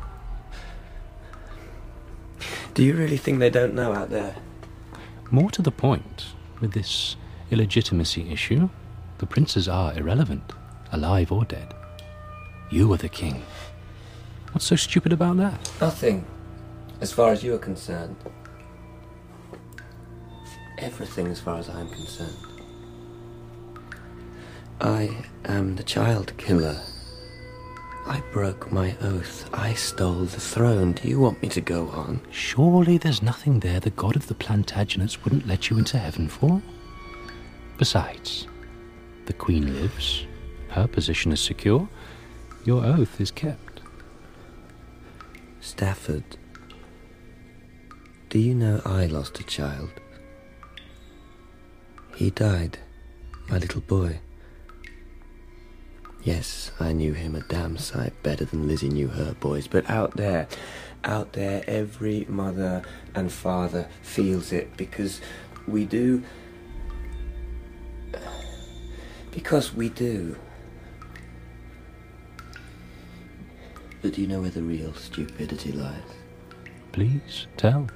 Do 2.75 2.85
you 2.85 2.93
really 2.93 3.17
think 3.17 3.39
they 3.39 3.49
don't 3.49 3.75
know 3.75 3.95
out 3.95 4.11
there? 4.11 4.37
More 5.31 5.51
to 5.53 5.63
the 5.63 5.71
point, 5.71 6.27
with 6.61 6.73
this 6.75 7.17
illegitimacy 7.51 8.31
issue, 8.31 8.69
the 9.17 9.27
princes 9.27 9.69
are 9.69 9.99
irrelevant, 9.99 10.53
alive 10.93 11.33
or 11.33 11.47
dead. 11.47 11.73
You 12.71 12.93
are 12.93 12.99
the 12.99 13.09
king. 13.09 13.43
What's 14.53 14.67
so 14.67 14.77
stupid 14.77 15.15
about 15.15 15.39
that? 15.39 15.71
Nothing, 15.81 16.27
as 17.01 17.11
far 17.11 17.33
as 17.33 17.43
you 17.43 17.55
are 17.55 17.59
concerned. 17.59 18.17
Everything, 20.79 21.29
as 21.29 21.41
far 21.41 21.59
as 21.59 21.69
I 21.69 21.81
am 21.81 21.89
concerned. 21.89 22.37
I 24.81 25.25
am 25.47 25.77
the 25.77 25.83
child 25.83 26.37
killer. 26.37 26.81
I 28.07 28.23
broke 28.31 28.71
my 28.71 28.95
oath. 29.01 29.49
I 29.53 29.75
stole 29.75 30.27
the 30.27 30.41
throne. 30.41 30.93
Do 30.93 31.09
you 31.09 31.19
want 31.19 31.43
me 31.43 31.49
to 31.49 31.61
go 31.61 31.89
on? 31.89 32.21
Surely 32.31 32.99
there's 32.99 33.23
nothing 33.23 33.61
there 33.61 33.81
the 33.81 33.91
god 33.91 34.17
of 34.17 34.29
the 34.29 34.35
Plantagenets 34.35 35.25
wouldn't 35.25 35.47
let 35.47 35.71
you 35.71 35.79
into 35.79 35.99
heaven 35.99 36.29
for? 36.29 36.63
Besides, 37.79 38.47
the 39.25 39.33
queen 39.33 39.75
lives, 39.81 40.27
her 40.69 40.87
position 40.87 41.33
is 41.33 41.41
secure, 41.41 41.89
your 42.65 42.85
oath 42.85 43.21
is 43.21 43.31
kept. 43.31 43.81
Stafford, 45.61 46.37
do 48.29 48.39
you 48.39 48.55
know 48.55 48.81
I 48.85 49.07
lost 49.07 49.41
a 49.41 49.43
child? 49.43 49.91
He 52.17 52.31
died, 52.31 52.79
my 53.51 53.59
little 53.59 53.83
boy. 53.83 54.21
Yes, 56.25 56.71
I 56.81 56.93
knew 56.93 57.13
him 57.13 57.35
a 57.35 57.43
damn 57.43 57.77
sight 57.77 58.15
better 58.23 58.47
than 58.47 58.67
Lizzie 58.67 58.89
knew 58.89 59.09
her 59.09 59.35
boys, 59.35 59.67
but 59.69 59.89
out 59.91 60.17
there, 60.17 60.49
out 61.05 61.35
there, 61.35 61.63
every 61.67 62.25
mother 62.27 62.83
and 63.15 63.31
father 63.31 63.87
feels 64.01 64.51
it 64.51 64.79
because 64.79 65.21
we 65.69 65.85
do. 65.85 66.23
Because 69.31 69.75
we 69.75 69.91
do. 69.91 70.39
But 74.01 74.15
do 74.15 74.23
you 74.23 74.27
know 74.27 74.41
where 74.41 74.49
the 74.49 74.63
real 74.63 74.95
stupidity 74.95 75.71
lies? 75.71 76.01
Please 76.93 77.47
tell. 77.59 77.89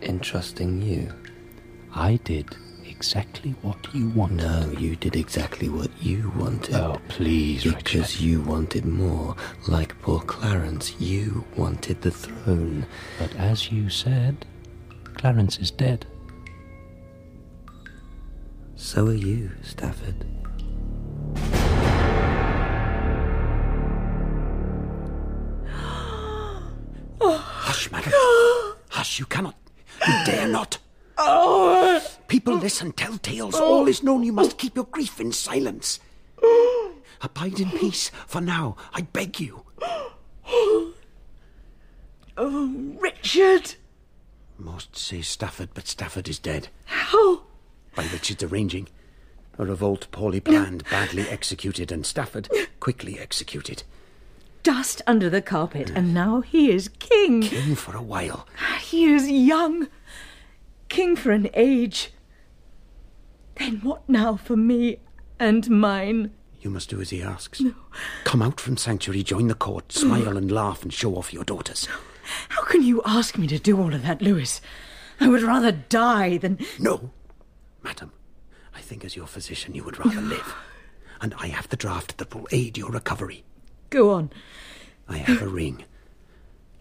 In 0.00 0.20
trusting 0.20 0.80
you. 0.80 1.12
I 1.94 2.16
did 2.24 2.56
exactly 2.86 3.50
what 3.62 3.76
you 3.94 4.08
wanted. 4.10 4.36
No, 4.36 4.70
you 4.78 4.96
did 4.96 5.16
exactly 5.16 5.68
what 5.68 5.90
you 6.00 6.32
wanted. 6.36 6.74
Oh, 6.74 6.98
please, 7.08 7.64
Because 7.64 8.20
you 8.20 8.40
wanted 8.40 8.84
more. 8.86 9.36
Like 9.68 10.00
poor 10.00 10.20
Clarence, 10.20 10.94
you 10.98 11.44
wanted 11.56 12.00
the 12.02 12.10
throne. 12.10 12.86
But 13.18 13.34
as 13.36 13.70
you 13.70 13.90
said, 13.90 14.46
Clarence 15.14 15.58
is 15.58 15.70
dead. 15.70 16.06
So 18.76 19.06
are 19.08 19.14
you, 19.14 19.50
Stafford. 19.62 20.24
Hush, 27.20 27.90
madam. 27.92 28.12
Hush, 28.88 29.18
you 29.18 29.26
cannot. 29.26 29.54
You 30.06 30.24
dare 30.24 30.48
not. 30.48 30.78
Oh. 31.18 32.04
People 32.28 32.54
listen, 32.56 32.92
tell 32.92 33.18
tales. 33.18 33.54
Oh. 33.56 33.78
All 33.78 33.88
is 33.88 34.02
known. 34.02 34.22
You 34.22 34.32
must 34.32 34.58
keep 34.58 34.76
your 34.76 34.86
grief 34.86 35.20
in 35.20 35.32
silence. 35.32 36.00
Abide 37.22 37.60
in 37.60 37.70
peace 37.70 38.10
for 38.26 38.40
now, 38.40 38.76
I 38.92 39.02
beg 39.02 39.40
you. 39.40 39.64
Oh, 42.34 42.96
Richard! 42.98 43.74
Most 44.56 44.96
say 44.96 45.20
Stafford, 45.20 45.68
but 45.74 45.86
Stafford 45.86 46.28
is 46.28 46.38
dead. 46.38 46.68
How? 46.86 47.42
By 47.94 48.04
Richard's 48.04 48.42
arranging. 48.42 48.88
A 49.58 49.66
revolt 49.66 50.06
poorly 50.12 50.40
planned, 50.40 50.84
badly 50.90 51.28
executed, 51.28 51.92
and 51.92 52.06
Stafford 52.06 52.48
quickly 52.80 53.18
executed. 53.18 53.82
Dust 54.62 55.02
under 55.06 55.28
the 55.28 55.42
carpet, 55.42 55.90
and 55.94 56.14
now 56.14 56.40
he 56.40 56.70
is 56.70 56.88
king. 57.00 57.42
King 57.42 57.74
for 57.74 57.94
a 57.94 58.02
while. 58.02 58.46
He 58.80 59.12
is 59.12 59.30
young. 59.30 59.88
King 60.92 61.16
for 61.16 61.32
an 61.32 61.48
age. 61.54 62.12
Then 63.54 63.80
what 63.82 64.06
now 64.10 64.36
for 64.36 64.58
me 64.58 64.98
and 65.40 65.70
mine? 65.70 66.32
You 66.60 66.68
must 66.68 66.90
do 66.90 67.00
as 67.00 67.08
he 67.08 67.22
asks. 67.22 67.62
No. 67.62 67.72
Come 68.24 68.42
out 68.42 68.60
from 68.60 68.76
Sanctuary, 68.76 69.22
join 69.22 69.48
the 69.48 69.54
court, 69.54 69.90
smile 69.90 70.36
and 70.36 70.52
laugh, 70.52 70.82
and 70.82 70.92
show 70.92 71.14
off 71.14 71.32
your 71.32 71.44
daughters. 71.44 71.88
How 72.50 72.62
can 72.64 72.82
you 72.82 73.00
ask 73.06 73.38
me 73.38 73.46
to 73.46 73.58
do 73.58 73.80
all 73.80 73.94
of 73.94 74.02
that, 74.02 74.20
Lewis? 74.20 74.60
I 75.18 75.28
would 75.28 75.40
rather 75.40 75.72
die 75.72 76.36
than. 76.36 76.58
No, 76.78 77.10
madam. 77.82 78.12
I 78.74 78.82
think 78.82 79.02
as 79.02 79.16
your 79.16 79.26
physician 79.26 79.74
you 79.74 79.84
would 79.84 79.98
rather 79.98 80.20
live. 80.20 80.54
And 81.22 81.32
I 81.38 81.46
have 81.46 81.70
the 81.70 81.76
draft 81.76 82.18
that 82.18 82.34
will 82.34 82.46
aid 82.52 82.76
your 82.76 82.90
recovery. 82.90 83.44
Go 83.88 84.10
on. 84.10 84.30
I 85.08 85.16
have 85.16 85.40
a 85.40 85.48
ring. 85.48 85.86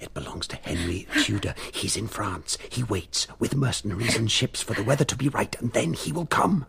It 0.02 0.14
belongs 0.16 0.48
to 0.48 0.56
Henry 0.58 1.08
Tudor. 1.24 1.54
He's 1.72 1.96
in 1.96 2.08
France. 2.08 2.58
He 2.70 2.84
waits 2.84 3.28
with 3.38 3.56
mercenaries 3.56 4.18
and 4.18 4.30
ships 4.32 4.62
for 4.62 4.74
the 4.74 4.84
weather 4.84 5.06
to 5.06 5.16
be 5.16 5.30
right, 5.30 5.56
and 5.62 5.72
then 5.74 5.94
he 5.94 6.12
will 6.12 6.26
come. 6.26 6.66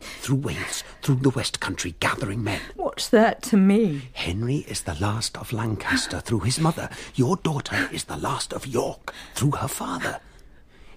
Through 0.00 0.36
Wales, 0.36 0.84
through 1.02 1.16
the 1.16 1.30
West 1.30 1.58
Country, 1.58 1.96
gathering 1.98 2.44
men. 2.44 2.60
What's 2.76 3.08
that 3.08 3.42
to 3.44 3.56
me? 3.56 4.10
Henry 4.12 4.58
is 4.68 4.82
the 4.82 4.94
last 5.00 5.36
of 5.36 5.52
Lancaster 5.52 6.20
through 6.20 6.40
his 6.40 6.60
mother. 6.60 6.88
Your 7.16 7.36
daughter 7.36 7.88
is 7.92 8.04
the 8.04 8.16
last 8.16 8.52
of 8.52 8.66
York 8.66 9.12
through 9.34 9.52
her 9.52 9.68
father. 9.68 10.20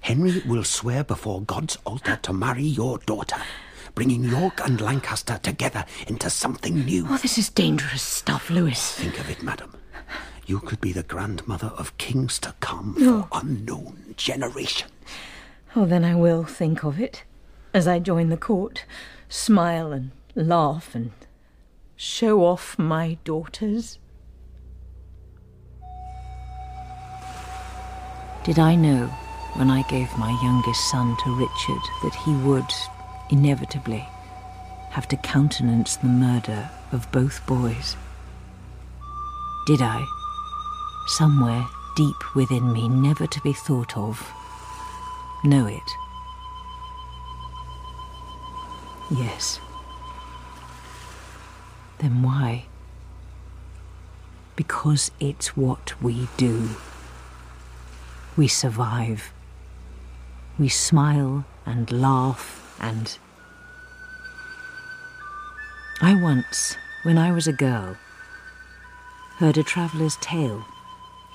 Henry 0.01 0.43
will 0.45 0.63
swear 0.63 1.03
before 1.03 1.41
God's 1.41 1.77
altar 1.85 2.17
to 2.21 2.33
marry 2.33 2.63
your 2.63 2.99
daughter, 2.99 3.41
bringing 3.95 4.23
York 4.23 4.61
and 4.63 4.79
Lancaster 4.79 5.39
together 5.41 5.85
into 6.07 6.29
something 6.29 6.85
new. 6.85 7.05
Oh, 7.09 7.17
this 7.17 7.37
is 7.37 7.49
dangerous 7.49 8.03
stuff, 8.03 8.49
Lewis. 8.49 8.93
Think 8.95 9.19
of 9.19 9.29
it, 9.29 9.41
madam. 9.41 9.73
You 10.49 10.59
could 10.59 10.81
be 10.81 10.91
the 10.91 11.03
grandmother 11.03 11.67
of 11.77 11.95
kings 11.99 12.39
to 12.39 12.55
come 12.59 12.95
No. 12.97 13.21
for 13.31 13.39
unknown 13.39 14.15
generation. 14.17 14.89
Oh, 15.75 15.85
then 15.85 16.03
I 16.03 16.15
will 16.15 16.43
think 16.43 16.83
of 16.83 16.99
it 16.99 17.23
as 17.71 17.87
I 17.87 17.99
join 17.99 18.29
the 18.29 18.35
court, 18.35 18.83
smile 19.27 19.91
and 19.91 20.09
laugh 20.33 20.95
and 20.95 21.11
show 21.95 22.43
off 22.43 22.79
my 22.79 23.19
daughters. 23.23 23.99
Did 28.43 28.57
I 28.57 28.73
know 28.73 29.05
when 29.53 29.69
I 29.69 29.83
gave 29.83 30.09
my 30.17 30.31
youngest 30.41 30.89
son 30.89 31.15
to 31.25 31.35
Richard 31.35 31.83
that 32.01 32.15
he 32.25 32.33
would, 32.37 32.73
inevitably, 33.29 34.03
have 34.89 35.07
to 35.09 35.17
countenance 35.17 35.97
the 35.97 36.07
murder 36.07 36.71
of 36.91 37.11
both 37.11 37.45
boys? 37.45 37.95
Did 39.67 39.83
I, 39.83 40.03
somewhere 41.09 41.65
deep 41.95 42.35
within 42.35 42.71
me, 42.71 42.87
never 42.87 43.27
to 43.27 43.41
be 43.41 43.51
thought 43.51 43.97
of, 43.97 44.31
know 45.43 45.65
it? 45.65 45.91
Yes. 49.11 49.59
Then 51.97 52.21
why? 52.21 52.65
Because 54.55 55.11
it's 55.19 55.57
what 55.57 56.01
we 56.01 56.27
do. 56.37 56.69
We 58.37 58.47
survive. 58.47 59.31
We 60.57 60.69
smile 60.69 61.45
and 61.65 61.91
laugh 61.91 62.77
and. 62.79 63.17
I 66.01 66.15
once, 66.15 66.77
when 67.03 67.17
I 67.17 67.31
was 67.31 67.47
a 67.47 67.53
girl, 67.53 67.97
heard 69.37 69.57
a 69.57 69.63
traveller's 69.63 70.17
tale. 70.21 70.63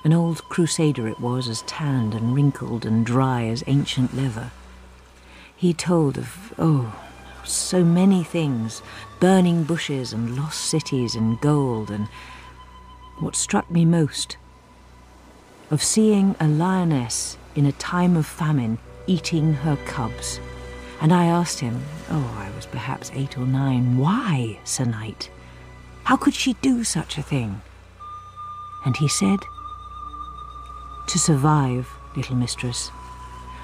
An 0.05 0.13
old 0.13 0.47
crusader 0.49 1.07
it 1.07 1.19
was, 1.19 1.49
as 1.49 1.63
tanned 1.63 2.13
and 2.13 2.35
wrinkled 2.35 2.85
and 2.85 3.03
dry 3.03 3.45
as 3.45 3.63
ancient 3.65 4.15
leather. 4.15 4.51
He 5.55 5.73
told 5.73 6.19
of, 6.19 6.53
oh, 6.59 6.95
so 7.43 7.83
many 7.83 8.23
things 8.23 8.83
burning 9.19 9.63
bushes 9.63 10.13
and 10.13 10.37
lost 10.37 10.65
cities 10.65 11.15
and 11.15 11.41
gold, 11.41 11.89
and 11.89 12.07
what 13.19 13.35
struck 13.35 13.71
me 13.71 13.83
most 13.83 14.37
of 15.71 15.81
seeing 15.81 16.35
a 16.39 16.47
lioness 16.47 17.35
in 17.55 17.65
a 17.65 17.71
time 17.71 18.15
of 18.15 18.27
famine 18.27 18.77
eating 19.07 19.53
her 19.53 19.75
cubs. 19.87 20.39
And 21.01 21.11
I 21.11 21.25
asked 21.25 21.59
him, 21.59 21.81
oh, 22.11 22.35
I 22.37 22.55
was 22.55 22.67
perhaps 22.67 23.11
eight 23.15 23.39
or 23.39 23.47
nine, 23.47 23.97
why, 23.97 24.59
Sir 24.65 24.85
Knight? 24.85 25.31
How 26.03 26.15
could 26.15 26.35
she 26.35 26.53
do 26.61 26.83
such 26.83 27.17
a 27.17 27.23
thing? 27.23 27.63
And 28.85 28.95
he 28.97 29.07
said, 29.07 29.39
To 31.15 31.19
survive, 31.19 31.89
little 32.17 32.35
mistress. 32.35 32.91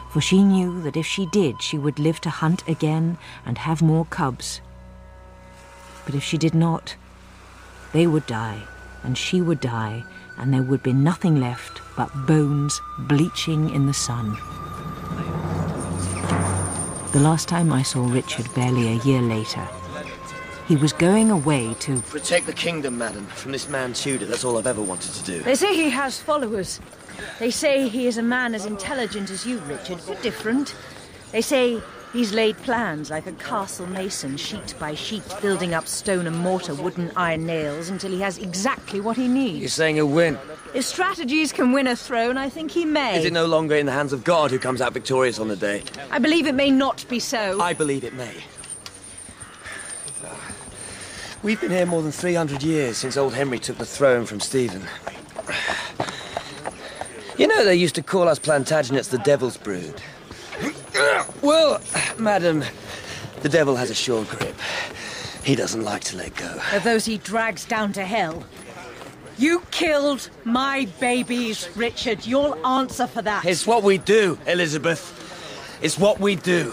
For 0.10 0.22
she 0.22 0.41
knew 0.41 0.82
that 0.84 0.95
if 0.95 1.06
she 1.06 1.26
did, 1.26 1.62
she 1.62 1.78
would 1.78 1.99
live 1.99 2.22
to 2.22 2.30
hunt 2.30 2.66
again 2.66 3.18
and 3.45 3.58
have 3.58 3.82
more 3.82 4.06
cubs. 4.06 4.62
But 6.06 6.16
if 6.16 6.24
she 6.24 6.38
did 6.38 6.56
not, 6.56 6.95
they 7.91 8.08
would 8.08 8.26
die, 8.26 8.64
and 9.04 9.18
she 9.18 9.41
would 9.41 9.60
die, 9.60 10.06
and 10.38 10.54
there 10.54 10.64
would 10.64 10.82
be 10.82 10.93
nothing 10.93 11.41
left 11.41 11.82
but 11.97 12.26
bones 12.26 12.80
bleaching 12.99 13.70
in 13.76 13.86
the 13.86 13.93
sun. 13.93 14.38
The 17.12 17.20
last 17.20 17.49
time 17.49 17.74
I 17.74 17.82
saw 17.82 18.08
Richard 18.08 18.47
barely 18.56 18.88
a 18.88 19.04
year 19.04 19.22
later, 19.22 19.68
he 20.70 20.78
was 20.78 20.93
going 20.93 21.30
away 21.30 21.74
to. 21.82 21.99
Protect 22.04 22.45
the 22.45 22.54
kingdom, 22.54 22.97
madam, 22.97 23.26
from 23.26 23.52
this 23.52 23.68
man 23.68 23.91
Tudor. 23.91 24.26
That's 24.26 24.45
all 24.45 24.58
I've 24.58 24.68
ever 24.68 24.82
wanted 24.82 25.12
to 25.16 25.24
do. 25.26 25.41
They 25.41 25.56
say 25.56 25.76
he 25.76 25.89
has 25.89 26.18
followers. 26.18 26.80
They 27.40 27.52
say 27.52 27.88
he 27.88 28.08
is 28.08 28.18
a 28.18 28.24
man 28.24 28.54
as 28.56 28.66
intelligent 28.66 29.30
as 29.32 29.46
you, 29.46 29.60
Richard, 29.60 30.00
but 30.08 30.22
different. 30.22 30.76
They 31.32 31.42
say 31.42 31.82
he's 32.14 32.34
laid 32.34 32.58
plans 32.58 33.10
like 33.10 33.26
a 33.26 33.32
castle 33.34 33.88
mason, 33.88 34.38
sheet 34.38 34.76
by 34.80 34.96
sheet, 34.96 35.24
building 35.42 35.74
up 35.74 35.88
stone 35.88 36.28
and 36.28 36.38
mortar, 36.38 36.76
wooden 36.76 37.12
iron 37.16 37.46
nails, 37.46 37.90
until 37.90 38.12
he 38.12 38.22
has 38.22 38.38
exactly 38.38 39.00
what 39.00 39.18
he 39.18 39.28
needs. 39.28 39.60
You're 39.60 39.70
saying 39.70 39.96
he'll 39.96 40.08
win. 40.08 40.38
If 40.74 40.86
strategies 40.86 41.52
can 41.52 41.74
win 41.74 41.88
a 41.88 41.96
throne, 41.96 42.38
I 42.38 42.50
think 42.50 42.72
he 42.72 42.86
may. 42.86 43.18
Is 43.18 43.26
it 43.26 43.34
no 43.34 43.46
longer 43.46 43.76
in 43.76 43.86
the 43.86 43.92
hands 43.92 44.14
of 44.14 44.24
God 44.24 44.52
who 44.52 44.60
comes 44.60 44.82
out 44.82 44.94
victorious 44.94 45.40
on 45.40 45.48
the 45.48 45.56
day? 45.56 45.84
I 46.12 46.20
believe 46.20 46.48
it 46.48 46.56
may 46.56 46.72
not 46.72 47.06
be 47.10 47.20
so. 47.20 47.60
I 47.62 47.74
believe 47.74 48.04
it 48.04 48.14
may. 48.14 48.36
We've 51.44 51.60
been 51.60 51.72
here 51.72 51.88
more 51.88 52.04
than 52.04 52.12
300 52.12 52.62
years 52.62 52.98
since 52.98 53.18
old 53.18 53.34
Henry 53.34 53.58
took 53.58 53.80
the 53.80 53.86
throne 53.86 54.26
from 54.26 54.40
Stephen. 54.40 54.84
You 57.42 57.48
know, 57.48 57.66
they 57.66 57.74
used 57.74 57.96
to 57.96 58.04
call 58.04 58.28
us 58.28 58.38
Plantagenets 58.38 59.10
the 59.10 59.18
Devil's 59.18 59.58
Brood. 59.58 60.00
Well, 61.42 61.82
madam, 62.20 62.64
the 63.42 63.50
devil 63.50 63.76
has 63.78 63.89
a 63.89 63.96
sure 63.96 64.26
grip. 64.26 64.56
He 65.44 65.56
doesn't 65.56 65.84
like 65.84 66.04
to 66.04 66.18
let 66.18 66.36
go. 66.36 66.62
Of 66.72 66.84
those 66.84 67.04
he 67.04 67.18
drags 67.18 67.66
down 67.66 67.94
to 67.94 68.06
hell. 68.06 68.44
You 69.39 69.64
killed 69.72 70.30
my 70.44 70.88
babies, 71.00 71.68
Richard. 71.76 72.28
You'll 72.28 72.64
answer 72.64 73.08
for 73.08 73.24
that. 73.24 73.44
It's 73.44 73.66
what 73.66 73.82
we 73.82 73.98
do, 73.98 74.38
Elizabeth. 74.46 75.02
It's 75.82 75.98
what 75.98 76.20
we 76.20 76.36
do. 76.36 76.72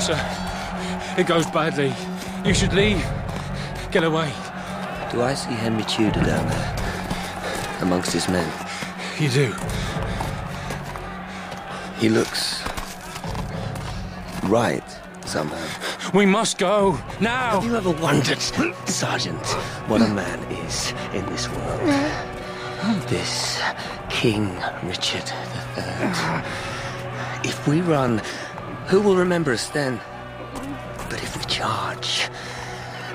Sir, 0.00 0.18
it 1.18 1.26
goes 1.26 1.44
badly. 1.50 1.92
You 2.46 2.54
should 2.54 2.72
leave. 2.72 3.06
Get 3.92 4.04
away. 4.04 4.32
Do 5.10 5.20
I 5.20 5.34
see 5.34 5.52
Henry 5.52 5.84
Tudor 5.84 6.24
down 6.24 6.48
there? 6.48 6.76
Amongst 7.82 8.10
his 8.10 8.26
men? 8.26 8.50
You 9.18 9.28
do. 9.28 9.54
He 11.98 12.08
looks. 12.08 12.62
right, 14.44 14.82
somehow. 15.26 15.62
We 16.14 16.24
must 16.24 16.56
go. 16.56 16.98
Now! 17.20 17.60
Have 17.60 17.64
you 17.64 17.76
ever 17.76 17.90
wondered, 17.90 18.40
Sergeant, 18.88 19.46
what 19.88 20.00
a 20.00 20.08
man 20.08 20.38
is 20.64 20.94
in 21.12 21.26
this 21.26 21.50
world? 21.50 21.80
This 23.08 23.60
King 24.08 24.58
Richard 24.84 25.30
III. 25.76 26.42
If 27.44 27.68
we 27.68 27.82
run, 27.82 28.22
who 28.86 29.02
will 29.02 29.16
remember 29.16 29.52
us 29.52 29.68
then? 29.68 30.00
But 31.10 31.22
if 31.22 31.36
we 31.36 31.44
charge, 31.44 32.30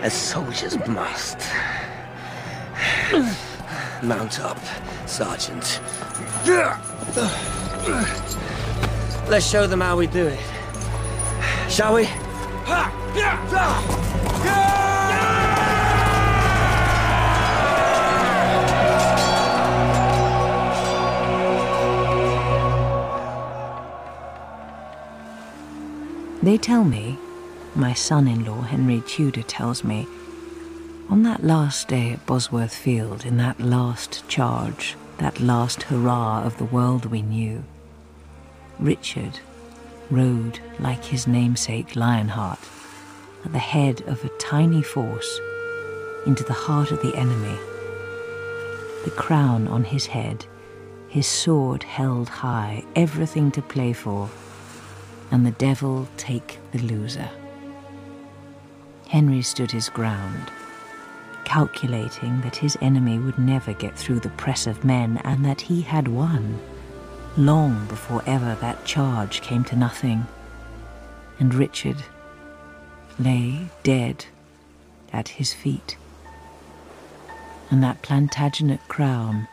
as 0.02 0.14
soldiers 0.14 0.78
must. 0.88 1.39
Mount 4.04 4.39
up, 4.39 4.60
Sergeant. 5.06 5.82
Let's 9.30 9.50
show 9.50 9.68
them 9.68 9.82
how 9.82 9.98
we 9.98 10.08
do 10.08 10.28
it. 10.28 10.39
Shall 11.70 11.95
we? 11.95 12.08
They 26.43 26.58
tell 26.58 26.86
me 26.86 27.18
my 27.78 27.93
son 27.93 28.28
in 28.28 28.43
law 28.43 28.61
Henry 28.61 29.01
Tudor 29.07 29.43
tells 29.43 29.84
me, 29.84 30.07
on 31.09 31.23
that 31.23 31.43
last 31.43 31.88
day 31.88 32.11
at 32.11 32.25
Bosworth 32.25 32.75
Field, 32.75 33.25
in 33.25 33.38
that 33.38 33.59
last 33.59 34.28
charge, 34.28 34.95
that 35.19 35.39
last 35.39 35.84
hurrah 35.84 36.43
of 36.43 36.57
the 36.57 36.65
world 36.65 37.05
we 37.05 37.21
knew, 37.21 37.63
Richard 38.80 39.39
rode 40.09 40.59
like 40.80 41.05
his 41.05 41.28
namesake 41.28 41.95
Lionheart 41.95 42.59
at 43.45 43.51
the 43.51 43.59
head 43.59 44.01
of 44.07 44.23
a 44.23 44.30
tiny 44.38 44.82
force 44.82 45.39
into 46.25 46.43
the 46.43 46.53
heart 46.53 46.91
of 46.91 47.01
the 47.01 47.15
enemy. 47.15 47.57
The 49.05 49.13
crown 49.15 49.67
on 49.67 49.84
his 49.84 50.07
head, 50.07 50.45
his 51.07 51.28
sword 51.28 51.84
held 51.84 52.30
high, 52.30 52.84
everything 52.95 53.51
to 53.51 53.61
play 53.61 53.93
for, 53.93 54.30
and 55.32 55.45
the 55.45 55.51
devil 55.51 56.07
take 56.17 56.59
the 56.71 56.80
loser. 56.80 57.30
Henry 59.10 59.41
stood 59.41 59.72
his 59.72 59.89
ground, 59.89 60.51
calculating 61.45 62.41
that 62.41 62.58
his 62.58 62.78
enemy 62.82 63.18
would 63.20 63.39
never 63.39 63.74
get 63.74 63.97
through 63.97 64.20
the 64.20 64.30
press 64.30 64.68
of 64.68 64.84
men 64.84 65.18
and 65.24 65.45
that 65.45 65.62
he 65.62 65.82
had 65.82 66.08
won, 66.08 66.60
long 67.38 67.86
before 67.88 68.24
ever 68.26 68.55
that 68.62 68.86
charge 68.86 69.41
came 69.41 69.64
to 69.66 69.76
nothing. 69.76 70.26
And 71.39 71.53
Richard 71.53 71.97
lay 73.20 73.70
dead 73.84 74.26
at 75.14 75.30
his 75.30 75.53
feet. 75.53 75.97
And 77.70 77.84
that 77.84 78.01
Plantagenet 78.01 78.88
crown 78.88 79.47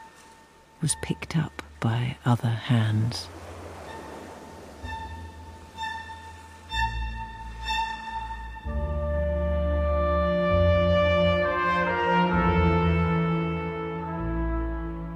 was 0.81 0.97
picked 1.03 1.37
up 1.37 1.63
by 1.81 2.17
other 2.25 2.49
hands. 2.49 3.29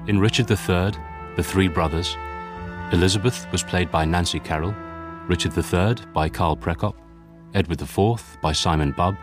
In 0.09 0.19
Richard 0.19 0.51
III, 0.51 0.93
The 1.37 1.43
Three 1.43 1.69
Brothers, 1.69 2.17
Elizabeth 2.93 3.47
was 3.53 3.63
played 3.63 3.91
by 3.91 4.07
Nancy 4.07 4.41
Carroll, 4.41 4.75
Richard 5.27 5.53
III 5.55 5.97
by 6.15 6.31
Carl 6.31 6.57
Prekopp, 6.57 6.95
Edward 7.53 7.83
IV 7.83 8.39
by 8.41 8.53
Simon 8.53 8.93
Bubb, 8.93 9.19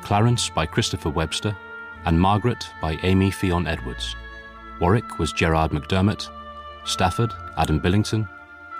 Clarence 0.00 0.48
by 0.48 0.64
Christopher 0.64 1.10
Webster, 1.10 1.54
and 2.06 2.18
Margaret 2.18 2.66
by 2.80 2.98
Amy 3.02 3.30
Fionn 3.30 3.66
Edwards. 3.66 4.16
Warwick 4.80 5.18
was 5.18 5.34
Gerard 5.34 5.70
McDermott, 5.70 6.30
Stafford, 6.86 7.34
Adam 7.58 7.78
Billington, 7.78 8.26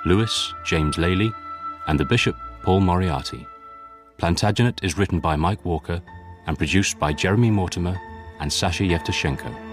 Lewis, 0.07 0.55
James 0.65 0.97
Lailey, 0.97 1.35
and 1.87 2.01
the 2.01 2.07
Bishop, 2.07 2.37
Paul 2.63 2.81
Moriarty. 2.81 3.47
Plantagenet 4.17 4.83
is 4.83 4.97
written 4.97 5.21
by 5.21 5.37
Mike 5.37 5.67
Walker 5.67 6.01
and 6.47 6.57
produced 6.57 6.99
by 6.99 7.13
Jeremy 7.13 7.51
Mortimer 7.51 8.01
and 8.41 8.51
Sasha 8.51 8.85
Yevtushenko. 8.85 9.72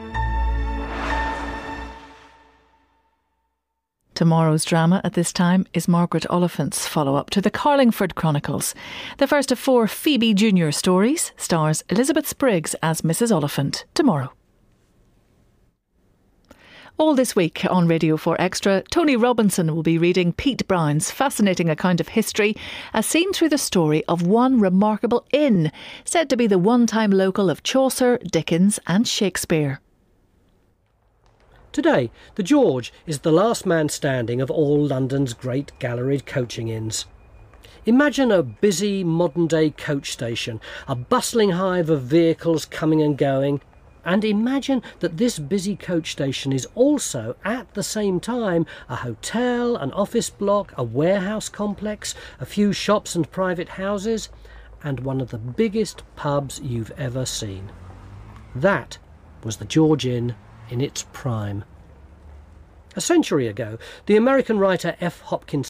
Tomorrow's 4.19 4.65
drama 4.65 4.99
at 5.05 5.13
this 5.13 5.31
time 5.31 5.65
is 5.73 5.87
Margaret 5.87 6.25
Oliphant's 6.29 6.85
follow 6.85 7.15
up 7.15 7.29
to 7.29 7.39
the 7.39 7.49
Carlingford 7.49 8.15
Chronicles. 8.15 8.75
The 9.17 9.27
first 9.27 9.49
of 9.49 9.57
four 9.57 9.87
Phoebe 9.87 10.33
Junior 10.33 10.73
stories 10.73 11.31
stars 11.37 11.85
Elizabeth 11.87 12.27
Spriggs 12.27 12.75
as 12.83 12.99
Mrs. 12.99 13.33
Oliphant 13.33 13.85
tomorrow. 13.93 14.33
All 16.97 17.15
this 17.15 17.33
week 17.33 17.65
on 17.69 17.87
Radio 17.87 18.17
4 18.17 18.35
Extra, 18.41 18.83
Tony 18.91 19.15
Robinson 19.15 19.73
will 19.73 19.83
be 19.83 19.97
reading 19.97 20.33
Pete 20.33 20.67
Brown's 20.67 21.11
fascinating 21.11 21.69
account 21.69 22.01
of 22.01 22.09
history 22.09 22.57
as 22.93 23.05
seen 23.05 23.31
through 23.31 23.47
the 23.47 23.57
story 23.57 24.03
of 24.09 24.27
one 24.27 24.59
remarkable 24.59 25.25
inn, 25.31 25.71
said 26.03 26.29
to 26.29 26.35
be 26.35 26.45
the 26.45 26.59
one 26.59 26.85
time 26.85 27.11
local 27.11 27.49
of 27.49 27.63
Chaucer, 27.63 28.17
Dickens, 28.17 28.81
and 28.85 29.07
Shakespeare. 29.07 29.79
Today, 31.71 32.09
the 32.33 32.41
George 32.41 32.91
is 33.05 33.19
the 33.19 33.31
last 33.31 33.63
man 33.63 33.89
standing 33.89 34.41
of 34.41 34.49
all 34.49 34.83
London's 34.83 35.33
great 35.33 35.71
galleried 35.77 36.25
coaching 36.25 36.67
inns. 36.67 37.05
Imagine 37.85 38.31
a 38.31 38.41
busy 38.41 39.03
modern 39.03 39.45
day 39.45 39.69
coach 39.69 40.11
station, 40.11 40.59
a 40.87 40.95
bustling 40.95 41.51
hive 41.51 41.91
of 41.91 42.01
vehicles 42.01 42.65
coming 42.65 43.03
and 43.03 43.15
going, 43.15 43.61
and 44.03 44.25
imagine 44.25 44.81
that 45.01 45.17
this 45.17 45.37
busy 45.37 45.75
coach 45.75 46.11
station 46.11 46.51
is 46.51 46.67
also, 46.73 47.35
at 47.45 47.71
the 47.75 47.83
same 47.83 48.19
time, 48.19 48.65
a 48.89 48.95
hotel, 48.95 49.75
an 49.75 49.91
office 49.91 50.31
block, 50.31 50.73
a 50.75 50.83
warehouse 50.83 51.49
complex, 51.49 52.15
a 52.39 52.47
few 52.47 52.73
shops 52.73 53.13
and 53.13 53.29
private 53.29 53.69
houses, 53.69 54.29
and 54.83 55.01
one 55.01 55.21
of 55.21 55.29
the 55.29 55.37
biggest 55.37 56.01
pubs 56.15 56.59
you've 56.63 56.91
ever 56.97 57.27
seen. 57.27 57.71
That 58.55 58.97
was 59.43 59.57
the 59.57 59.65
George 59.65 60.07
Inn 60.07 60.33
in 60.69 60.81
its 60.81 61.05
prime. 61.11 61.65
A 62.95 63.01
century 63.01 63.47
ago, 63.47 63.77
the 64.05 64.15
American 64.15 64.57
writer 64.57 64.95
F. 65.01 65.21
Hopkins 65.21 65.67